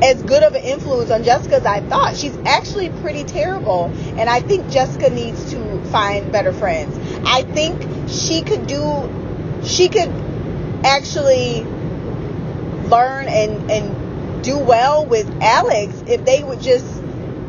[0.02, 2.16] as good of an influence on Jessica as I thought.
[2.16, 6.98] She's actually pretty terrible, and I think Jessica needs to find better friends.
[7.24, 10.10] I think she could do, she could
[10.84, 11.62] actually
[12.88, 17.02] learn and, and do well with Alex if they would just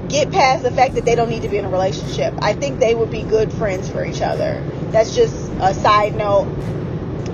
[0.09, 2.33] get past the fact that they don't need to be in a relationship.
[2.41, 4.63] I think they would be good friends for each other.
[4.91, 6.45] That's just a side note.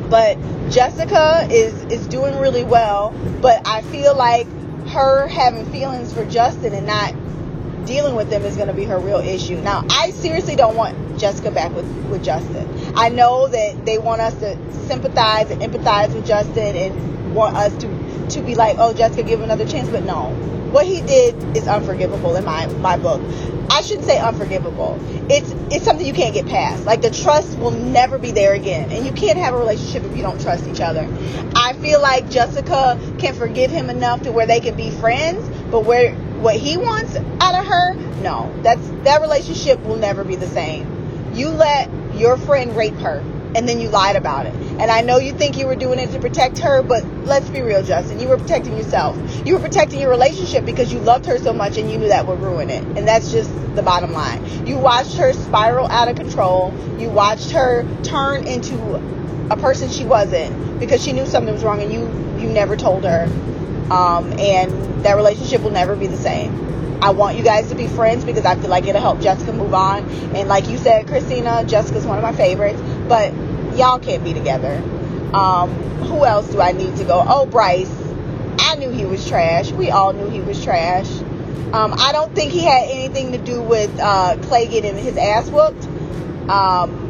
[0.09, 0.37] But
[0.69, 3.11] Jessica is is doing really well,
[3.41, 4.47] but I feel like
[4.87, 7.13] her having feelings for Justin and not
[7.85, 9.57] dealing with them is going to be her real issue.
[9.57, 12.67] Now, I seriously don't want Jessica back with with Justin.
[12.95, 14.57] I know that they want us to
[14.87, 19.39] sympathize and empathize with Justin and want us to to be like, "Oh, Jessica, give
[19.39, 20.33] him another chance," but no
[20.73, 23.21] what he did is unforgivable in my my book.
[23.69, 24.99] I shouldn't say unforgivable.
[25.29, 26.85] It's it's something you can't get past.
[26.85, 30.17] Like the trust will never be there again, and you can't have a relationship if
[30.17, 31.07] you don't trust each other.
[31.55, 35.85] I feel like Jessica can forgive him enough to where they can be friends, but
[35.85, 37.93] where what he wants out of her,
[38.23, 38.51] no.
[38.63, 41.33] That's that relationship will never be the same.
[41.35, 43.23] You let your friend rape her
[43.55, 44.53] and then you lied about it.
[44.55, 47.61] And I know you think you were doing it to protect her, but let's be
[47.61, 48.19] real, Justin.
[48.19, 49.17] You were protecting yourself.
[49.45, 52.25] You were protecting your relationship because you loved her so much and you knew that
[52.27, 52.83] would ruin it.
[52.97, 54.67] And that's just the bottom line.
[54.67, 56.73] You watched her spiral out of control.
[56.97, 58.75] You watched her turn into
[59.49, 62.01] a person she wasn't because she knew something was wrong and you
[62.39, 63.25] you never told her.
[63.91, 66.92] Um, and that relationship will never be the same.
[67.03, 69.73] I want you guys to be friends because I feel like it'll help Jessica move
[69.73, 70.09] on.
[70.33, 73.33] And like you said, Christina, Jessica's one of my favorites, but
[73.75, 74.81] y'all can't be together.
[75.33, 75.69] Um,
[76.05, 77.21] who else do I need to go?
[77.27, 77.91] Oh, Bryce.
[78.57, 79.69] I knew he was trash.
[79.73, 81.09] We all knew he was trash.
[81.73, 85.49] Um, I don't think he had anything to do with uh, Clay getting his ass
[85.49, 85.83] whooped.
[86.49, 87.03] Um,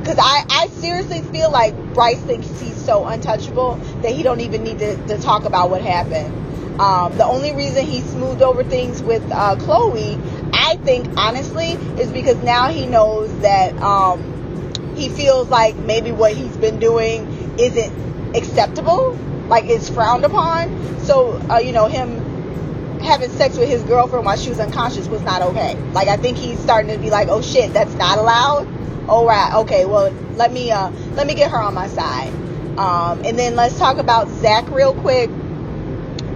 [0.00, 4.62] because I, I seriously feel like Bryce thinks he's so untouchable that he don't even
[4.62, 6.47] need to, to talk about what happened.
[6.78, 10.18] Um, the only reason he smoothed over things with uh, Chloe,
[10.52, 16.34] I think, honestly, is because now he knows that um, he feels like maybe what
[16.34, 19.18] he's been doing isn't acceptable,
[19.48, 21.00] like it's frowned upon.
[21.00, 25.22] So, uh, you know, him having sex with his girlfriend while she was unconscious was
[25.22, 25.74] not okay.
[25.92, 28.68] Like, I think he's starting to be like, oh shit, that's not allowed.
[29.08, 32.32] All right, okay, well, let me uh, let me get her on my side.
[32.78, 35.30] Um, and then let's talk about Zach real quick.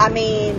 [0.03, 0.55] I mean,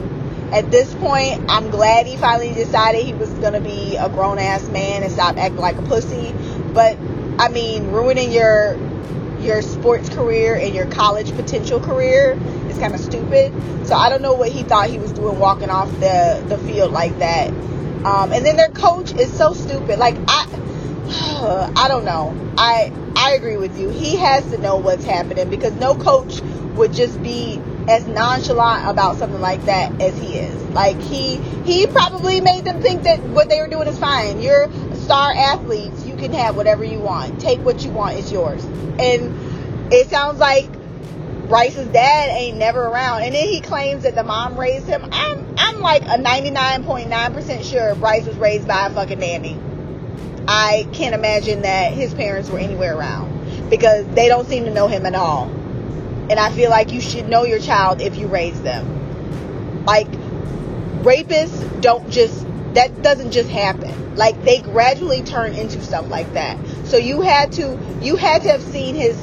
[0.54, 4.66] at this point, I'm glad he finally decided he was gonna be a grown ass
[4.70, 6.32] man and stop acting like a pussy.
[6.72, 6.96] But
[7.38, 8.78] I mean, ruining your
[9.42, 12.40] your sports career and your college potential career
[12.70, 13.52] is kind of stupid.
[13.86, 16.90] So I don't know what he thought he was doing walking off the the field
[16.90, 17.50] like that.
[17.50, 19.98] Um, and then their coach is so stupid.
[19.98, 22.34] Like I, I don't know.
[22.56, 23.90] I I agree with you.
[23.90, 26.40] He has to know what's happening because no coach
[26.76, 30.62] would just be as nonchalant about something like that as he is.
[30.70, 34.40] Like he he probably made them think that what they were doing is fine.
[34.40, 36.04] You're star athletes.
[36.04, 37.40] You can have whatever you want.
[37.40, 38.18] Take what you want.
[38.18, 38.64] It's yours.
[38.64, 40.68] And it sounds like
[41.48, 43.22] Bryce's dad ain't never around.
[43.22, 45.06] And then he claims that the mom raised him.
[45.12, 49.58] I'm I'm like a 99.9% sure Bryce was raised by a fucking nanny.
[50.46, 54.88] I can't imagine that his parents were anywhere around because they don't seem to know
[54.88, 55.50] him at all.
[56.30, 59.84] And I feel like you should know your child if you raise them.
[59.84, 60.10] Like,
[61.02, 64.16] rapists don't just, that doesn't just happen.
[64.16, 66.58] Like, they gradually turn into stuff like that.
[66.84, 69.16] So you had to, you had to have seen his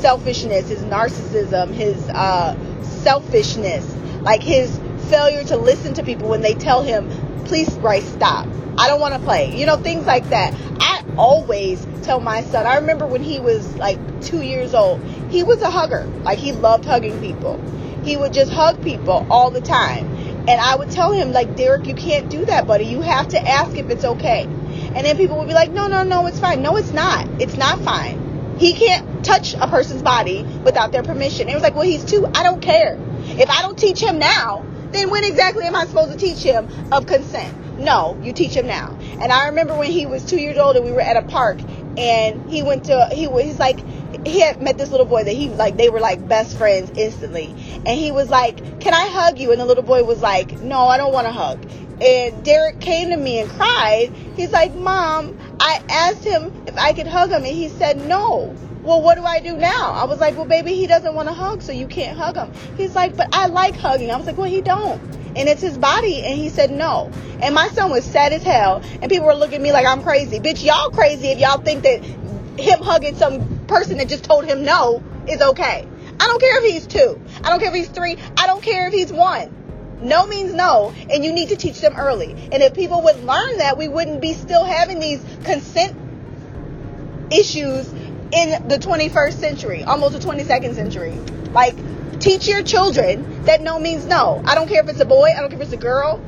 [0.00, 3.86] selfishness, his narcissism, his uh, selfishness,
[4.22, 4.78] like his
[5.08, 7.08] failure to listen to people when they tell him,
[7.48, 8.46] please, Bryce, stop.
[8.76, 9.56] I don't want to play.
[9.56, 10.54] You know, things like that.
[10.80, 15.42] I always tell my son, I remember when he was like two years old, he
[15.42, 16.04] was a hugger.
[16.22, 17.60] Like he loved hugging people.
[18.04, 20.06] He would just hug people all the time.
[20.48, 22.86] And I would tell him, like, Derek, you can't do that, buddy.
[22.86, 24.44] You have to ask if it's okay.
[24.44, 26.62] And then people would be like, no, no, no, it's fine.
[26.62, 27.28] No, it's not.
[27.38, 28.56] It's not fine.
[28.58, 31.50] He can't touch a person's body without their permission.
[31.50, 32.26] it was like, well, he's two.
[32.34, 32.98] I don't care.
[33.24, 36.68] If I don't teach him now, then when exactly am I supposed to teach him
[36.92, 37.54] of consent?
[37.78, 38.96] No, you teach him now.
[39.20, 41.60] And I remember when he was two years old and we were at a park
[41.96, 43.78] and he went to he was like
[44.26, 47.54] he had met this little boy that he like they were like best friends instantly.
[47.86, 49.52] And he was like can i hug you?
[49.52, 51.64] And the little boy was like no i don't want to hug.
[52.00, 54.12] And derek came to me and cried.
[54.34, 58.56] He's like mom i asked him if i could hug him and he said no
[58.88, 61.34] well what do i do now i was like well baby he doesn't want to
[61.34, 64.36] hug so you can't hug him he's like but i like hugging i was like
[64.36, 65.00] well he don't
[65.36, 68.82] and it's his body and he said no and my son was sad as hell
[69.02, 71.82] and people were looking at me like i'm crazy bitch y'all crazy if y'all think
[71.82, 72.02] that
[72.58, 75.86] him hugging some person that just told him no is okay.
[76.20, 77.20] I don't care if he's two.
[77.44, 78.16] I don't care if he's three.
[78.36, 79.54] I don't care if he's one.
[80.00, 82.32] No means no, and you need to teach them early.
[82.52, 85.96] And if people would learn that, we wouldn't be still having these consent
[87.30, 87.92] issues
[88.32, 91.12] in the 21st century, almost the 22nd century.
[91.52, 91.76] Like,
[92.20, 94.42] teach your children that no means no.
[94.44, 96.22] I don't care if it's a boy, I don't care if it's a girl.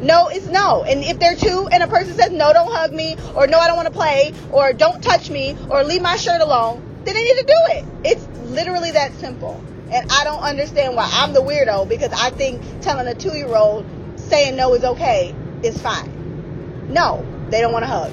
[0.00, 0.82] No is no.
[0.84, 3.66] And if they're two and a person says, no, don't hug me, or no, I
[3.66, 7.24] don't want to play, or don't touch me, or leave my shirt alone, then they
[7.24, 7.84] need to do it.
[8.04, 9.62] It's literally that simple.
[9.90, 13.54] And I don't understand why I'm the weirdo because I think telling a two year
[13.54, 13.84] old
[14.16, 16.92] saying no is okay is fine.
[16.92, 18.12] No, they don't want to hug.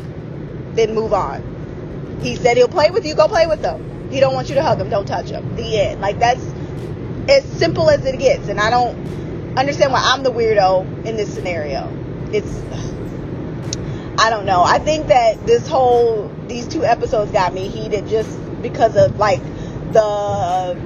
[0.75, 1.56] Then move on.
[2.21, 4.09] He said he'll play with you, go play with them.
[4.11, 5.55] He don't want you to hug him, don't touch him.
[5.55, 6.01] The end.
[6.01, 6.43] Like that's
[7.29, 8.47] as simple as it gets.
[8.47, 8.95] And I don't
[9.57, 11.91] understand why I'm the weirdo in this scenario.
[12.31, 12.47] It's
[14.19, 14.63] I don't know.
[14.63, 18.29] I think that this whole these two episodes got me heated just
[18.61, 19.41] because of like
[19.93, 20.77] the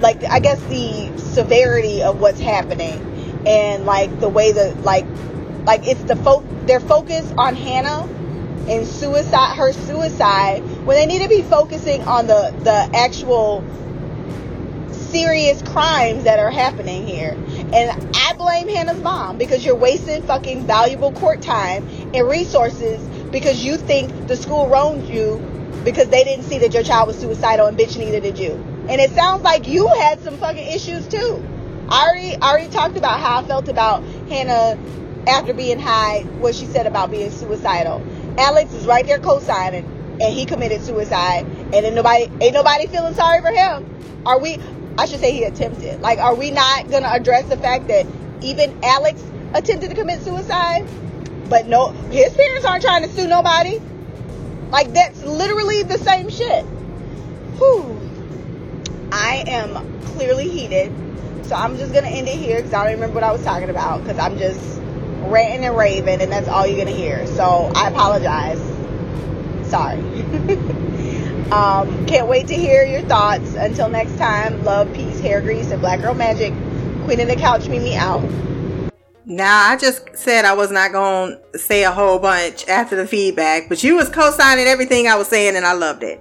[0.00, 3.04] like I guess the severity of what's happening
[3.46, 5.06] and like the way that like
[5.64, 8.08] like it's the fo- their focus on Hannah
[8.68, 13.64] and suicide her suicide when they need to be focusing on the the actual
[15.10, 17.32] serious crimes that are happening here.
[17.72, 23.64] And I blame Hannah's mom because you're wasting fucking valuable court time and resources because
[23.64, 25.38] you think the school wronged you
[25.84, 28.52] because they didn't see that your child was suicidal and bitch neither did you.
[28.88, 31.44] And it sounds like you had some fucking issues too.
[31.88, 34.78] I already, I already talked about how I felt about Hannah
[35.26, 38.02] after being high, what she said about being suicidal.
[38.38, 39.84] Alex is right there co-signing,
[40.20, 44.22] and he committed suicide, and then nobody, ain't nobody feeling sorry for him.
[44.24, 44.58] Are we?
[44.96, 46.00] I should say he attempted.
[46.00, 48.06] Like, are we not gonna address the fact that
[48.42, 49.22] even Alex
[49.54, 50.88] attempted to commit suicide,
[51.48, 53.80] but no, his parents aren't trying to sue nobody.
[54.70, 56.64] Like that's literally the same shit.
[57.56, 57.98] Whew.
[59.10, 60.92] I am clearly heated.
[61.44, 63.70] So I'm just gonna end it here because I don't remember what I was talking
[63.70, 64.80] about because I'm just
[65.22, 67.26] ranting and raving and that's all you're gonna hear.
[67.26, 68.58] So I apologize.
[69.68, 69.98] Sorry.
[71.52, 73.54] um, can't wait to hear your thoughts.
[73.54, 76.52] Until next time, love, peace, hair grease, and black girl magic.
[77.04, 78.22] Queen of the couch, meet me out.
[79.30, 83.68] Now, I just said I was not to say a whole bunch after the feedback,
[83.68, 86.18] but you was co-signing everything I was saying and I loved it.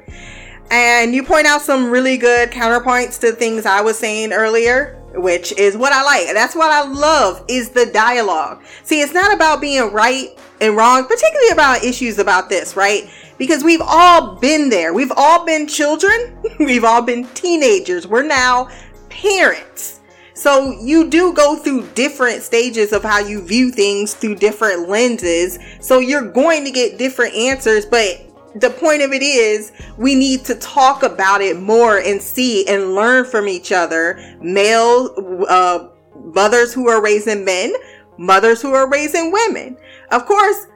[0.69, 5.51] And you point out some really good counterpoints to things I was saying earlier, which
[5.57, 6.33] is what I like.
[6.33, 8.63] That's what I love is the dialogue.
[8.83, 10.29] See, it's not about being right
[10.61, 13.09] and wrong, particularly about issues about this, right?
[13.37, 14.93] Because we've all been there.
[14.93, 16.37] We've all been children.
[16.59, 18.07] We've all been teenagers.
[18.07, 18.69] We're now
[19.09, 19.99] parents.
[20.33, 25.57] So you do go through different stages of how you view things through different lenses.
[25.81, 28.26] So you're going to get different answers, but
[28.59, 32.95] the point of it is we need to talk about it more and see and
[32.95, 34.19] learn from each other.
[34.41, 35.87] Male, uh,
[36.33, 37.73] mothers who are raising men,
[38.17, 39.77] mothers who are raising women.
[40.11, 40.67] Of course,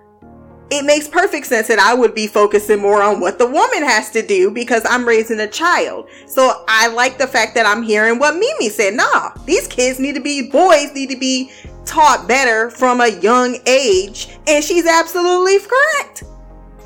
[0.71, 4.09] it makes perfect sense that I would be focusing more on what the woman has
[4.11, 6.07] to do because I'm raising a child.
[6.27, 8.93] So I like the fact that I'm hearing what Mimi said.
[8.93, 11.51] Nah, these kids need to be, boys need to be
[11.83, 14.29] taught better from a young age.
[14.47, 16.23] And she's absolutely correct.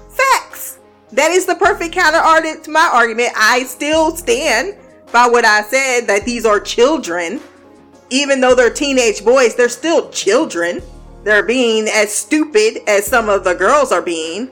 [0.09, 0.80] Facts.
[1.11, 3.30] That is the perfect counter argument to my argument.
[3.36, 4.76] I still stand
[5.11, 7.40] by what I said that these are children.
[8.10, 10.82] Even though they're teenage boys, they're still children
[11.26, 14.52] they're being as stupid as some of the girls are being.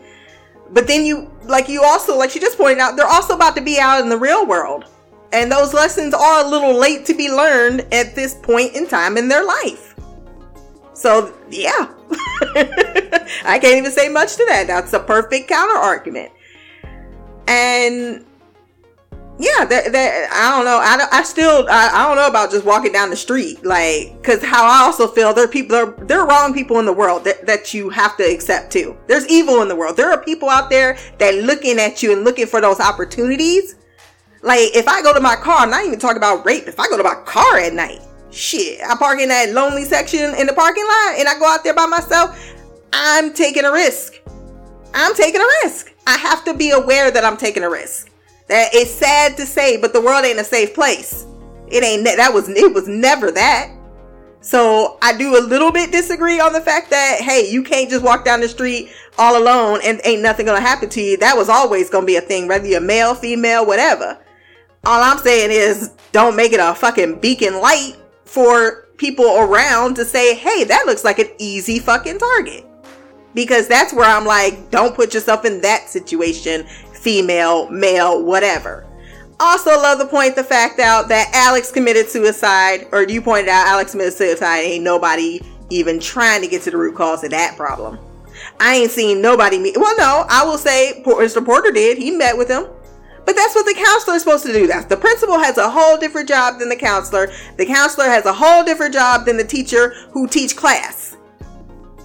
[0.71, 3.61] But then you, like you also, like she just pointed out, they're also about to
[3.61, 4.85] be out in the real world.
[5.31, 9.17] And those lessons are a little late to be learned at this point in time
[9.17, 9.95] in their life.
[10.95, 11.93] So, yeah.
[13.45, 14.65] I can't even say much to that.
[14.65, 16.31] That's a perfect counter argument.
[17.47, 18.25] And
[19.39, 20.79] yeah, that, that I don't know.
[20.81, 24.43] I, I still I, I don't know about just walking down the street, like because
[24.43, 27.23] how I also feel there are people there there are wrong people in the world
[27.23, 28.95] that, that you have to accept too.
[29.07, 29.97] There's evil in the world.
[29.97, 33.75] There are people out there that looking at you and looking for those opportunities.
[34.43, 36.67] Like if I go to my car, I'm not even talking about rape.
[36.67, 40.35] If I go to my car at night, shit, I park in that lonely section
[40.35, 42.53] in the parking lot and I go out there by myself.
[42.93, 44.21] I'm taking a risk.
[44.93, 45.92] I'm taking a risk.
[46.07, 48.09] I have to be aware that I'm taking a risk.
[48.47, 51.25] That it's sad to say, but the world ain't a safe place.
[51.67, 53.71] It ain't that was it was never that.
[54.41, 58.03] So I do a little bit disagree on the fact that hey, you can't just
[58.03, 61.17] walk down the street all alone and ain't nothing gonna happen to you.
[61.17, 64.19] That was always gonna be a thing, whether you're male, female, whatever.
[64.85, 70.05] All I'm saying is don't make it a fucking beacon light for people around to
[70.05, 72.65] say, hey, that looks like an easy fucking target.
[73.33, 76.65] Because that's where I'm like, don't put yourself in that situation
[77.03, 78.85] female, male, whatever.
[79.39, 83.67] Also, love to point the fact out that Alex committed suicide, or you pointed out
[83.67, 84.59] Alex committed suicide.
[84.59, 87.99] Ain't nobody even trying to get to the root cause of that problem.
[88.59, 89.75] I ain't seen nobody meet.
[89.77, 91.43] Well, no, I will say Mr.
[91.43, 91.97] Porter did.
[91.97, 92.67] He met with him.
[93.25, 94.67] But that's what the counselor is supposed to do.
[94.67, 97.31] That's the principal has a whole different job than the counselor.
[97.57, 101.12] The counselor has a whole different job than the teacher who teach class.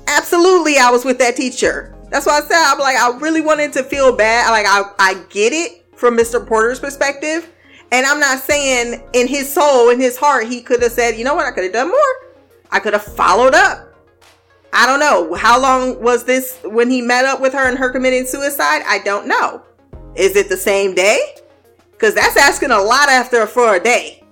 [0.09, 1.95] Absolutely, I was with that teacher.
[2.11, 4.51] That's why I said I'm like I really wanted to feel bad.
[4.51, 6.45] Like I I get it from Mr.
[6.45, 7.53] Porter's perspective.
[7.91, 11.25] And I'm not saying in his soul, in his heart, he could have said, you
[11.25, 11.99] know what, I could have done more.
[12.71, 13.95] I could have followed up.
[14.73, 15.35] I don't know.
[15.35, 18.83] How long was this when he met up with her and her committing suicide?
[18.87, 19.63] I don't know.
[20.15, 21.19] Is it the same day?
[21.93, 24.23] Because that's asking a lot after for a day.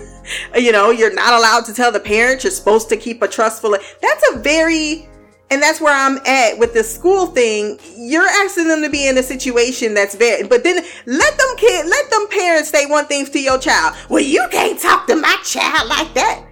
[0.54, 2.44] you know, you're not allowed to tell the parents.
[2.44, 3.70] You're supposed to keep a trustful.
[3.70, 5.08] That's a very
[5.50, 7.78] and that's where I'm at with the school thing.
[7.96, 11.86] You're asking them to be in a situation that's very, but then let them kid,
[11.86, 13.94] let them parents say one thing to your child.
[14.10, 16.44] Well, you can't talk to my child like that.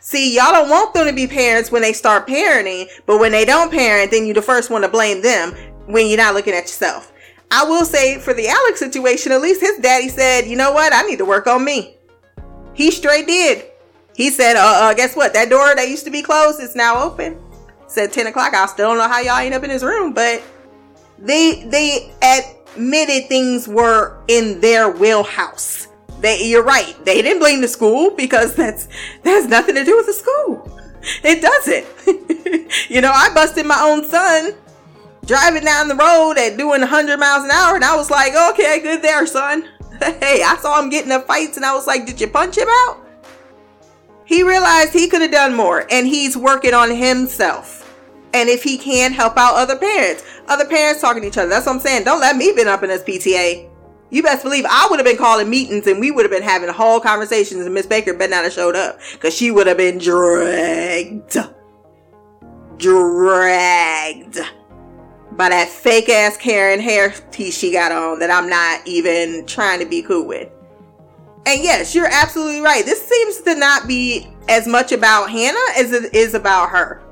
[0.00, 3.44] See, y'all don't want them to be parents when they start parenting, but when they
[3.44, 5.54] don't parent, then you the first one to blame them.
[5.86, 7.12] when you're not looking at yourself.
[7.50, 10.94] I will say for the Alex situation, at least his daddy said, you know what?
[10.94, 11.96] I need to work on me.
[12.72, 13.66] He straight did.
[14.16, 15.34] He said, uh, uh guess what?
[15.34, 17.38] That door that used to be closed is now open.
[17.86, 18.54] Said 10 o'clock.
[18.54, 20.42] I still don't know how y'all end up in his room, but
[21.18, 25.88] they they admitted things were in their wheelhouse.
[26.20, 26.96] They, you're right.
[27.04, 28.86] They didn't blame the school because that's
[29.22, 30.70] that has nothing to do with the school.
[31.22, 31.86] It doesn't.
[32.90, 34.54] you know, I busted my own son
[35.26, 38.80] driving down the road at doing 100 miles an hour, and I was like, okay,
[38.80, 39.68] good there, son.
[40.00, 42.68] hey, I saw him getting up fights, and I was like, did you punch him
[42.68, 43.03] out?
[44.24, 47.80] He realized he could have done more, and he's working on himself.
[48.32, 51.48] And if he can help out other parents, other parents talking to each other.
[51.48, 52.04] That's what I'm saying.
[52.04, 53.70] Don't let me been up in this PTA.
[54.10, 56.68] You best believe I would have been calling meetings and we would have been having
[56.68, 59.98] whole conversations and Miss Baker better not have showed up because she would have been
[59.98, 61.36] dragged.
[62.76, 64.38] Dragged
[65.32, 69.80] by that fake ass Karen hair piece she got on that I'm not even trying
[69.80, 70.48] to be cool with.
[71.46, 72.84] And yes, you're absolutely right.
[72.84, 77.02] This seems to not be as much about Hannah as it is about her.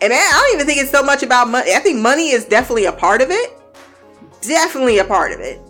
[0.00, 1.72] And I don't even think it's so much about money.
[1.72, 3.58] I think money is definitely a part of it.
[4.42, 5.60] Definitely a part of it.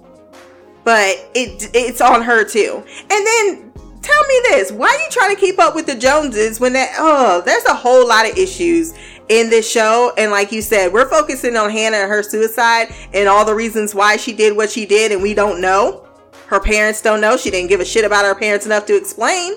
[0.83, 2.83] But it it's on her too.
[2.99, 3.73] And then
[4.03, 6.95] tell me this, why are you trying to keep up with the Joneses when that
[6.99, 8.93] oh, there's a whole lot of issues
[9.29, 10.13] in this show.
[10.19, 13.95] And like you said, we're focusing on Hannah and her suicide and all the reasons
[13.95, 16.04] why she did what she did, and we don't know.
[16.47, 17.37] Her parents don't know.
[17.37, 19.55] She didn't give a shit about her parents enough to explain.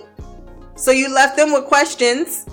[0.76, 2.46] So you left them with questions.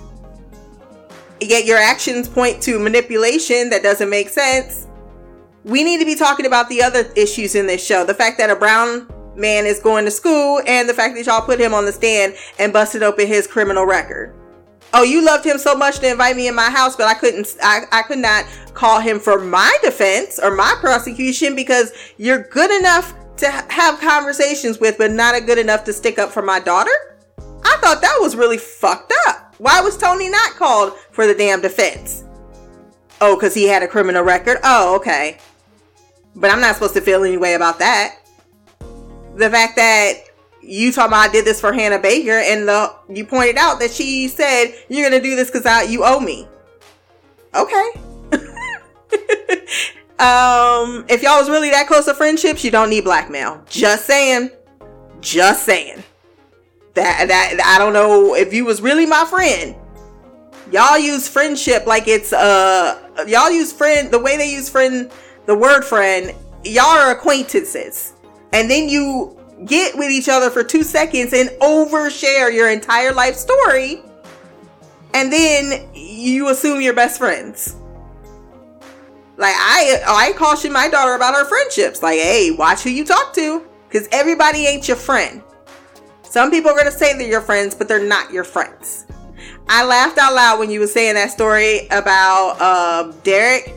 [1.41, 4.87] Yet your actions point to manipulation that doesn't make sense.
[5.63, 8.05] We need to be talking about the other issues in this show.
[8.05, 11.41] The fact that a brown man is going to school and the fact that y'all
[11.41, 14.33] put him on the stand and busted open his criminal record
[14.95, 17.55] oh, you loved him so much to invite me in my house, but I couldn't,
[17.61, 22.71] I, I could not call him for my defense or my prosecution because you're good
[22.71, 26.91] enough to have conversations with, but not good enough to stick up for my daughter.
[27.39, 29.55] I thought that was really fucked up.
[29.57, 32.23] Why was Tony not called for the damn defense?
[33.21, 34.57] Oh, because he had a criminal record?
[34.63, 35.37] Oh, okay.
[36.35, 38.19] But I'm not supposed to feel any way about that.
[39.35, 40.13] The fact that
[40.61, 43.91] you talking about I did this for Hannah Baker, and the you pointed out that
[43.91, 46.47] she said you're gonna do this because you owe me.
[47.53, 47.89] Okay.
[50.19, 53.61] um, if y'all was really that close to friendships, you don't need blackmail.
[53.69, 54.49] Just saying.
[55.19, 56.03] Just saying.
[56.93, 59.75] That that I don't know if you was really my friend.
[60.71, 62.97] Y'all use friendship like it's uh
[63.27, 65.11] y'all use friend the way they use friend
[65.45, 66.33] the word friend.
[66.63, 68.13] Y'all are acquaintances,
[68.53, 73.35] and then you get with each other for two seconds and overshare your entire life
[73.35, 74.01] story,
[75.13, 77.75] and then you assume you're best friends.
[79.37, 82.01] Like I, I caution my daughter about her friendships.
[82.01, 85.41] Like, hey, watch who you talk to, because everybody ain't your friend.
[86.23, 89.05] Some people are gonna say they're your friends, but they're not your friends.
[89.67, 93.73] I laughed out loud when you were saying that story about uh, Derek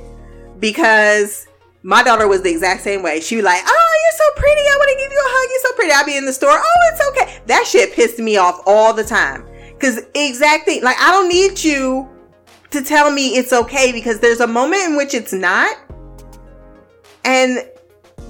[0.60, 1.47] because
[1.82, 3.20] my daughter was the exact same way.
[3.20, 4.60] She was like, "Oh, you're so pretty.
[4.60, 5.51] I want to give you a hug.
[5.51, 6.51] You're so pretty." I'd be in the store.
[6.52, 7.40] Oh, it's okay.
[7.47, 9.44] That shit pissed me off all the time.
[9.80, 12.09] Cause exactly, like I don't need you
[12.70, 15.77] to tell me it's okay because there's a moment in which it's not.
[17.24, 17.69] And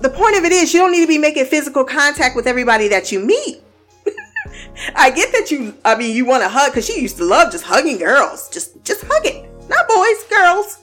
[0.00, 2.88] the point of it is, you don't need to be making physical contact with everybody
[2.88, 3.62] that you meet.
[4.94, 7.52] I get that you, I mean, you want to hug because she used to love
[7.52, 8.48] just hugging girls.
[8.48, 9.48] Just, just hug it.
[9.68, 10.78] Not boys, girls.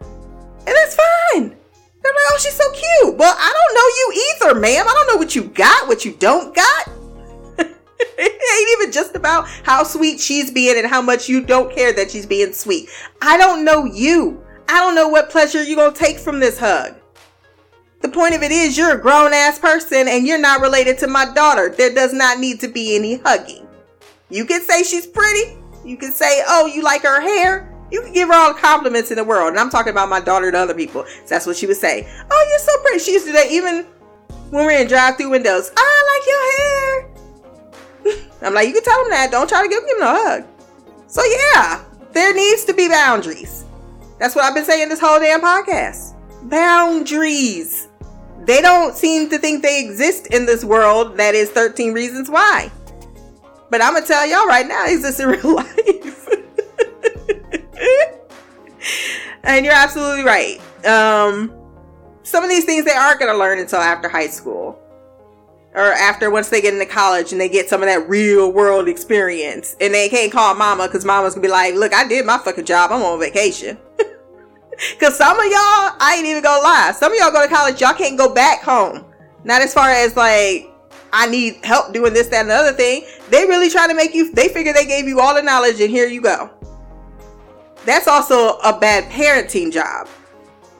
[0.00, 1.48] And that's fine.
[2.02, 3.16] They're like, oh, she's so cute.
[3.16, 4.86] Well, I don't know you either, ma'am.
[4.88, 6.88] I don't know what you got, what you don't got.
[8.18, 11.92] it ain't even just about how sweet she's being and how much you don't care
[11.92, 12.88] that she's being sweet.
[13.20, 14.42] I don't know you.
[14.68, 16.94] I don't know what pleasure you're going to take from this hug.
[18.00, 21.08] The point of it is, you're a grown ass person and you're not related to
[21.08, 21.68] my daughter.
[21.70, 23.66] There does not need to be any hugging.
[24.30, 25.56] You can say she's pretty.
[25.84, 27.74] You can say, oh, you like her hair.
[27.90, 29.48] You can give her all the compliments in the world.
[29.48, 31.04] And I'm talking about my daughter to other people.
[31.06, 32.06] So that's what she would say.
[32.30, 32.98] Oh, you're so pretty.
[32.98, 33.84] She used to do that even
[34.50, 35.72] when we're in drive through windows.
[35.76, 37.17] Oh, I like your hair.
[38.42, 39.30] I'm like, you can tell them that.
[39.30, 40.44] Don't try to give them a hug.
[41.06, 43.64] So yeah, there needs to be boundaries.
[44.18, 46.14] That's what I've been saying this whole damn podcast.
[46.48, 47.88] Boundaries.
[48.44, 52.70] They don't seem to think they exist in this world that is 13 reasons why.
[53.70, 56.28] But I'm gonna tell y'all right now, exists in real life.
[59.42, 60.60] and you're absolutely right.
[60.86, 61.52] Um,
[62.22, 64.78] some of these things they aren't to learn until after high school
[65.78, 68.88] or after once they get into college and they get some of that real world
[68.88, 72.36] experience and they can't call mama because mama's gonna be like look i did my
[72.38, 73.78] fucking job i'm on vacation
[75.00, 75.52] Cause some of y'all,
[75.98, 76.92] I ain't even gonna lie.
[76.92, 79.04] Some of y'all go to college, y'all can't go back home.
[79.42, 80.70] Not as far as like,
[81.12, 83.04] I need help doing this, that, and the other thing.
[83.28, 85.90] They really try to make you, they figure they gave you all the knowledge and
[85.90, 86.50] here you go.
[87.84, 90.08] That's also a bad parenting job.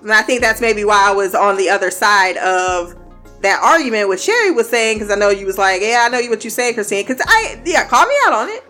[0.02, 2.94] And I think that's maybe why I was on the other side of
[3.40, 6.28] that argument with Sheri was saying, because I know you was like, yeah, I know
[6.28, 7.06] what you're saying, Christine.
[7.06, 8.64] Because I, yeah, call me out on it.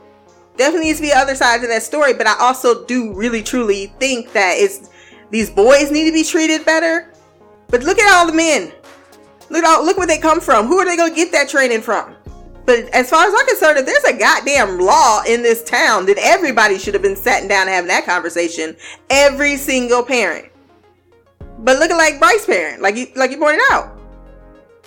[0.56, 3.86] Definitely needs to be other side to that story, but I also do really truly
[3.98, 4.90] think that it's
[5.30, 7.12] these boys need to be treated better.
[7.68, 8.72] But look at all the men.
[9.50, 10.66] Look at all, look where they come from.
[10.66, 12.14] Who are they gonna get that training from?
[12.66, 16.16] But as far as I'm concerned, if there's a goddamn law in this town, then
[16.18, 18.76] everybody should have been sitting down and having that conversation.
[19.08, 20.50] Every single parent.
[21.60, 23.97] But looking like Bryce parent, like you like you pointed out.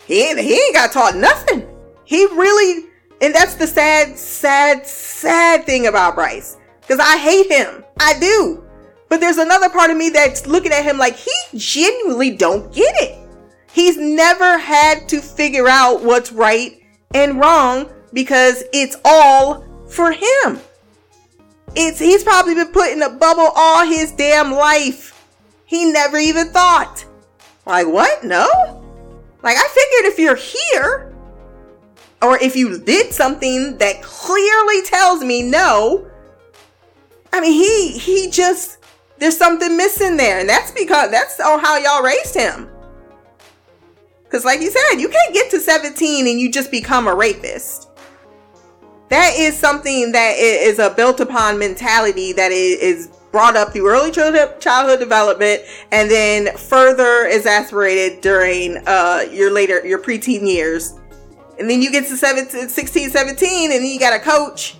[0.07, 1.67] He ain't he ain't got taught nothing.
[2.05, 2.85] He really
[3.21, 6.57] and that's the sad, sad, sad thing about Bryce.
[6.81, 7.83] Because I hate him.
[7.99, 8.63] I do.
[9.09, 12.93] But there's another part of me that's looking at him like he genuinely don't get
[12.95, 13.19] it.
[13.71, 16.81] He's never had to figure out what's right
[17.13, 20.59] and wrong because it's all for him.
[21.75, 25.25] It's he's probably been put in a bubble all his damn life.
[25.65, 27.05] He never even thought.
[27.65, 28.23] Like what?
[28.23, 28.80] No?
[29.43, 31.13] Like I figured if you're here
[32.21, 36.07] or if you did something that clearly tells me no,
[37.33, 38.77] I mean he he just
[39.17, 42.69] there's something missing there and that's because that's on how y'all raised him.
[44.29, 47.89] Cuz like you said, you can't get to 17 and you just become a rapist.
[49.09, 54.11] That is something that is a built upon mentality that is brought up through early
[54.11, 60.99] childhood development and then further exasperated during uh, your later your preteen years.
[61.59, 64.77] And then you get to 17, 16 17 and then you got a coach.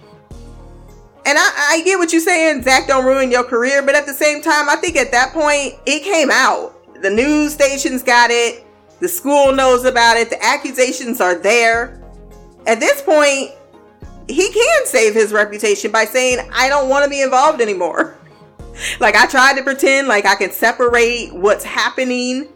[1.25, 4.13] And I, I get what you're saying zach don't ruin your career but at the
[4.13, 6.75] same time i think at that point it came out.
[7.01, 8.65] The news stations got it.
[8.99, 10.29] The school knows about it.
[10.29, 11.99] The accusations are there.
[12.67, 13.51] At this point
[14.27, 18.17] he can save his reputation by saying i don't want to be involved anymore
[18.99, 22.49] like I tried to pretend like I can separate what's happening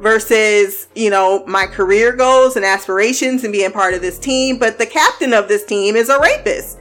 [0.00, 4.78] versus, you know, my career goals and aspirations and being part of this team, but
[4.78, 6.80] the captain of this team is a rapist.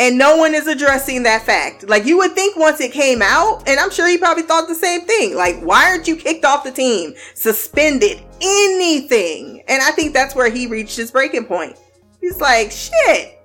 [0.00, 1.88] And no one is addressing that fact.
[1.88, 4.74] Like you would think once it came out, and I'm sure he probably thought the
[4.74, 5.34] same thing.
[5.34, 7.14] Like, why aren't you kicked off the team?
[7.34, 8.22] Suspended?
[8.40, 9.64] Anything?
[9.66, 11.76] And I think that's where he reached his breaking point.
[12.20, 13.37] He's like, shit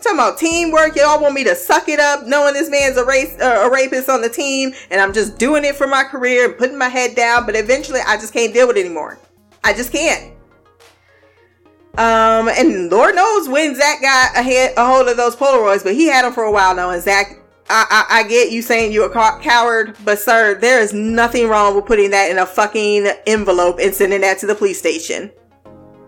[0.00, 0.96] talking about teamwork.
[0.96, 4.08] Y'all want me to suck it up, knowing this man's a race, uh, a rapist
[4.08, 7.14] on the team, and I'm just doing it for my career and putting my head
[7.14, 7.46] down.
[7.46, 9.18] But eventually, I just can't deal with it anymore.
[9.62, 10.34] I just can't.
[11.98, 15.94] Um, and Lord knows when Zach got a, head, a hold of those Polaroids, but
[15.94, 16.90] he had them for a while now.
[16.90, 20.92] And Zach, I, I, I get you saying you're a coward, but sir, there is
[20.92, 24.78] nothing wrong with putting that in a fucking envelope and sending that to the police
[24.78, 25.30] station.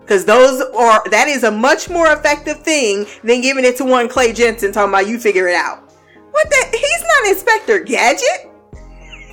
[0.03, 4.09] Because those are, that is a much more effective thing than giving it to one
[4.09, 5.91] Clay Jensen talking about you figure it out.
[6.31, 6.77] What the?
[6.77, 8.51] He's not Inspector Gadget.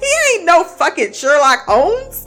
[0.00, 2.26] He ain't no fucking Sherlock Holmes.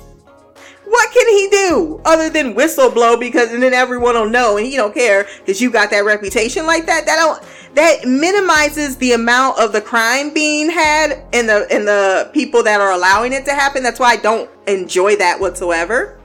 [0.85, 4.65] What can he do other than whistle blow because and then everyone will know and
[4.65, 7.05] he don't care that you got that reputation like that.
[7.05, 7.41] That don't
[7.75, 12.81] that minimizes the amount of the crime being had and the and the people that
[12.81, 13.81] are allowing it to happen.
[13.81, 16.19] That's why I don't enjoy that whatsoever.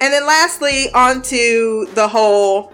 [0.00, 2.72] And then lastly, onto the whole.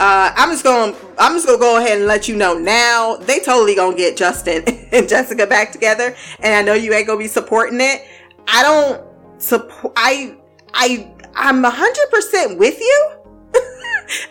[0.00, 3.16] Uh, I'm just gonna I'm just gonna go ahead and let you know now.
[3.16, 7.18] They totally gonna get Justin and Jessica back together, and I know you ain't gonna
[7.18, 8.04] be supporting it.
[8.48, 9.04] I don't
[9.40, 9.92] support.
[9.96, 10.36] I
[10.74, 13.12] I I'm hundred percent with you.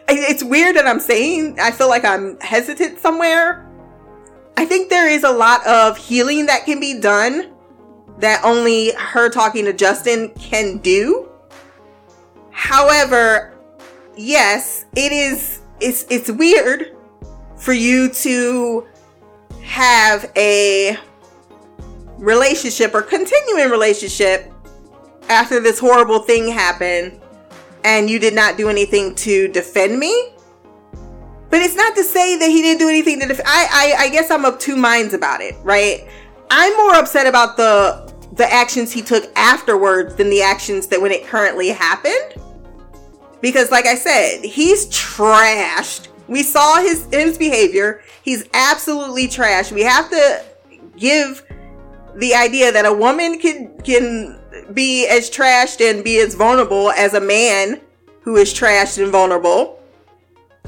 [0.09, 1.57] it's weird that I'm saying.
[1.59, 3.67] I feel like I'm hesitant somewhere.
[4.57, 7.53] I think there is a lot of healing that can be done
[8.19, 11.30] that only her talking to Justin can do.
[12.61, 13.53] However,
[14.15, 16.95] yes, it is it's it's weird
[17.57, 18.87] for you to
[19.63, 20.95] have a
[22.19, 24.53] relationship or continuing relationship
[25.27, 27.19] after this horrible thing happened
[27.83, 30.33] and you did not do anything to defend me.
[31.49, 33.47] But it's not to say that he didn't do anything to defend.
[33.47, 36.07] I, I I guess I'm of two minds about it, right?
[36.51, 41.11] I'm more upset about the the actions he took afterwards than the actions that when
[41.11, 42.40] it currently happened.
[43.41, 46.07] Because, like I said, he's trashed.
[46.27, 48.01] We saw his his behavior.
[48.23, 49.71] He's absolutely trashed.
[49.71, 50.43] We have to
[50.95, 51.43] give
[52.15, 54.39] the idea that a woman can can
[54.73, 57.81] be as trashed and be as vulnerable as a man
[58.21, 59.79] who is trashed and vulnerable.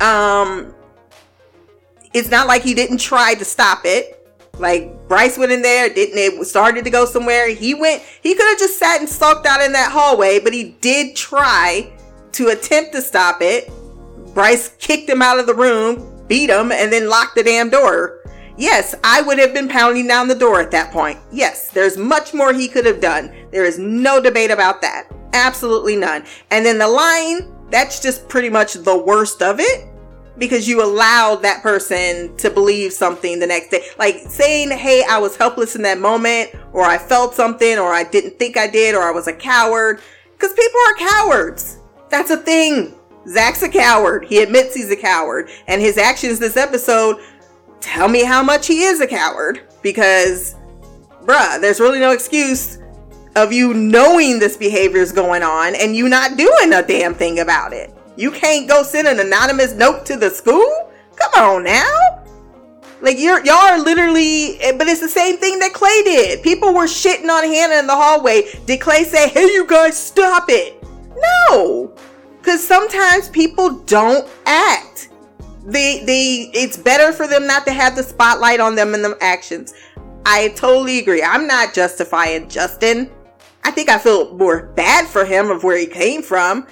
[0.01, 0.73] Um,
[2.13, 4.19] it's not like he didn't try to stop it.
[4.59, 7.49] Like Bryce went in there, didn't it started to go somewhere.
[7.49, 10.75] He went, he could have just sat and sulked out in that hallway, but he
[10.79, 11.91] did try
[12.33, 13.71] to attempt to stop it.
[14.33, 18.21] Bryce kicked him out of the room, beat him, and then locked the damn door.
[18.57, 21.19] Yes, I would have been pounding down the door at that point.
[21.31, 23.33] Yes, there's much more he could have done.
[23.51, 25.07] There is no debate about that.
[25.33, 26.25] Absolutely none.
[26.51, 29.87] And then the lying, that's just pretty much the worst of it
[30.37, 33.85] because you allowed that person to believe something the next day.
[33.97, 38.03] Like saying, hey, I was helpless in that moment, or I felt something, or I
[38.03, 40.01] didn't think I did, or I was a coward.
[40.33, 41.79] Because people are cowards.
[42.13, 42.93] That's a thing.
[43.27, 44.25] Zach's a coward.
[44.25, 45.49] He admits he's a coward.
[45.65, 47.17] And his actions this episode
[47.81, 49.61] tell me how much he is a coward.
[49.81, 50.53] Because,
[51.23, 52.77] bruh, there's really no excuse
[53.35, 57.39] of you knowing this behavior is going on and you not doing a damn thing
[57.39, 57.91] about it.
[58.15, 60.91] You can't go send an anonymous note to the school?
[61.15, 62.23] Come on now.
[63.01, 66.43] Like you're y'all are literally but it's the same thing that Clay did.
[66.43, 68.43] People were shitting on Hannah in the hallway.
[68.67, 70.82] Did Clay say, "Hey you guys, stop it?"
[71.23, 71.93] No.
[72.41, 75.09] Cuz sometimes people don't act.
[75.65, 79.15] They they it's better for them not to have the spotlight on them and them
[79.21, 79.73] actions.
[80.25, 81.23] I totally agree.
[81.23, 83.11] I'm not justifying Justin.
[83.63, 86.67] I think I feel more bad for him of where he came from.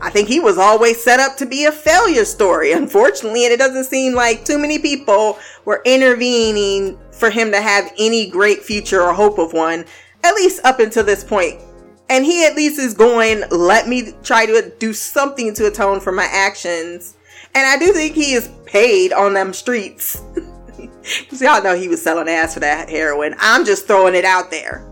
[0.00, 3.58] I think he was always set up to be a failure story, unfortunately, and it
[3.58, 9.02] doesn't seem like too many people were intervening for him to have any great future
[9.02, 9.84] or hope of one,
[10.22, 11.60] at least up until this point.
[12.10, 16.12] And he at least is going, let me try to do something to atone for
[16.12, 17.16] my actions.
[17.54, 20.22] And I do think he is paid on them streets.
[20.76, 23.34] Because y'all know he was selling ass for that heroin.
[23.38, 24.88] I'm just throwing it out there.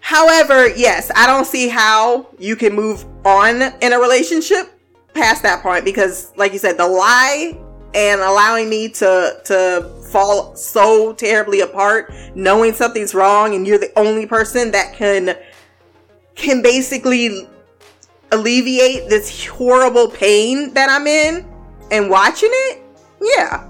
[0.00, 4.78] However, yes, I don't see how you can move on in a relationship
[5.14, 7.58] past that point because, like you said, the lie
[7.94, 13.98] and allowing me to to fall so terribly apart, knowing something's wrong, and you're the
[13.98, 15.36] only person that can
[16.34, 17.48] can basically
[18.32, 21.46] alleviate this horrible pain that I'm in,
[21.90, 22.82] and watching it,
[23.20, 23.66] yeah,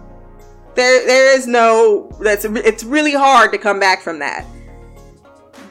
[0.74, 4.46] there there is no that's it's really hard to come back from that,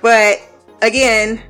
[0.02, 0.40] but
[0.82, 1.42] again,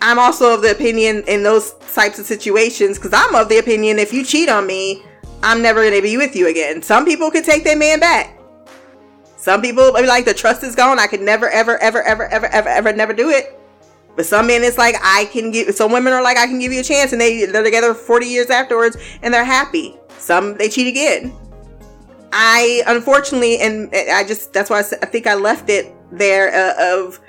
[0.00, 3.98] I'm also of the opinion in those types of situations because I'm of the opinion
[3.98, 5.02] if you cheat on me,
[5.42, 6.82] I'm never going to be with you again.
[6.82, 8.38] Some people could take their man back.
[9.36, 10.98] Some people like, the trust is gone.
[10.98, 13.60] I could never, ever, ever, ever, ever, ever, ever, never do it.
[14.16, 15.74] But some men, it's like I can give.
[15.74, 18.26] Some women are like, I can give you a chance, and they they're together 40
[18.26, 19.96] years afterwards, and they're happy.
[20.18, 21.32] Some they cheat again.
[22.32, 26.98] I unfortunately, and I just that's why I, I think I left it there uh,
[26.98, 27.20] of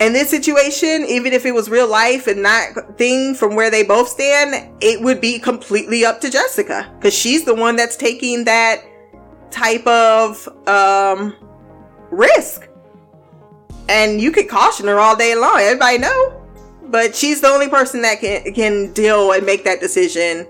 [0.00, 3.82] in this situation, even if it was real life and not thing from where they
[3.82, 8.44] both stand, it would be completely up to Jessica because she's the one that's taking
[8.44, 8.84] that
[9.50, 11.34] type of um,
[12.10, 12.67] risk.
[13.88, 15.58] And you could caution her all day long.
[15.58, 16.42] Everybody know,
[16.84, 20.46] but she's the only person that can can deal and make that decision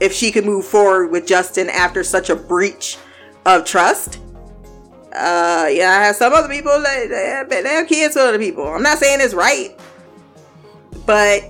[0.00, 2.98] if she could move forward with Justin after such a breach
[3.46, 4.18] of trust
[5.14, 8.38] uh, yeah, I have some other people that they have, they have kids with other
[8.38, 8.66] people.
[8.66, 9.78] I'm not saying it's right,
[11.04, 11.42] but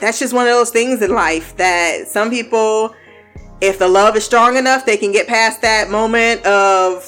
[0.00, 2.94] that's just one of those things in life that some people,
[3.60, 7.04] if the love is strong enough, they can get past that moment of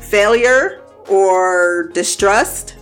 [0.00, 2.76] failure or distrust.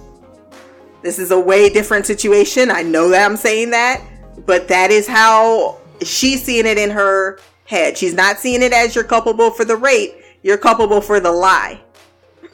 [1.02, 2.70] This is a way different situation.
[2.70, 4.02] I know that I'm saying that,
[4.46, 7.96] but that is how she's seeing it in her head.
[7.98, 11.80] She's not seeing it as you're culpable for the rape, you're culpable for the lie.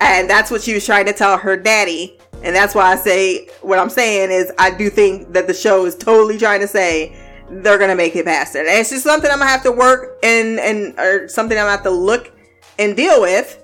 [0.00, 2.18] And that's what she was trying to tell her daddy.
[2.42, 5.86] And that's why I say what I'm saying is I do think that the show
[5.86, 7.16] is totally trying to say
[7.50, 8.60] they're gonna make it past it.
[8.60, 11.72] And it's just something I'm gonna have to work and and or something I'm gonna
[11.72, 12.32] have to look
[12.78, 13.59] and deal with.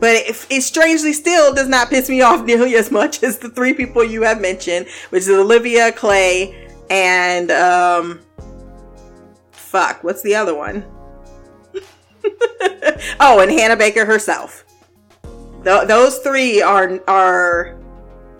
[0.00, 3.48] But it, it strangely still does not piss me off nearly as much as the
[3.48, 8.20] three people you have mentioned, which is Olivia, Clay, and um,
[9.50, 10.84] fuck, what's the other one?
[13.20, 14.64] oh, and Hannah Baker herself.
[15.64, 17.76] Th- those three are are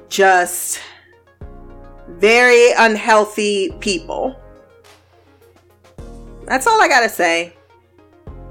[0.08, 0.80] just
[2.08, 4.40] very unhealthy people.
[6.44, 7.57] That's all I gotta say.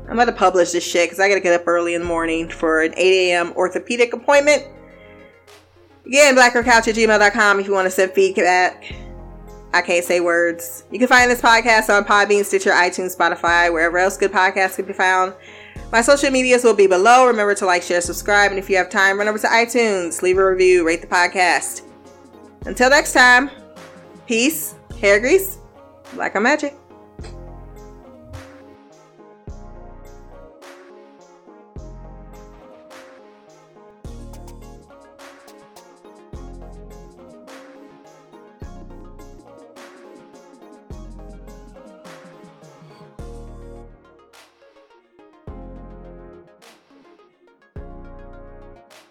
[0.09, 2.81] I'm gonna publish this shit because I gotta get up early in the morning for
[2.81, 3.53] an 8 a.m.
[3.53, 4.65] orthopedic appointment.
[6.05, 8.85] Again, blackgirlcouch at gmail.com if you want to send feedback.
[9.73, 10.85] I can't say words.
[10.91, 14.85] You can find this podcast on Podbean, Stitcher, iTunes, Spotify, wherever else good podcasts can
[14.85, 15.33] be found.
[15.91, 17.27] My social medias will be below.
[17.27, 20.37] Remember to like, share, subscribe, and if you have time, run over to iTunes, leave
[20.37, 21.81] a review, rate the podcast.
[22.65, 23.49] Until next time,
[24.25, 25.57] peace, hair grease,
[26.13, 26.75] black on magic.